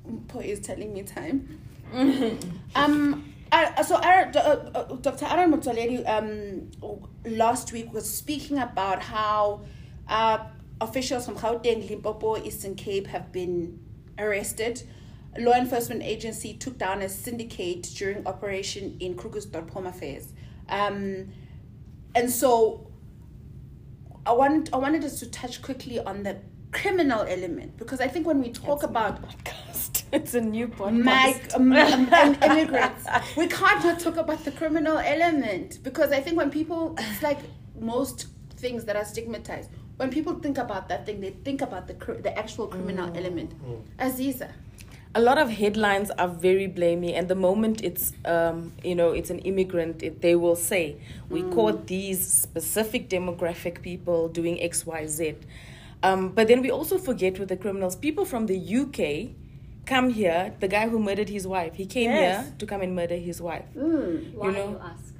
Mpho 0.08 0.44
is 0.44 0.60
telling 0.60 0.92
me 0.92 1.02
time. 1.02 1.60
um, 2.74 3.32
I, 3.50 3.82
so 3.82 3.96
Aaron, 3.96 4.36
uh, 4.36 4.70
uh, 4.74 4.96
Dr. 4.96 5.24
Aaron 5.26 5.52
Motsoaledi 5.52 6.06
um, 6.08 6.70
last 7.24 7.72
week 7.72 7.92
was 7.92 8.08
speaking 8.08 8.58
about 8.58 9.02
how 9.02 9.62
uh, 10.08 10.38
officials 10.80 11.26
from 11.26 11.36
Gauteng, 11.36 11.88
Limpopo, 11.88 12.42
Eastern 12.42 12.74
Cape 12.74 13.06
have 13.06 13.32
been 13.32 13.80
arrested. 14.18 14.82
Law 15.38 15.52
enforcement 15.52 16.02
agency 16.02 16.54
took 16.54 16.78
down 16.78 17.02
a 17.02 17.08
syndicate 17.08 17.82
during 17.96 18.26
operation 18.26 18.96
in 19.00 19.14
Krugersdorp 19.14 19.70
Home 19.70 19.86
Affairs. 19.86 20.32
Um, 20.68 21.28
and 22.14 22.30
so 22.30 22.86
I 24.26 24.32
wanted, 24.32 24.70
I 24.72 24.76
wanted 24.76 25.04
us 25.04 25.18
to 25.20 25.30
touch 25.30 25.62
quickly 25.62 25.98
on 25.98 26.22
the 26.22 26.36
criminal 26.72 27.22
element 27.22 27.76
because 27.78 28.00
I 28.00 28.08
think 28.08 28.26
when 28.26 28.40
we 28.40 28.50
talk 28.50 28.82
about 28.82 29.22
podcast. 29.22 30.04
It's 30.12 30.32
a 30.32 30.40
new 30.40 30.68
podcast. 30.68 31.04
mag- 31.04 31.50
um, 31.54 31.70
um, 31.72 32.08
and 32.14 32.42
immigrants. 32.50 33.04
We 33.36 33.46
can't 33.46 33.84
not 33.84 34.00
talk 34.00 34.16
about 34.16 34.42
the 34.42 34.52
criminal 34.52 34.96
element 34.98 35.80
because 35.82 36.12
I 36.12 36.20
think 36.20 36.36
when 36.38 36.50
people, 36.50 36.94
it's 36.98 37.22
like 37.22 37.38
most 37.78 38.28
things 38.56 38.84
that 38.86 38.96
are 38.96 39.04
stigmatized. 39.04 39.70
When 39.96 40.08
people 40.10 40.34
think 40.34 40.56
about 40.56 40.88
that 40.88 41.04
thing, 41.04 41.20
they 41.20 41.30
think 41.30 41.60
about 41.60 41.88
the 41.88 41.94
the 42.22 42.38
actual 42.38 42.68
criminal 42.68 43.14
element. 43.16 43.52
Aziza, 43.98 44.48
a 45.14 45.20
lot 45.20 45.38
of 45.38 45.48
headlines 45.50 46.10
are 46.18 46.28
very 46.28 46.68
blamey 46.68 47.12
and 47.18 47.28
the 47.28 47.34
moment 47.34 47.82
it's 47.82 48.12
um, 48.24 48.72
you 48.84 48.94
know 48.94 49.10
it's 49.12 49.30
an 49.30 49.38
immigrant 49.40 50.02
it, 50.02 50.20
they 50.20 50.36
will 50.36 50.54
say 50.56 50.96
we 51.30 51.42
caught 51.54 51.86
these 51.86 52.20
specific 52.26 53.08
demographic 53.08 53.80
people 53.82 54.28
doing 54.28 54.56
xyz 54.58 55.36
um, 56.02 56.28
but 56.28 56.46
then 56.46 56.62
we 56.62 56.70
also 56.70 56.96
forget 56.96 57.40
with 57.40 57.48
the 57.48 57.56
criminals. 57.56 57.96
People 57.96 58.24
from 58.24 58.46
the 58.46 58.56
uk 58.76 59.30
come 59.84 60.10
here. 60.10 60.54
The 60.60 60.68
guy 60.68 60.88
who 60.88 61.00
murdered 61.00 61.28
his 61.28 61.44
wife 61.44 61.74
he 61.74 61.86
came 61.86 62.10
Yes. 62.10 62.44
here 62.46 62.54
to 62.58 62.66
come 62.66 62.82
and 62.82 62.94
murder 62.94 63.16
his 63.16 63.40
wife. 63.42 63.64
Why 63.74 64.52
know- 64.52 64.70
you 64.70 64.80
ask? 64.80 65.14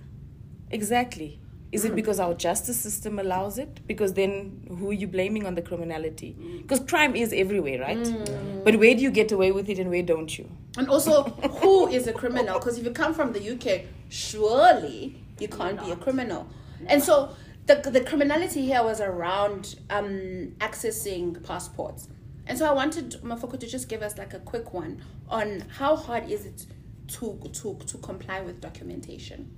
exactly 0.70 1.40
is 1.70 1.84
it 1.84 1.90
hmm. 1.90 1.96
because 1.96 2.18
our 2.18 2.34
justice 2.34 2.80
system 2.80 3.18
allows 3.18 3.58
it? 3.58 3.86
Because 3.86 4.14
then 4.14 4.66
who 4.78 4.90
are 4.90 4.94
you 4.94 5.06
blaming 5.06 5.46
on 5.46 5.54
the 5.54 5.62
criminality? 5.62 6.32
Hmm. 6.32 6.58
Because 6.58 6.80
crime 6.80 7.14
is 7.14 7.32
everywhere 7.32 7.80
right? 7.80 8.06
Hmm. 8.06 8.62
But 8.64 8.76
where 8.76 8.94
do 8.94 9.00
you 9.00 9.10
get 9.10 9.32
away 9.32 9.52
with 9.52 9.68
it 9.68 9.78
and 9.78 9.90
where 9.90 10.02
don't 10.02 10.38
you? 10.38 10.50
And 10.76 10.88
also 10.88 11.24
who 11.24 11.88
is 11.88 12.06
a 12.06 12.12
criminal? 12.12 12.58
Because 12.58 12.78
if 12.78 12.84
you 12.84 12.90
come 12.90 13.12
from 13.12 13.32
the 13.32 13.50
UK, 13.54 13.82
surely 14.08 15.22
you 15.38 15.48
can't 15.48 15.78
be 15.80 15.90
a 15.90 15.96
criminal. 15.96 16.48
And 16.86 17.02
so 17.02 17.34
the 17.66 17.76
the 17.76 18.00
criminality 18.00 18.64
here 18.64 18.82
was 18.82 19.00
around 19.00 19.76
um, 19.90 20.54
accessing 20.60 21.44
passports. 21.46 22.08
And 22.46 22.56
so 22.56 22.64
I 22.64 22.72
wanted 22.72 23.12
Mafoko 23.22 23.60
to 23.60 23.66
just 23.66 23.90
give 23.90 24.00
us 24.00 24.16
like 24.16 24.32
a 24.32 24.38
quick 24.38 24.72
one 24.72 25.02
on 25.28 25.64
how 25.76 25.96
hard 25.96 26.30
is 26.30 26.46
it 26.46 26.66
to 27.08 27.38
to 27.52 27.78
to 27.86 27.98
comply 27.98 28.40
with 28.40 28.60
documentation. 28.60 29.50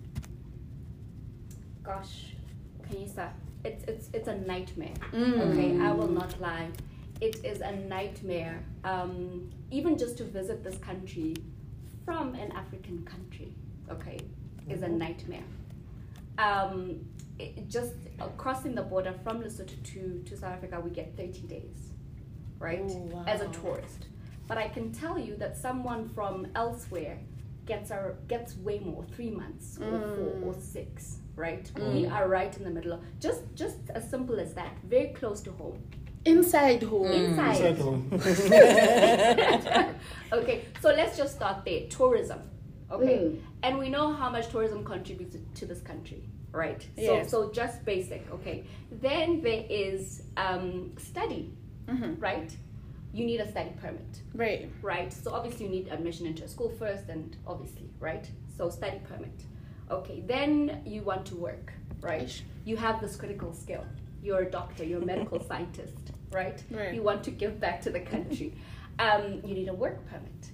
Gosh, 1.82 2.34
Kanisa, 2.88 3.30
it's 3.64 3.84
it's 3.84 4.10
it's 4.12 4.28
a 4.28 4.36
nightmare. 4.36 4.94
Mm. 5.12 5.52
Okay, 5.52 5.80
I 5.80 5.92
will 5.92 6.08
not 6.08 6.40
lie. 6.40 6.68
It 7.20 7.44
is 7.44 7.60
a 7.60 7.72
nightmare. 7.72 8.62
Um, 8.84 9.50
even 9.70 9.98
just 9.98 10.16
to 10.18 10.24
visit 10.24 10.64
this 10.64 10.78
country 10.78 11.36
from 12.04 12.34
an 12.34 12.52
African 12.52 13.04
country, 13.04 13.54
okay, 13.90 14.18
is 14.68 14.82
a 14.82 14.88
nightmare. 14.88 15.44
Um, 16.38 17.00
it, 17.38 17.68
just 17.68 17.92
uh, 18.20 18.26
crossing 18.36 18.74
the 18.74 18.82
border 18.82 19.14
from 19.22 19.42
Lesotho 19.42 19.82
to, 19.92 20.22
to 20.24 20.36
South 20.36 20.52
Africa, 20.52 20.80
we 20.80 20.90
get 20.90 21.16
30 21.16 21.40
days, 21.42 21.92
right, 22.58 22.80
Oh, 22.82 23.24
as 23.26 23.40
a 23.42 23.48
tourist. 23.48 24.06
But 24.48 24.58
I 24.58 24.68
can 24.68 24.92
tell 24.92 25.18
you 25.18 25.36
that 25.36 25.56
someone 25.56 26.08
from 26.08 26.48
elsewhere 26.54 27.18
gets 27.66 27.90
our 27.90 28.16
gets 28.26 28.56
way 28.56 28.78
more, 28.80 29.04
three 29.14 29.30
months 29.30 29.78
or 29.78 30.00
four 30.16 30.32
or 30.44 30.54
six, 30.54 31.18
right? 31.40 31.70
We 31.76 32.06
are 32.06 32.28
right 32.28 32.54
in 32.56 32.64
the 32.64 32.70
middle 32.70 32.92
of 32.92 33.00
just 33.18 33.42
just 33.54 33.78
as 33.94 34.08
simple 34.08 34.38
as 34.38 34.54
that, 34.54 34.72
very 34.84 35.08
close 35.08 35.40
to 35.42 35.52
home. 35.52 35.78
Inside 36.26 36.82
who? 36.82 37.06
Inside. 37.06 37.60
Inside 37.64 37.78
home. 37.78 38.10
okay, 40.32 40.64
so 40.82 40.90
let's 40.90 41.16
just 41.16 41.34
start 41.36 41.64
there. 41.64 41.86
Tourism. 41.88 42.40
Okay. 42.92 43.18
Mm. 43.18 43.40
And 43.62 43.78
we 43.78 43.88
know 43.88 44.12
how 44.12 44.28
much 44.30 44.50
tourism 44.50 44.84
contributes 44.84 45.36
to 45.54 45.66
this 45.66 45.80
country, 45.80 46.22
right? 46.52 46.82
So 46.96 47.02
Yes. 47.14 47.30
so 47.30 47.50
just 47.50 47.84
basic, 47.84 48.22
okay. 48.32 48.64
Then 48.90 49.40
there 49.40 49.64
is 49.70 50.22
um, 50.36 50.92
study, 50.98 51.54
Mhm. 51.86 52.20
right? 52.20 52.54
You 53.12 53.24
need 53.26 53.40
a 53.40 53.48
study 53.50 53.72
permit. 53.80 54.22
Right. 54.34 54.70
right? 54.82 55.12
So 55.12 55.32
obviously 55.32 55.66
you 55.66 55.72
need 55.72 55.88
admission 55.88 56.26
into 56.26 56.44
a 56.44 56.48
school 56.48 56.70
first, 56.70 57.08
and 57.08 57.36
obviously, 57.46 57.88
right? 57.98 58.30
So 58.56 58.68
study 58.70 59.00
permit. 59.08 59.38
Okay, 59.90 60.22
then 60.26 60.82
you 60.86 61.02
want 61.02 61.26
to 61.26 61.36
work, 61.36 61.72
right? 62.00 62.30
You 62.64 62.76
have 62.76 63.00
this 63.00 63.16
critical 63.16 63.52
skill. 63.52 63.84
You're 64.22 64.40
a 64.42 64.50
doctor. 64.50 64.84
You're 64.84 65.02
a 65.02 65.06
medical 65.06 65.40
scientist, 65.48 66.12
right? 66.30 66.62
Right. 66.70 66.94
You 66.94 67.02
want 67.02 67.24
to 67.24 67.30
give 67.30 67.58
back 67.60 67.80
to 67.82 67.90
the 67.90 68.00
country. 68.00 68.54
Um, 68.98 69.40
you 69.46 69.54
need 69.54 69.68
a 69.68 69.72
work 69.72 69.98
permit, 70.10 70.50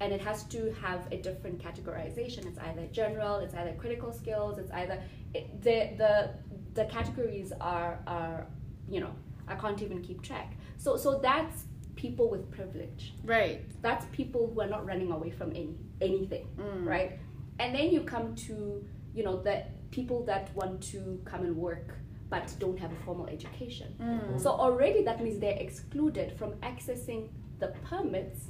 and 0.00 0.12
it 0.12 0.20
has 0.20 0.44
to 0.54 0.72
have 0.80 1.08
a 1.10 1.16
different 1.16 1.58
categorization. 1.58 2.46
It's 2.46 2.58
either 2.60 2.86
general, 2.92 3.40
it's 3.40 3.54
either 3.54 3.72
critical 3.72 4.12
skills, 4.12 4.56
it's 4.58 4.70
either 4.70 5.02
it, 5.34 5.60
the 5.62 5.78
the 5.98 6.30
the 6.74 6.84
categories 6.84 7.52
are 7.60 7.98
are 8.06 8.46
you 8.88 9.00
know 9.00 9.10
I 9.48 9.56
can't 9.56 9.82
even 9.82 10.00
keep 10.00 10.22
track. 10.22 10.52
So 10.76 10.96
so 10.96 11.18
that's 11.18 11.64
people 11.96 12.30
with 12.30 12.48
privilege 12.52 13.14
Right. 13.24 13.62
that's 13.82 14.04
people 14.12 14.48
who 14.54 14.60
are 14.60 14.68
not 14.68 14.86
running 14.86 15.10
away 15.10 15.30
from 15.30 15.50
any 15.50 15.74
anything 16.00 16.46
Mm. 16.56 16.86
right 16.86 17.18
and 17.58 17.74
then 17.74 17.90
you 17.90 18.00
come 18.00 18.34
to 18.34 18.84
you 19.14 19.24
know 19.24 19.40
the 19.42 19.62
people 19.90 20.24
that 20.24 20.54
want 20.54 20.82
to 20.82 21.20
come 21.24 21.42
and 21.42 21.56
work 21.56 21.94
but 22.30 22.54
don't 22.58 22.78
have 22.78 22.92
a 22.92 23.04
formal 23.06 23.26
education. 23.26 23.94
Mm. 24.00 24.20
mm. 24.20 24.40
so 24.40 24.50
already 24.50 25.02
that 25.02 25.22
means 25.22 25.38
they're 25.40 25.56
excluded 25.58 26.36
from 26.38 26.52
accessing 26.70 27.28
the 27.58 27.68
permits 27.88 28.48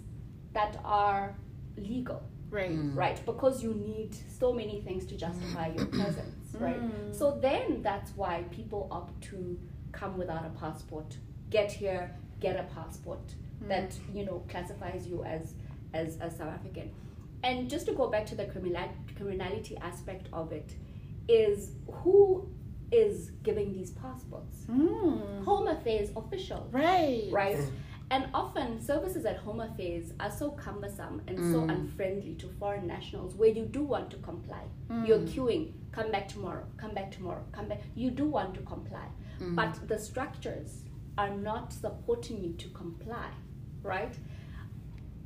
that 0.53 0.81
are 0.85 1.37
legal. 1.77 2.23
Right. 2.51 2.71
Mm. 2.71 2.97
right 2.97 3.21
because 3.27 3.63
you 3.63 3.75
need 3.75 4.17
so 4.41 4.55
many 4.55 4.81
things 4.81 5.05
to 5.07 5.17
justify 5.17 5.67
your 5.67 5.85
mm. 5.85 6.03
presence 6.03 6.35
right? 6.59 6.81
So 7.13 7.39
then 7.43 7.83
that's 7.83 8.13
why 8.17 8.45
people 8.51 8.89
opt 8.91 9.23
to 9.25 9.59
come 9.93 10.17
without 10.17 10.47
a 10.47 10.59
passport 10.59 11.19
get 11.51 11.71
here 11.71 12.17
get 12.41 12.57
a 12.57 12.63
passport 12.75 13.35
that 13.67 13.95
you 14.15 14.25
know 14.25 14.43
classifies 14.49 15.07
you 15.07 15.25
as 15.25 15.55
as 15.95 16.17
a 16.21 16.31
south 16.31 16.55
african 16.55 16.91
and 17.43 17.71
just 17.71 17.87
to 17.87 17.93
go 17.93 18.09
back 18.09 18.27
to 18.27 18.35
the 18.35 18.47
criminality 18.47 19.77
aspect 19.79 20.29
of 20.33 20.53
it 20.53 20.75
is 21.29 21.73
who 21.87 22.49
is 22.91 23.31
giving 23.43 23.73
these 23.73 23.91
passports 23.91 24.65
Mm. 24.69 25.45
home 25.45 25.69
affairs 25.69 26.11
official 26.17 26.69
Right. 26.73 27.29
right? 27.31 27.59
And 28.11 28.27
often 28.33 28.81
services 28.81 29.27
at 29.27 29.37
home 29.37 29.61
affairs 29.61 30.15
are 30.19 30.31
so 30.31 30.53
cumbersome 30.53 31.21
and 31.27 31.39
so 31.53 31.61
hmm. 31.61 31.71
unfriendly 31.71 32.37
to 32.37 32.49
foreign 32.49 32.87
nationals 32.87 33.35
where 33.35 33.51
you 33.51 33.67
do 33.67 33.83
want 33.83 34.11
to 34.13 34.17
comply. 34.19 34.63
You're 35.05 35.19
hmm. 35.19 35.27
queuing, 35.27 35.73
come 35.93 36.11
back 36.11 36.27
tomorrow, 36.27 36.65
come 36.79 36.95
back 36.95 37.11
tomorrow, 37.13 37.45
come 37.53 37.69
back. 37.69 37.83
You 37.95 38.11
do 38.11 38.25
want 38.25 38.55
to 38.55 38.63
comply. 38.63 39.07
Hmm. 39.39 39.55
But 39.55 39.87
the 39.89 39.99
structures 39.99 40.85
are 41.19 41.29
not 41.37 41.71
supporting 41.73 42.43
you 42.43 42.55
to 42.55 42.69
comply, 42.71 43.29
right? 43.83 44.15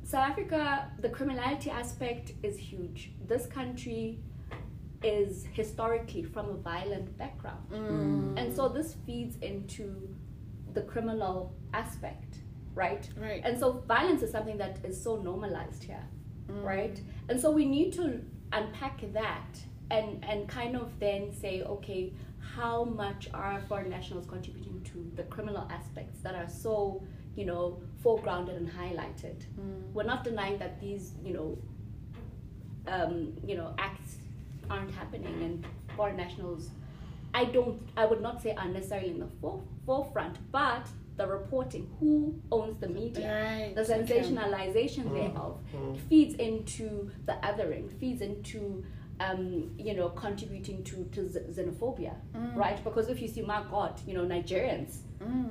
South 0.03 0.29
Africa, 0.31 0.91
the 0.99 1.09
criminality 1.09 1.69
aspect 1.69 2.33
is 2.43 2.57
huge. 2.57 3.11
This 3.27 3.45
country 3.45 4.19
is 5.01 5.45
historically 5.53 6.23
from 6.23 6.49
a 6.49 6.53
violent 6.53 7.17
background. 7.17 7.63
Mm. 7.71 8.39
And 8.39 8.55
so 8.55 8.69
this 8.69 8.95
feeds 9.05 9.37
into 9.41 10.07
the 10.73 10.81
criminal 10.81 11.53
aspect, 11.73 12.37
right? 12.73 13.07
Right. 13.17 13.41
And 13.43 13.59
so 13.59 13.83
violence 13.87 14.23
is 14.23 14.31
something 14.31 14.57
that 14.57 14.79
is 14.83 15.01
so 15.01 15.17
normalized 15.17 15.83
here, 15.83 16.05
Mm. 16.47 16.63
right? 16.63 17.01
And 17.29 17.39
so 17.39 17.51
we 17.51 17.65
need 17.65 17.93
to 17.93 18.21
unpack 18.51 19.01
that 19.13 19.59
and 19.89 20.23
and 20.23 20.47
kind 20.47 20.75
of 20.75 20.99
then 20.99 21.31
say, 21.31 21.63
okay, 21.63 22.13
how 22.55 22.83
much 22.83 23.29
are 23.33 23.61
foreign 23.67 23.89
nationals 23.89 24.25
contributing 24.27 24.81
to 24.83 25.11
the 25.15 25.23
criminal 25.23 25.67
aspects 25.71 26.19
that 26.21 26.35
are 26.35 26.49
so, 26.49 27.03
you 27.35 27.45
know, 27.45 27.81
foregrounded 28.03 28.55
and 28.57 28.69
highlighted? 28.69 29.45
Mm. 29.59 29.91
We're 29.93 30.03
not 30.03 30.23
denying 30.23 30.57
that 30.59 30.79
these, 30.79 31.13
you 31.23 31.33
know, 31.33 31.57
um, 32.87 33.33
you 33.45 33.55
know, 33.55 33.73
acts 33.77 34.17
aren't 34.69 34.91
happening 34.91 35.41
and 35.43 35.65
foreign 35.95 36.17
nationals 36.17 36.69
I 37.33 37.45
don't 37.45 37.81
I 37.97 38.05
would 38.05 38.21
not 38.21 38.41
say 38.41 38.53
are 38.53 38.67
necessarily 38.67 39.09
in 39.09 39.19
the 39.19 39.27
fore, 39.41 39.61
forefront, 39.85 40.37
but 40.51 40.85
the 41.17 41.25
reporting, 41.27 41.89
who 41.99 42.35
owns 42.51 42.79
the 42.79 42.87
media, 42.87 43.27
Right. 43.43 43.75
the 43.75 43.81
okay. 43.81 44.03
sensationalization 44.03 45.11
thereof 45.13 45.57
feeds 46.09 46.35
into 46.35 47.09
the 47.25 47.33
othering, 47.43 47.91
feeds 47.99 48.21
into 48.21 48.83
um, 49.19 49.71
you 49.79 49.95
know 49.95 50.09
contributing 50.09 50.83
to, 50.83 51.05
to 51.05 51.25
x- 51.25 51.57
xenophobia, 51.57 52.13
right? 52.55 52.83
Because 52.83 53.09
if 53.09 53.19
you 53.21 53.27
see, 53.27 53.41
my 53.41 53.63
God, 53.69 53.99
you 54.07 54.13
know 54.13 54.25
Nigerians, 54.25 54.97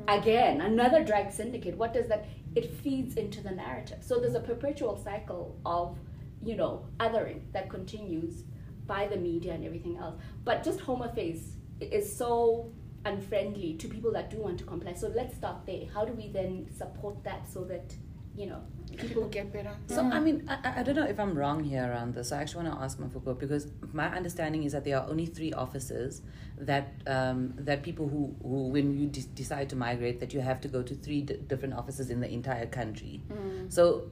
again 0.08 0.60
another 0.60 1.02
drug 1.04 1.32
syndicate. 1.32 1.76
What 1.76 1.92
does 1.92 2.06
that? 2.08 2.26
It 2.54 2.74
feeds 2.82 3.16
into 3.16 3.42
the 3.42 3.50
narrative. 3.50 3.98
So 4.02 4.18
there's 4.18 4.34
a 4.34 4.40
perpetual 4.40 4.96
cycle 4.96 5.58
of 5.64 5.98
you 6.42 6.56
know 6.56 6.86
othering 6.98 7.40
that 7.52 7.70
continues 7.70 8.44
by 8.86 9.06
the 9.06 9.16
media 9.16 9.52
and 9.52 9.64
everything 9.64 9.96
else. 9.96 10.20
But 10.44 10.62
just 10.62 10.80
Affairs 10.80 11.56
is 11.80 12.14
so 12.14 12.72
unfriendly 13.04 13.74
to 13.74 13.88
people 13.88 14.12
that 14.12 14.30
do 14.30 14.38
want 14.38 14.58
to 14.58 14.64
comply. 14.64 14.92
So 14.94 15.08
let's 15.08 15.36
start 15.36 15.66
there. 15.66 15.86
How 15.92 16.04
do 16.04 16.12
we 16.12 16.28
then 16.28 16.68
support 16.76 17.22
that 17.24 17.50
so 17.50 17.64
that 17.64 17.94
you 18.36 18.46
know 18.46 18.60
People 18.98 19.26
get 19.28 19.50
better. 19.50 19.70
So 19.86 20.02
I 20.02 20.20
mean, 20.20 20.44
I, 20.46 20.58
I- 20.68 20.80
I 20.80 20.82
don't 20.82 20.94
know 20.96 21.06
if 21.06 21.18
I'm 21.18 21.34
wrong 21.34 21.64
here 21.64 21.82
around 21.90 22.12
this. 22.14 22.30
I 22.30 22.42
actually 22.42 22.64
want 22.66 22.76
to 22.78 22.84
ask 22.84 22.98
Mafuko 22.98 23.38
because 23.38 23.68
my 23.94 24.08
understanding 24.14 24.64
is 24.64 24.72
that 24.72 24.84
there 24.84 24.98
are 24.98 25.08
only 25.08 25.24
three 25.24 25.50
offices 25.54 26.20
that 26.58 26.92
um, 27.06 27.54
that 27.56 27.82
people 27.82 28.06
who, 28.06 28.34
who 28.42 28.68
when 28.68 28.98
you 28.98 29.06
de- 29.06 29.22
decide 29.34 29.70
to 29.70 29.76
migrate 29.76 30.20
that 30.20 30.34
you 30.34 30.40
have 30.40 30.60
to 30.60 30.68
go 30.68 30.82
to 30.82 30.94
three 30.94 31.22
d- 31.22 31.38
different 31.48 31.72
offices 31.72 32.10
in 32.10 32.20
the 32.20 32.30
entire 32.30 32.66
country. 32.66 33.22
So 33.70 34.10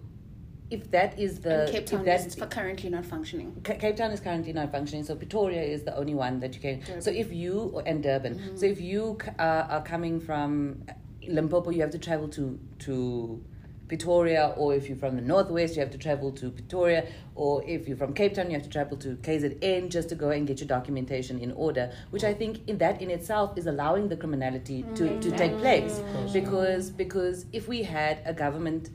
if 0.71 0.91
that 0.93 1.19
is 1.19 1.41
the 1.41 1.65
and 1.65 1.73
Cape 1.73 1.87
Town 1.87 2.05
that- 2.07 2.27
is 2.27 2.35
for 2.35 2.47
currently 2.47 2.89
not 2.89 3.05
functioning. 3.05 3.61
Ca- 3.63 3.75
Cape 3.75 3.97
Town 3.97 4.13
is 4.13 4.21
currently 4.21 4.55
not 4.55 4.73
functioning, 4.73 5.05
so 5.05 5.15
Pretoria 5.15 5.63
is 5.63 5.83
the 5.83 5.95
only 5.95 6.15
one 6.15 6.41
that 6.41 6.55
you 6.55 6.61
can. 6.63 7.03
So 7.03 7.11
if 7.11 7.31
you 7.35 7.83
and 7.85 8.03
Durban, 8.03 8.57
so 8.57 8.65
if 8.65 8.81
you 8.81 9.19
c- 9.23 9.29
uh, 9.39 9.67
are 9.75 9.83
coming 9.83 10.21
from 10.21 10.85
Limpopo, 11.29 11.69
you 11.71 11.83
have 11.83 11.91
to 11.91 11.99
travel 11.99 12.29
to 12.31 12.59
to 12.87 13.45
Pretoria, 13.91 14.55
or 14.57 14.73
if 14.73 14.89
you're 14.89 14.97
from 14.97 15.17
the 15.17 15.21
northwest, 15.21 15.75
you 15.75 15.81
have 15.81 15.91
to 15.91 15.99
travel 15.99 16.31
to 16.31 16.49
Pretoria, 16.49 17.09
or 17.35 17.65
if 17.67 17.89
you're 17.89 17.97
from 17.97 18.15
Cape 18.15 18.35
Town, 18.35 18.47
you 18.49 18.53
have 18.53 18.63
to 18.63 18.69
travel 18.69 18.97
to 18.99 19.17
KZN 19.17 19.89
just 19.91 20.09
to 20.11 20.15
go 20.15 20.31
and 20.31 20.47
get 20.47 20.61
your 20.61 20.69
documentation 20.69 21.41
in 21.41 21.51
order. 21.51 21.91
Which 22.11 22.23
I 22.23 22.33
think 22.33 22.69
in 22.69 22.79
that 22.79 23.03
in 23.03 23.11
itself 23.11 23.59
is 23.59 23.67
allowing 23.67 24.09
the 24.09 24.17
criminality 24.17 24.85
to, 24.95 25.19
to 25.19 25.31
take 25.33 25.51
mm-hmm. 25.51 25.61
place, 25.61 26.01
because 26.33 26.91
because 26.91 27.47
if 27.53 27.67
we 27.67 27.83
had 27.83 28.23
a 28.25 28.33
government 28.33 28.91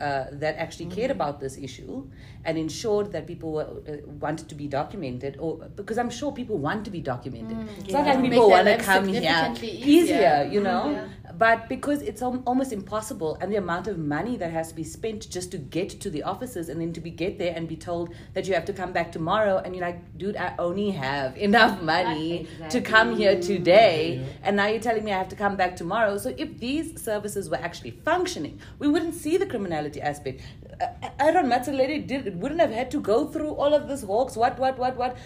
uh, 0.00 0.24
that 0.32 0.56
actually 0.56 0.86
cared 0.86 1.10
about 1.10 1.40
this 1.40 1.56
issue 1.58 2.08
and 2.44 2.56
ensured 2.56 3.12
that 3.12 3.26
people 3.26 3.52
were, 3.52 3.68
uh, 3.88 3.96
wanted 4.18 4.48
to 4.48 4.54
be 4.54 4.66
documented, 4.66 5.36
or 5.38 5.56
because 5.76 5.98
I'm 5.98 6.08
sure 6.10 6.32
people 6.32 6.56
want 6.58 6.84
to 6.86 6.90
be 6.90 7.00
documented. 7.00 7.56
It's 7.80 7.92
not 7.92 8.06
Yeah. 8.06 8.12
like 8.14 8.20
Make 8.22 8.30
people 8.32 8.48
want 8.50 8.66
to 8.66 8.76
come 8.78 9.06
here 9.08 9.52
easier, 9.62 9.86
easier. 9.96 10.48
you 10.50 10.60
know. 10.62 10.90
Yeah. 10.90 11.06
But 11.38 11.68
because 11.68 12.02
it's 12.02 12.22
al- 12.22 12.42
almost 12.46 12.72
impossible, 12.72 13.36
and 13.40 13.52
the 13.52 13.56
amount 13.56 13.86
of 13.88 13.96
money 13.98 14.36
that 14.42 14.50
has 14.58 14.66
to 14.70 14.74
be 14.74 14.84
spent 14.84 15.20
just 15.36 15.48
to 15.52 15.58
get 15.76 15.88
to 16.04 16.08
the 16.10 16.22
offices, 16.32 16.68
and 16.70 16.80
then 16.80 16.92
to 16.94 17.00
be 17.00 17.10
get 17.10 17.38
there 17.38 17.52
and 17.56 17.68
be 17.74 17.76
told 17.76 18.06
that 18.34 18.46
you 18.48 18.54
have 18.54 18.64
to 18.70 18.72
come 18.80 18.92
back 18.92 19.08
tomorrow, 19.12 19.56
and 19.62 19.68
you're 19.74 19.84
like, 19.90 20.00
dude, 20.18 20.36
I 20.36 20.54
only 20.58 20.90
have 21.06 21.36
enough 21.48 21.74
money 21.82 22.46
to 22.70 22.78
come 22.80 23.08
here 23.16 23.36
today, 23.40 24.00
Yeah. 24.20 24.44
and 24.46 24.52
now 24.56 24.66
you're 24.66 24.80
telling 24.88 25.04
me 25.04 25.12
I 25.12 25.18
have 25.18 25.28
to 25.36 25.36
come 25.44 25.56
back 25.62 25.76
tomorrow. 25.76 26.16
So 26.24 26.28
if 26.44 26.58
these 26.58 26.88
services 27.02 27.44
were 27.50 27.62
actually 27.68 27.92
functioning, 28.10 28.54
we 28.78 28.86
wouldn't 28.88 29.14
see 29.14 29.36
the 29.36 29.46
criminality 29.46 29.89
aspect. 29.98 30.40
Uh, 30.80 30.86
Aaron 31.18 31.46
Motsoaledi 31.46 32.06
did 32.06 32.40
wouldn't 32.40 32.60
have 32.60 32.70
had 32.70 32.90
to 32.92 33.00
go 33.00 33.26
through 33.26 33.50
all 33.50 33.74
of 33.74 33.88
this 33.88 34.02
hawks. 34.02 34.36
What, 34.36 34.58
what, 34.58 34.78
what, 34.78 34.96
what? 34.96 35.16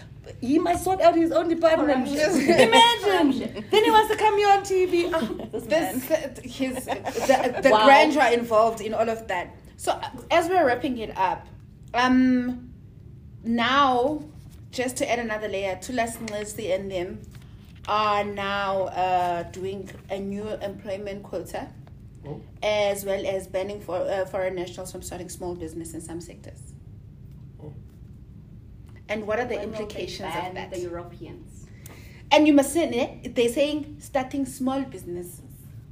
He 0.41 0.59
might 0.59 0.79
sort 0.79 1.01
out 1.01 1.15
his 1.15 1.31
own 1.31 1.47
department. 1.49 2.07
Imagine. 2.07 3.65
then 3.71 3.83
he 3.83 3.91
wants 3.91 4.09
to 4.11 4.17
come 4.17 4.37
here 4.37 4.49
on 4.49 4.61
TV. 4.63 5.11
Oh, 5.13 5.59
this. 5.59 6.07
This, 6.45 6.55
his, 6.57 6.85
the, 6.85 7.59
the 7.63 7.69
Wow. 7.69 7.85
grandeur 7.85 8.27
involved 8.33 8.81
in 8.81 8.93
all 8.93 9.09
of 9.09 9.27
that. 9.27 9.55
So 9.77 9.91
uh, 9.91 10.09
as 10.31 10.49
we're 10.49 10.65
wrapping 10.65 10.97
it 10.97 11.15
up, 11.17 11.45
um, 11.93 12.71
now 13.43 14.23
just 14.71 14.97
to 14.97 15.09
add 15.09 15.19
another 15.19 15.47
layer, 15.47 15.75
Thulas 15.77 16.17
Nxesi 16.17 16.73
and 16.75 16.91
them 16.91 17.21
are 17.87 18.23
now 18.23 18.83
uh, 18.85 19.43
doing 19.43 19.89
a 20.09 20.19
new 20.19 20.47
employment 20.61 21.23
quota, 21.23 21.67
Oh. 22.27 22.41
as 22.63 23.05
well 23.05 23.25
as 23.25 23.47
banning 23.47 23.79
for 23.81 23.97
uh, 23.97 24.25
foreign 24.25 24.55
nationals 24.55 24.91
from 24.91 25.01
starting 25.01 25.29
small 25.29 25.55
business 25.55 25.93
in 25.93 26.01
some 26.01 26.21
sectors. 26.21 26.59
Oh. 27.61 27.73
And 29.07 29.27
what 29.27 29.39
are 29.39 29.45
the 29.45 29.55
When 29.55 29.71
will 29.71 29.77
they 29.77 29.81
implications 29.83 30.33
ban 30.33 30.47
of 30.47 30.55
that? 30.55 30.71
The 30.71 30.79
Europeans. 30.79 31.67
And 32.31 32.47
you 32.47 32.53
must 32.53 32.73
say, 32.73 33.21
they're 33.23 33.49
saying 33.49 33.97
starting 33.99 34.45
small 34.45 34.81
businesses. 34.81 35.41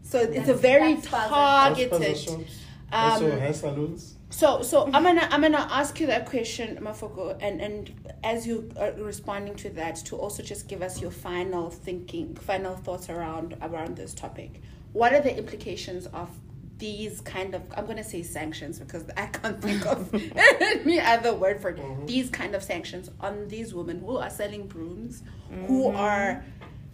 So 0.01 0.19
it's 0.19 0.49
a 0.49 0.53
very 0.53 0.95
targeted. 0.97 1.91
House 1.91 2.21
shops, 2.21 2.59
also 2.91 3.31
Um, 3.31 3.39
hair 3.39 3.53
salons. 3.53 4.17
So, 4.29 4.63
so 4.63 4.85
I'm 4.93 5.03
gonna 5.03 5.27
I'm 5.31 5.41
gonna 5.41 5.67
ask 5.69 5.99
you 5.99 6.07
that 6.07 6.25
question, 6.25 6.77
Mafoko, 6.81 7.37
and 7.39 7.61
and 7.61 7.91
as 8.23 8.47
you 8.47 8.71
are 8.77 8.91
responding 8.93 9.55
to 9.57 9.69
that, 9.71 9.97
to 10.07 10.15
also 10.15 10.41
just 10.41 10.67
give 10.67 10.81
us 10.81 10.99
your 11.01 11.11
final 11.11 11.69
thinking, 11.69 12.35
final 12.35 12.75
thoughts 12.75 13.09
around 13.09 13.55
around 13.61 13.95
this 13.95 14.13
topic. 14.13 14.61
What 14.93 15.13
are 15.13 15.21
the 15.21 15.35
implications 15.35 16.07
of 16.07 16.29
these 16.77 17.21
kind 17.21 17.55
of 17.55 17.61
I'm 17.77 17.85
gonna 17.85 18.03
say 18.03 18.23
sanctions 18.23 18.79
because 18.79 19.05
I 19.15 19.27
can't 19.27 19.61
think 19.61 19.85
of 19.85 20.13
any 20.61 20.99
other 20.99 21.33
word 21.33 21.61
for 21.61 21.69
it. 21.69 21.77
Mm-hmm. 21.77 22.05
These 22.05 22.29
kind 22.29 22.55
of 22.55 22.63
sanctions 22.63 23.09
on 23.19 23.47
these 23.47 23.73
women 23.73 23.99
who 23.99 24.17
are 24.17 24.29
selling 24.29 24.67
brooms, 24.67 25.23
who 25.67 25.87
mm-hmm. 25.87 25.97
are 25.97 26.43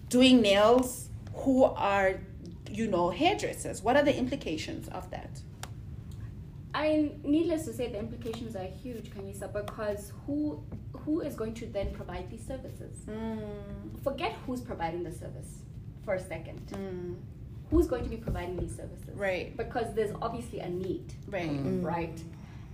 doing 0.10 0.42
nails, 0.42 1.10
who 1.34 1.64
are 1.64 2.20
you 2.70 2.88
know 2.88 3.10
hairdressers. 3.10 3.82
What 3.82 3.96
are 3.96 4.04
the 4.04 4.16
implications 4.16 4.88
of 4.90 5.10
that? 5.12 5.42
I 6.74 6.88
mean, 6.88 7.20
needless 7.24 7.66
to 7.66 7.74
say, 7.74 7.92
the 7.92 7.98
implications 7.98 8.56
are 8.56 8.66
huge, 8.66 9.10
Kanisa, 9.10 9.52
because 9.52 10.14
who 10.26 10.64
who 10.94 11.22
is 11.22 11.36
going 11.36 11.56
to 11.56 11.66
then 11.66 11.92
provide 11.94 12.30
these 12.30 12.46
services? 12.46 13.06
Mm. 13.08 14.04
Forget 14.04 14.34
who's 14.46 14.62
providing 14.62 15.04
the 15.04 15.12
service 15.12 15.64
for 16.06 16.14
a 16.16 16.20
second. 16.20 16.62
Mm. 16.68 17.16
Who's 17.70 17.88
going 17.88 18.04
to 18.04 18.10
be 18.10 18.18
providing 18.18 18.58
these 18.58 18.76
services? 18.76 19.16
Right. 19.16 19.56
Because 19.56 19.94
there's 19.94 20.16
obviously 20.22 20.60
a 20.60 20.70
need, 20.70 21.14
Right. 21.28 21.50
Mm. 21.50 21.84
right? 21.84 22.24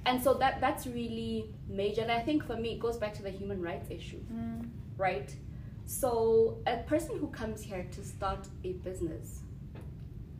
And 0.05 0.21
so 0.21 0.35
that 0.35 0.61
that's 0.61 0.85
really 0.87 1.49
major. 1.67 2.01
And 2.01 2.11
I 2.11 2.21
think 2.21 2.45
for 2.45 2.55
me, 2.55 2.73
it 2.73 2.79
goes 2.79 2.97
back 2.97 3.13
to 3.15 3.23
the 3.23 3.29
human 3.31 3.61
rights 3.61 3.89
issue, 3.89 4.21
mm. 4.31 4.67
right? 4.97 5.35
So 5.85 6.59
a 6.67 6.77
person 6.77 7.17
who 7.19 7.27
comes 7.27 7.61
here 7.61 7.85
to 7.91 8.03
start 8.03 8.47
a 8.63 8.73
business 8.73 9.41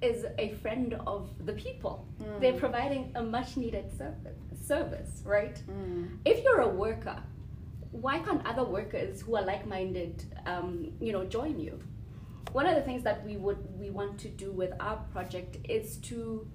is 0.01 0.26
a 0.38 0.49
friend 0.62 0.93
of 1.08 1.30
the 1.45 1.53
people. 1.53 2.08
Mm. 2.22 2.39
They're 2.41 2.53
providing 2.53 3.12
a 3.16 3.24
much 3.24 3.58
needed 3.58 3.91
service, 3.97 4.39
service, 4.64 5.22
right? 5.26 5.62
If 6.26 6.43
you're 6.43 6.62
a 6.62 6.70
worker, 6.70 7.18
why 7.91 8.20
can't 8.20 8.45
other 8.45 8.64
workers 8.64 9.22
who 9.22 9.36
are 9.36 9.43
like 9.43 9.66
minded, 9.68 10.24
um, 10.45 10.91
you 10.99 11.12
know, 11.12 11.26
join 11.26 11.60
you? 11.60 11.80
One 12.56 12.68
of 12.68 12.76
the 12.76 12.84
things 12.84 13.03
that 13.03 13.26
we 13.26 13.36
would 13.36 13.58
we 13.78 13.89
want 13.89 14.18
to 14.20 14.30
do 14.30 14.49
with 14.49 14.72
our 14.80 14.95
project 15.12 15.58
is 15.68 15.97
to 16.10 16.47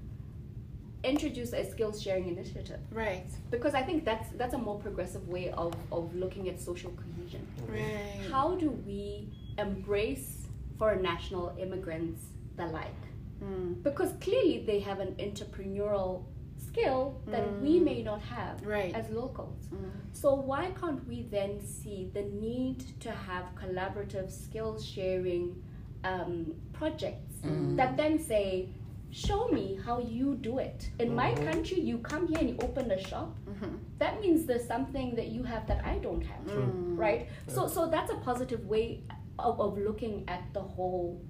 introduce 1.04 1.52
a 1.52 1.62
skills 1.70 2.00
sharing 2.00 2.26
initiative 2.28 2.80
Right. 2.90 3.28
because 3.50 3.74
I 3.74 3.82
think 3.82 4.06
that's 4.06 4.30
that's 4.40 4.54
a 4.54 4.58
more 4.68 4.78
progressive 4.80 5.28
way 5.28 5.50
of, 5.50 5.74
of 5.92 6.14
looking 6.14 6.48
at 6.48 6.58
social 6.58 6.90
cohesion. 7.00 7.46
Right. 7.68 8.30
How 8.30 8.54
do 8.54 8.70
we 8.70 9.28
embrace 9.58 10.46
foreign 10.78 11.02
national 11.02 11.54
immigrants 11.58 12.22
the 12.56 12.66
like? 12.66 13.02
Mm. 13.44 13.82
Because 13.82 14.12
clearly 14.22 14.64
they 14.66 14.80
have 14.80 15.00
an 15.00 15.12
entrepreneurial 15.26 16.24
skill 16.68 17.20
that 17.26 17.44
we 17.60 17.78
may 17.78 18.02
not 18.02 18.22
have 18.22 18.54
Right. 18.64 18.94
as 18.94 19.10
locals. 19.10 19.60
Mm. 19.66 19.90
So 20.12 20.28
why 20.34 20.70
can't 20.80 21.06
we 21.06 21.18
then 21.36 21.60
see 21.60 22.10
the 22.14 22.22
need 22.22 22.78
to 23.00 23.10
have 23.10 23.44
collaborative 23.62 24.30
skills 24.30 24.78
sharing 24.96 25.62
um, 26.04 26.54
projects 26.72 27.36
that 27.76 27.96
then 27.96 28.18
say 28.18 28.68
show 29.12 29.48
me 29.48 29.78
how 29.84 29.98
you 29.98 30.36
do 30.36 30.58
it. 30.58 30.88
In 31.00 31.14
my 31.14 31.32
Mhm. 31.32 31.50
country, 31.50 31.80
you 31.80 31.98
come 31.98 32.28
here 32.28 32.38
and 32.38 32.50
you 32.50 32.56
open 32.62 32.90
a 32.92 32.98
shop. 32.98 33.36
Mhm. 33.48 33.78
That 33.98 34.20
means 34.20 34.46
there's 34.46 34.66
something 34.66 35.16
that 35.16 35.28
you 35.28 35.42
have 35.42 35.66
that 35.66 35.84
I 35.84 35.98
don't 35.98 36.22
have, 36.24 36.44
Mm. 36.46 36.96
right? 36.96 37.26
So, 37.48 37.66
so 37.66 37.88
that's 37.88 38.12
a 38.12 38.16
positive 38.18 38.66
way 38.68 39.02
of, 39.38 39.60
of 39.60 39.76
looking 39.78 40.24
at 40.28 40.42
the 40.52 40.60
whole, 40.62 41.20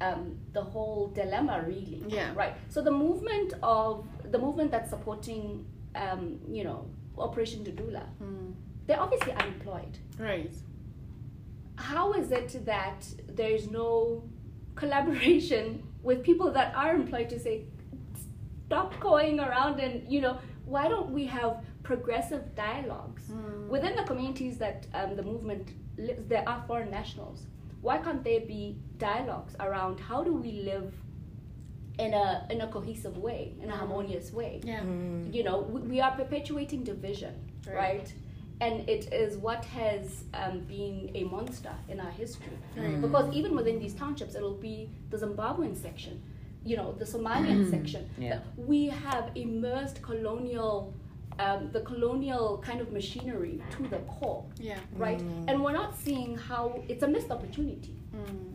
um, 0.00 0.38
the 0.54 0.62
whole 0.62 1.08
dilemma, 1.08 1.62
really. 1.66 2.02
Yeah. 2.08 2.32
Right. 2.34 2.54
So 2.70 2.80
the 2.80 2.90
movement 2.92 3.52
of 3.62 4.06
the 4.32 4.38
movement 4.38 4.70
that's 4.70 4.88
supporting, 4.90 5.66
um, 5.94 6.40
you 6.48 6.64
know, 6.64 6.86
Operation 7.18 7.64
Dudula, 7.64 8.04
Mm. 8.22 8.54
they're 8.86 9.00
obviously 9.00 9.32
unemployed. 9.32 9.98
Right. 10.18 10.54
How 11.76 12.12
is 12.14 12.30
it 12.32 12.64
that 12.66 13.06
there 13.28 13.50
is 13.50 13.70
no 13.70 14.22
collaboration 14.74 15.82
with 16.02 16.22
people 16.22 16.50
that 16.52 16.74
are 16.74 16.94
employed 16.94 17.28
to 17.30 17.38
say, 17.38 17.64
stop 18.66 18.98
going 19.00 19.40
around 19.40 19.80
and 19.80 20.06
you 20.10 20.20
know, 20.20 20.38
why 20.64 20.88
don't 20.88 21.10
we 21.10 21.24
have 21.26 21.58
progressive 21.82 22.54
dialogues 22.54 23.22
Mm. 23.30 23.68
within 23.68 23.94
the 23.96 24.02
communities 24.02 24.58
that 24.58 24.86
um, 24.94 25.16
the 25.16 25.22
movement 25.22 25.68
lives? 25.98 26.22
There 26.28 26.44
are 26.48 26.62
foreign 26.66 26.90
nationals. 26.90 27.46
Why 27.80 27.98
can't 27.98 28.22
there 28.24 28.40
be 28.40 28.78
dialogues 28.98 29.54
around 29.60 30.00
how 30.00 30.22
do 30.24 30.32
we 30.34 30.52
live 30.72 30.92
in 31.98 32.12
a 32.14 32.46
in 32.50 32.60
a 32.60 32.68
cohesive 32.68 33.16
way, 33.18 33.54
in 33.62 33.70
a 33.70 33.72
Mm. 33.74 33.78
harmonious 33.78 34.32
way? 34.32 34.60
Yeah. 34.64 34.82
you 35.36 35.42
know 35.44 35.58
we, 35.72 35.80
we 35.92 36.00
are 36.00 36.12
perpetuating 36.22 36.82
division 36.84 37.34
Right. 37.66 37.74
right, 37.76 38.14
and 38.60 38.88
it 38.88 39.12
is 39.12 39.36
what 39.36 39.64
has 39.66 40.24
um, 40.34 40.60
been 40.60 41.10
a 41.14 41.24
monster 41.24 41.72
in 41.88 42.00
our 42.00 42.10
history 42.10 42.56
Right. 42.76 43.00
because 43.00 43.32
even 43.34 43.54
within 43.54 43.78
these 43.78 43.94
townships 43.94 44.34
it'll 44.34 44.54
be 44.54 44.88
the 45.10 45.16
zimbabwean 45.18 45.76
section 45.76 46.22
you 46.64 46.76
know 46.76 46.92
the 46.92 47.04
somalian 47.04 47.68
section 47.70 48.08
Yeah. 48.18 48.40
we 48.56 48.86
have 48.86 49.30
immersed 49.34 50.00
colonial 50.02 50.94
um, 51.38 51.70
the 51.72 51.80
colonial 51.80 52.58
kind 52.64 52.80
of 52.80 52.92
machinery 52.92 53.62
to 53.76 53.82
the 53.88 53.98
core 54.14 54.44
Yeah. 54.58 54.78
right 54.96 55.20
and 55.48 55.62
we're 55.62 55.72
not 55.82 55.96
seeing 55.98 56.36
how 56.36 56.82
it's 56.88 57.02
a 57.02 57.08
missed 57.08 57.30
opportunity 57.30 57.92
Mm. 58.14 58.52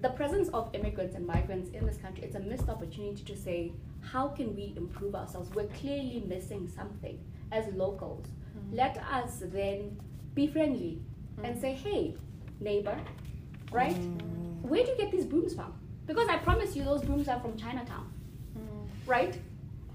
the 0.00 0.08
presence 0.10 0.48
of 0.48 0.74
immigrants 0.74 1.14
and 1.14 1.24
migrants 1.26 1.70
in 1.70 1.86
this 1.86 1.96
country, 1.98 2.24
it's 2.24 2.34
a 2.34 2.40
missed 2.40 2.68
opportunity 2.68 3.22
to 3.22 3.36
say, 3.36 3.72
how 4.00 4.26
can 4.28 4.54
we 4.56 4.74
improve 4.76 5.14
ourselves? 5.14 5.48
We're 5.54 5.68
clearly 5.80 6.22
missing 6.26 6.68
something 6.68 7.18
as 7.52 7.72
locals. 7.74 8.26
Let 8.72 8.96
us 9.12 9.42
then 9.42 9.96
be 10.34 10.46
friendly 10.46 11.00
and 11.42 11.58
say, 11.60 11.74
hey, 11.74 12.16
neighbor, 12.60 12.98
right? 13.70 13.96
Where 14.62 14.82
do 14.84 14.90
you 14.90 14.96
get 14.96 15.10
these 15.12 15.24
brooms 15.26 15.54
from? 15.54 15.72
Because 16.06 16.28
I 16.28 16.36
promise 16.38 16.74
you, 16.76 16.84
those 16.84 17.02
brooms 17.02 17.28
are 17.28 17.40
from 17.40 17.56
Chinatown, 17.56 18.12
Mm. 18.56 18.88
right? 19.06 19.38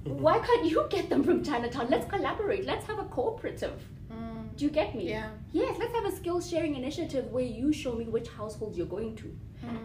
Why 0.03 0.39
can't 0.39 0.65
you 0.65 0.86
get 0.89 1.09
them 1.09 1.24
from 1.24 1.43
Chinatown? 1.43 1.89
Let's 1.89 2.09
collaborate. 2.09 2.65
Let's 2.65 2.86
have 2.86 2.99
a 2.99 3.03
cooperative. 3.05 3.82
Mm. 4.11 4.55
Do 4.55 4.65
you 4.65 4.72
get 4.72 4.95
me? 4.95 5.09
Yeah. 5.09 5.30
Yes, 5.51 5.78
let's 5.78 5.93
have 5.93 6.05
a 6.05 6.11
skill 6.15 6.41
sharing 6.41 6.76
initiative 6.76 7.32
where 7.32 7.43
you 7.43 7.72
show 7.74 7.93
me 7.93 8.05
which 8.05 8.28
households 8.30 8.78
you're 8.78 8.88
going 8.88 9.15
to. 9.17 9.36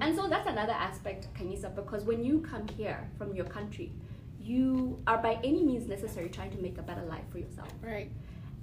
And 0.01 0.16
so 0.16 0.28
that's 0.28 0.49
another 0.49 0.72
aspect, 0.72 1.28
Kanisa, 1.35 1.74
because 1.74 2.05
when 2.05 2.24
you 2.24 2.41
come 2.41 2.66
here 2.68 3.11
from 3.18 3.35
your 3.35 3.45
country, 3.45 3.93
you 4.41 4.99
are 5.07 5.18
by 5.18 5.35
any 5.43 5.62
means 5.64 5.89
necessary 5.89 6.28
trying 6.28 6.51
to 6.53 6.59
make 6.59 6.78
a 6.78 6.82
better 6.82 7.03
life 7.03 7.24
for 7.30 7.39
yourself. 7.39 7.68
Right. 7.82 8.11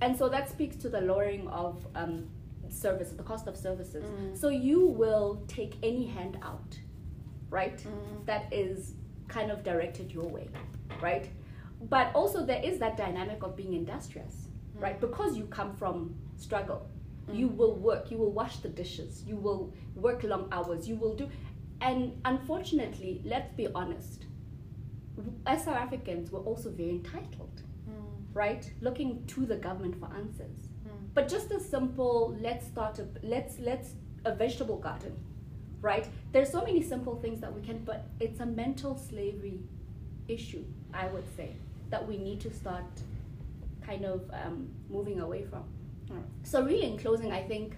And 0.01 0.17
so 0.17 0.27
that 0.29 0.49
speaks 0.49 0.75
to 0.77 0.89
the 0.89 0.99
lowering 1.01 1.47
of 1.47 1.85
um, 1.95 2.27
services, 2.69 3.15
the 3.15 3.23
cost 3.23 3.47
of 3.47 3.55
services. 3.55 4.03
Mm. 4.03 4.37
So 4.37 4.49
you 4.49 4.85
will 4.85 5.43
take 5.47 5.75
any 5.83 6.07
hand 6.07 6.39
out, 6.41 6.77
right? 7.49 7.77
Mm. 7.77 8.25
That 8.25 8.51
is 8.51 8.95
kind 9.27 9.51
of 9.51 9.63
directed 9.63 10.11
your 10.11 10.27
way, 10.27 10.49
right? 11.01 11.29
But 11.89 12.11
also 12.15 12.45
there 12.45 12.61
is 12.63 12.79
that 12.79 12.97
dynamic 12.97 13.43
of 13.43 13.55
being 13.55 13.73
industrious, 13.73 14.47
right? 14.75 14.99
Because 14.99 15.37
you 15.37 15.45
come 15.45 15.75
from 15.75 16.15
struggle, 16.35 16.89
you 17.31 17.47
will 17.47 17.75
work, 17.75 18.11
you 18.11 18.17
will 18.17 18.31
wash 18.31 18.57
the 18.57 18.69
dishes, 18.69 19.23
you 19.25 19.35
will 19.35 19.73
work 19.95 20.23
long 20.23 20.49
hours, 20.51 20.87
you 20.87 20.95
will 20.95 21.15
do, 21.15 21.29
and 21.79 22.19
unfortunately, 22.25 23.21
let's 23.23 23.53
be 23.55 23.67
honest, 23.73 24.25
as 25.45 25.63
South 25.63 25.77
Africans, 25.77 26.31
we're 26.31 26.41
also 26.41 26.69
very 26.71 26.89
entitled 26.89 27.61
Mm. 27.61 27.70
Right? 28.33 28.71
Looking 28.81 29.25
to 29.27 29.45
the 29.45 29.55
government 29.55 29.99
for 29.99 30.09
answers. 30.15 30.69
Mm. 30.85 31.13
But 31.13 31.27
just 31.27 31.51
a 31.51 31.59
simple 31.59 32.37
let's 32.39 32.65
start 32.67 32.99
a 32.99 33.07
let's 33.23 33.59
let's 33.59 33.93
a 34.25 34.33
vegetable 34.33 34.77
garden, 34.77 35.15
right? 35.81 36.07
There's 36.31 36.51
so 36.51 36.63
many 36.63 36.81
simple 36.81 37.15
things 37.21 37.41
that 37.41 37.53
we 37.53 37.61
can, 37.61 37.79
but 37.83 38.05
it's 38.19 38.39
a 38.39 38.45
mental 38.45 38.97
slavery 38.97 39.59
issue, 40.27 40.63
I 40.93 41.07
would 41.07 41.25
say, 41.35 41.55
that 41.89 42.07
we 42.07 42.17
need 42.17 42.39
to 42.41 42.53
start 42.53 42.85
kind 43.85 44.05
of 44.05 44.29
um, 44.31 44.69
moving 44.89 45.19
away 45.21 45.43
from. 45.43 45.63
So 46.43 46.63
really, 46.63 46.83
in 46.83 46.97
closing, 46.97 47.31
I 47.31 47.41
think 47.41 47.75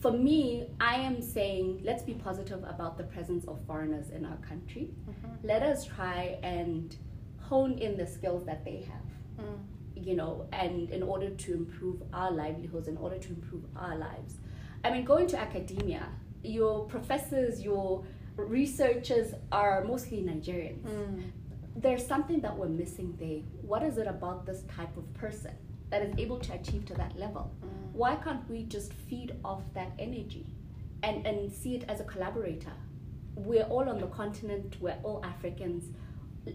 for 0.00 0.12
me, 0.12 0.68
I 0.80 0.94
am 0.94 1.20
saying 1.20 1.80
let's 1.84 2.04
be 2.04 2.14
positive 2.14 2.62
about 2.64 2.96
the 2.96 3.04
presence 3.04 3.46
of 3.48 3.58
foreigners 3.66 4.10
in 4.10 4.24
our 4.24 4.36
country. 4.36 4.90
Let 5.42 5.62
us 5.62 5.84
try 5.84 6.38
and 6.42 6.96
hone 7.40 7.78
in 7.78 7.96
the 7.96 8.06
skills 8.06 8.44
that 8.44 8.64
they 8.64 8.86
have 8.88 9.07
Mm. 9.38 10.06
you 10.06 10.14
know, 10.14 10.46
and 10.52 10.90
in 10.90 11.02
order 11.02 11.30
to 11.30 11.52
improve 11.52 12.02
our 12.12 12.30
livelihoods, 12.30 12.88
in 12.88 12.96
order 12.96 13.18
to 13.18 13.28
improve 13.28 13.64
our 13.76 13.96
lives. 13.96 14.34
I 14.84 14.90
mean, 14.90 15.04
going 15.04 15.26
to 15.28 15.38
academia, 15.38 16.08
your 16.42 16.84
professors, 16.86 17.62
your 17.62 18.04
researchers 18.36 19.34
are 19.50 19.84
mostly 19.84 20.18
Nigerians. 20.18 20.82
Mm. 20.82 21.30
There's 21.76 22.06
something 22.06 22.40
that 22.40 22.56
we're 22.56 22.68
missing 22.68 23.16
there. 23.18 23.40
What 23.62 23.82
is 23.82 23.98
it 23.98 24.06
about 24.06 24.46
this 24.46 24.62
type 24.76 24.96
of 24.96 25.12
person 25.14 25.52
that 25.90 26.02
is 26.02 26.14
able 26.18 26.38
to 26.38 26.52
achieve 26.54 26.84
to 26.86 26.94
that 26.94 27.16
level? 27.18 27.50
Mm. 27.64 27.92
Why 27.92 28.16
can't 28.16 28.48
we 28.48 28.64
just 28.64 28.92
feed 28.92 29.34
off 29.44 29.62
that 29.74 29.92
energy 29.98 30.46
and, 31.02 31.26
and 31.26 31.52
see 31.52 31.74
it 31.74 31.84
as 31.88 32.00
a 32.00 32.04
collaborator? 32.04 32.72
We're 33.34 33.64
all 33.64 33.88
on 33.88 33.98
the 33.98 34.06
continent, 34.08 34.76
we're 34.80 34.98
all 35.02 35.24
Africans. 35.24 35.84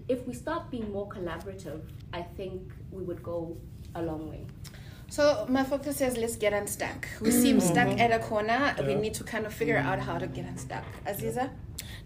If 0.07 0.27
we 0.27 0.33
start 0.33 0.69
being 0.71 0.91
more 0.91 1.07
collaborative, 1.07 1.81
I 2.11 2.21
think 2.21 2.71
we 2.91 3.03
would 3.03 3.21
go 3.23 3.57
a 3.95 4.01
long 4.01 4.29
way. 4.29 4.45
So 5.09 5.45
my 5.47 5.63
focus 5.63 6.01
is 6.01 6.17
let's 6.17 6.35
get 6.35 6.53
unstuck. 6.53 7.07
We 7.21 7.29
seem 7.29 7.59
stuck 7.59 7.99
at 7.99 8.11
a 8.11 8.19
corner. 8.19 8.75
We 8.87 8.95
need 8.95 9.13
to 9.15 9.23
kind 9.23 9.45
of 9.45 9.53
figure 9.53 9.77
out 9.77 9.99
how 9.99 10.17
to 10.17 10.27
get 10.27 10.45
unstuck. 10.45 10.83
Aziza? 11.05 11.51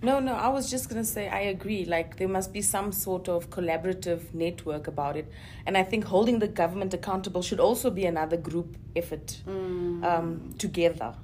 No, 0.01 0.19
no, 0.19 0.33
I 0.33 0.49
was 0.49 0.69
just 0.69 0.89
going 0.89 1.01
to 1.01 1.07
say 1.07 1.27
I 1.27 1.39
agree. 1.39 1.85
Like, 1.85 2.17
there 2.17 2.27
must 2.27 2.53
be 2.53 2.61
some 2.61 2.91
sort 2.91 3.29
of 3.29 3.49
collaborative 3.49 4.33
network 4.33 4.87
about 4.87 5.15
it. 5.17 5.31
And 5.65 5.75
I 5.77 5.83
think 5.83 6.03
holding 6.03 6.39
the 6.39 6.47
government 6.47 6.93
accountable 6.93 7.41
should 7.41 7.59
also 7.59 7.89
be 7.89 8.05
another 8.05 8.37
group 8.37 8.77
effort 8.95 9.41
um, 9.47 10.53
together. 10.57 11.15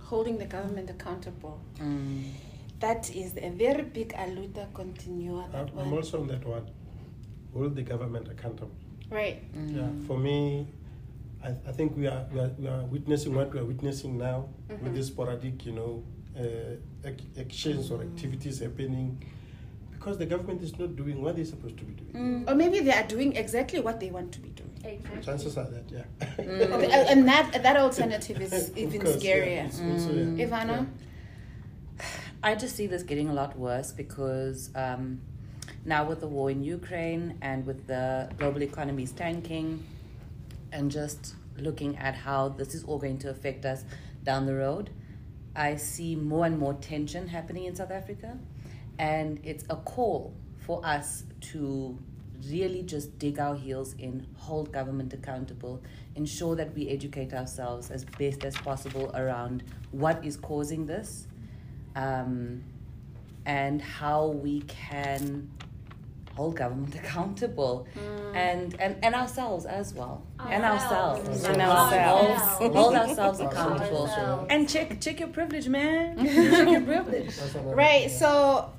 Holding 0.00 0.36
the 0.38 0.44
government 0.44 0.90
accountable. 0.90 1.60
Mm. 1.78 2.24
That 2.82 3.14
is 3.14 3.36
a 3.36 3.50
very 3.50 3.82
big 3.82 4.12
aluta 4.14 4.66
continua. 4.74 5.44
I'm 5.44 5.52
That 5.52 5.70
I'm 5.78 5.90
one. 5.90 5.98
also 5.98 6.20
on 6.20 6.26
that 6.26 6.44
one. 6.44 6.68
Hold 7.54 7.76
the 7.76 7.82
government 7.82 8.26
accountable. 8.28 8.74
Right. 9.08 9.38
Mm. 9.54 9.76
Yeah, 9.76 10.06
for 10.08 10.18
me, 10.18 10.66
I, 11.44 11.50
I 11.68 11.72
think 11.72 11.96
we 11.96 12.08
are, 12.08 12.26
we 12.32 12.40
are 12.40 12.50
we 12.58 12.66
are 12.66 12.82
witnessing 12.86 13.36
what 13.36 13.54
we 13.54 13.60
are 13.60 13.64
witnessing 13.64 14.18
now 14.18 14.48
with 14.68 14.80
mm-hmm. 14.80 14.94
this 14.96 15.06
sporadic, 15.06 15.64
you 15.64 15.72
know, 15.78 16.02
uh, 16.36 17.08
ac- 17.08 17.28
actions 17.38 17.92
or 17.92 17.98
mm. 17.98 18.10
activities 18.10 18.58
happening, 18.58 19.22
because 19.92 20.18
the 20.18 20.26
government 20.26 20.60
is 20.60 20.76
not 20.76 20.96
doing 20.96 21.22
what 21.22 21.36
they're 21.36 21.44
supposed 21.44 21.78
to 21.78 21.84
be 21.84 21.92
doing. 21.92 22.14
Mm. 22.44 22.50
Or 22.50 22.56
maybe 22.56 22.80
they 22.80 22.94
are 23.00 23.06
doing 23.06 23.36
exactly 23.36 23.78
what 23.78 24.00
they 24.00 24.10
want 24.10 24.32
to 24.32 24.40
be 24.40 24.48
doing. 24.48 24.76
Exactly. 24.82 25.22
Chances 25.22 25.56
are 25.56 25.70
that, 25.70 25.84
yeah. 25.88 26.74
Okay, 26.74 26.90
and 27.12 27.28
that 27.28 27.62
that 27.62 27.76
alternative 27.76 28.42
is 28.42 28.72
even 28.76 29.02
course, 29.02 29.22
yeah, 29.22 29.36
scarier. 29.36 29.66
it's 29.66 29.80
also, 29.80 30.12
yeah. 30.14 30.46
Ivana? 30.46 30.86
I 32.44 32.56
just 32.56 32.74
see 32.74 32.88
this 32.88 33.04
getting 33.04 33.28
a 33.28 33.32
lot 33.32 33.56
worse 33.56 33.92
because 33.92 34.70
um, 34.74 35.20
now 35.84 36.04
with 36.04 36.18
the 36.18 36.26
war 36.26 36.50
in 36.50 36.64
Ukraine 36.64 37.38
and 37.40 37.64
with 37.64 37.86
the 37.86 38.28
global 38.36 38.64
economies 38.64 39.12
tanking, 39.12 39.84
and 40.72 40.90
just 40.90 41.36
looking 41.56 41.96
at 41.98 42.16
how 42.16 42.48
this 42.48 42.74
is 42.74 42.82
all 42.82 42.98
going 42.98 43.18
to 43.18 43.30
affect 43.30 43.64
us 43.64 43.84
down 44.24 44.46
the 44.46 44.56
road, 44.56 44.90
I 45.54 45.76
see 45.76 46.16
more 46.16 46.46
and 46.46 46.58
more 46.58 46.74
tension 46.74 47.28
happening 47.28 47.66
in 47.66 47.76
South 47.76 47.92
Africa, 47.92 48.36
and 48.98 49.38
it's 49.44 49.64
a 49.70 49.76
call 49.76 50.34
for 50.58 50.84
us 50.84 51.22
to 51.52 51.96
really 52.50 52.82
just 52.82 53.20
dig 53.20 53.38
our 53.38 53.54
heels 53.54 53.94
in, 54.00 54.26
hold 54.36 54.72
government 54.72 55.12
accountable, 55.12 55.80
ensure 56.16 56.56
that 56.56 56.74
we 56.74 56.88
educate 56.88 57.32
ourselves 57.32 57.92
as 57.92 58.04
best 58.18 58.44
as 58.44 58.56
possible 58.56 59.12
around 59.14 59.62
what 59.92 60.24
is 60.24 60.36
causing 60.36 60.86
this 60.86 61.28
um, 61.96 62.62
and 63.46 63.80
how 63.82 64.26
we 64.28 64.62
can 64.62 65.50
hold 66.36 66.56
government 66.56 66.94
accountable 67.02 67.86
and, 68.34 68.74
and, 68.80 68.96
and 69.04 69.14
ourselves 69.14 69.66
as 69.66 69.92
well 69.92 70.22
and 70.40 70.64
ourselves 70.64 71.28
Ourselves. 71.28 71.44
And 71.44 71.60
ourselves 71.60 72.40
ourselves. 72.40 72.76
hold 72.76 72.94
ourselves 73.02 73.40
accountable 73.40 74.02
Ourselves. 74.06 74.46
and 74.48 74.68
check 74.68 74.98
check 75.00 75.20
your 75.20 75.28
privilege 75.28 75.68
man 75.68 76.16
check 76.26 76.68
your 76.68 76.80
privilege 76.80 77.34
Right. 77.64 78.10
So 78.10 78.70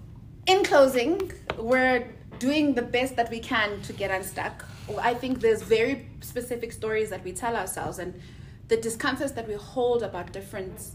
in 0.48 0.64
closing, 0.64 1.32
we're 1.58 2.08
doing 2.40 2.74
the 2.74 2.82
best 2.82 3.16
that 3.18 3.30
we 3.30 3.40
can 3.40 3.82
to 3.84 3.94
get 3.94 4.10
unstuck. 4.12 4.66
I 5.00 5.14
think 5.14 5.40
there's 5.40 5.62
very 5.62 6.10
specific 6.22 6.74
stories 6.74 7.10
that 7.12 7.24
we 7.24 7.32
tell 7.32 7.56
ourselves, 7.56 8.00
and 8.00 8.20
the 8.68 8.76
discomforts 8.78 9.32
that 9.34 9.48
we 9.48 9.54
hold 9.54 10.04
about 10.04 10.34
difference 10.34 10.94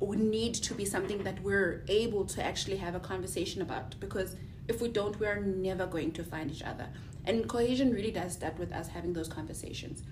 would 0.00 0.18
need 0.18 0.54
to 0.54 0.74
be 0.74 0.84
something 0.84 1.22
that 1.24 1.42
we're 1.42 1.82
able 1.88 2.24
to 2.24 2.42
actually 2.44 2.76
have 2.76 2.94
a 2.94 3.00
conversation 3.00 3.62
about 3.62 3.94
because 4.00 4.36
if 4.68 4.80
we 4.80 4.88
don't, 4.88 5.18
we 5.18 5.26
are 5.26 5.40
never 5.40 5.86
going 5.86 6.12
to 6.12 6.22
find 6.22 6.50
each 6.50 6.62
other. 6.62 6.86
And 7.24 7.48
cohesion 7.48 7.92
really 7.92 8.10
does 8.10 8.32
start 8.34 8.58
with 8.58 8.72
us 8.72 8.88
having 8.88 9.12
those 9.12 9.28
conversations. 9.28 10.02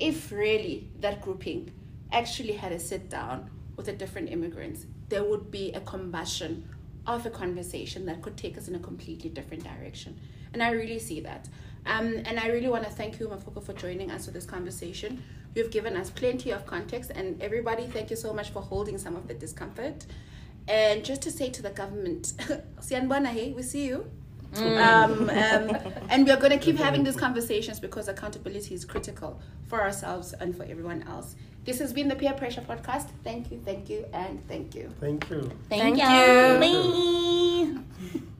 If 0.00 0.32
really 0.32 0.88
that 1.00 1.20
grouping 1.20 1.72
actually 2.10 2.54
had 2.54 2.72
a 2.72 2.78
sit 2.78 3.10
down 3.10 3.50
with 3.76 3.86
the 3.86 3.92
different 3.92 4.30
immigrants, 4.30 4.86
there 5.08 5.24
would 5.24 5.50
be 5.50 5.72
a 5.72 5.80
combustion 5.80 6.68
of 7.06 7.26
a 7.26 7.30
conversation 7.30 8.06
that 8.06 8.22
could 8.22 8.36
take 8.36 8.56
us 8.58 8.68
in 8.68 8.74
a 8.74 8.78
completely 8.78 9.30
different 9.30 9.64
direction. 9.64 10.18
And 10.52 10.62
I 10.62 10.70
really 10.70 10.98
see 10.98 11.20
that. 11.20 11.48
Um, 11.86 12.20
and 12.24 12.38
I 12.38 12.48
really 12.48 12.68
want 12.68 12.84
to 12.84 12.90
thank 12.90 13.18
you, 13.18 13.28
Mafuka, 13.28 13.62
for 13.62 13.72
joining 13.72 14.10
us 14.10 14.26
for 14.26 14.30
this 14.32 14.44
conversation. 14.44 15.22
You've 15.54 15.70
given 15.70 15.96
us 15.96 16.10
plenty 16.10 16.50
of 16.50 16.66
context, 16.66 17.10
and 17.14 17.40
everybody, 17.42 17.86
thank 17.86 18.10
you 18.10 18.16
so 18.16 18.32
much 18.32 18.50
for 18.50 18.62
holding 18.62 18.98
some 18.98 19.16
of 19.16 19.26
the 19.28 19.34
discomfort. 19.34 20.06
And 20.68 21.04
just 21.04 21.22
to 21.22 21.30
say 21.30 21.50
to 21.50 21.62
the 21.62 21.70
government, 21.70 22.34
Sianbana, 22.80 23.28
hey, 23.28 23.52
we 23.52 23.62
see 23.62 23.86
you. 23.86 24.10
Um, 24.56 24.64
um, 24.64 25.30
and 26.10 26.26
we're 26.26 26.36
going 26.36 26.52
to 26.52 26.58
keep 26.58 26.76
having 26.76 27.04
these 27.04 27.16
conversations 27.16 27.80
because 27.80 28.08
accountability 28.08 28.74
is 28.74 28.84
critical 28.84 29.40
for 29.66 29.82
ourselves 29.82 30.32
and 30.34 30.56
for 30.56 30.64
everyone 30.64 31.02
else. 31.02 31.36
This 31.64 31.78
has 31.80 31.92
been 31.92 32.08
the 32.08 32.16
Peer 32.16 32.32
Pressure 32.32 32.62
Podcast. 32.62 33.08
Thank 33.24 33.50
you, 33.50 33.60
thank 33.64 33.90
you, 33.90 34.06
and 34.12 34.46
thank 34.48 34.74
you. 34.74 34.90
Thank 35.00 35.28
you. 35.28 35.50
Thank 35.68 35.98
you. 35.98 36.04
Thank 36.58 37.84
you. 38.14 38.34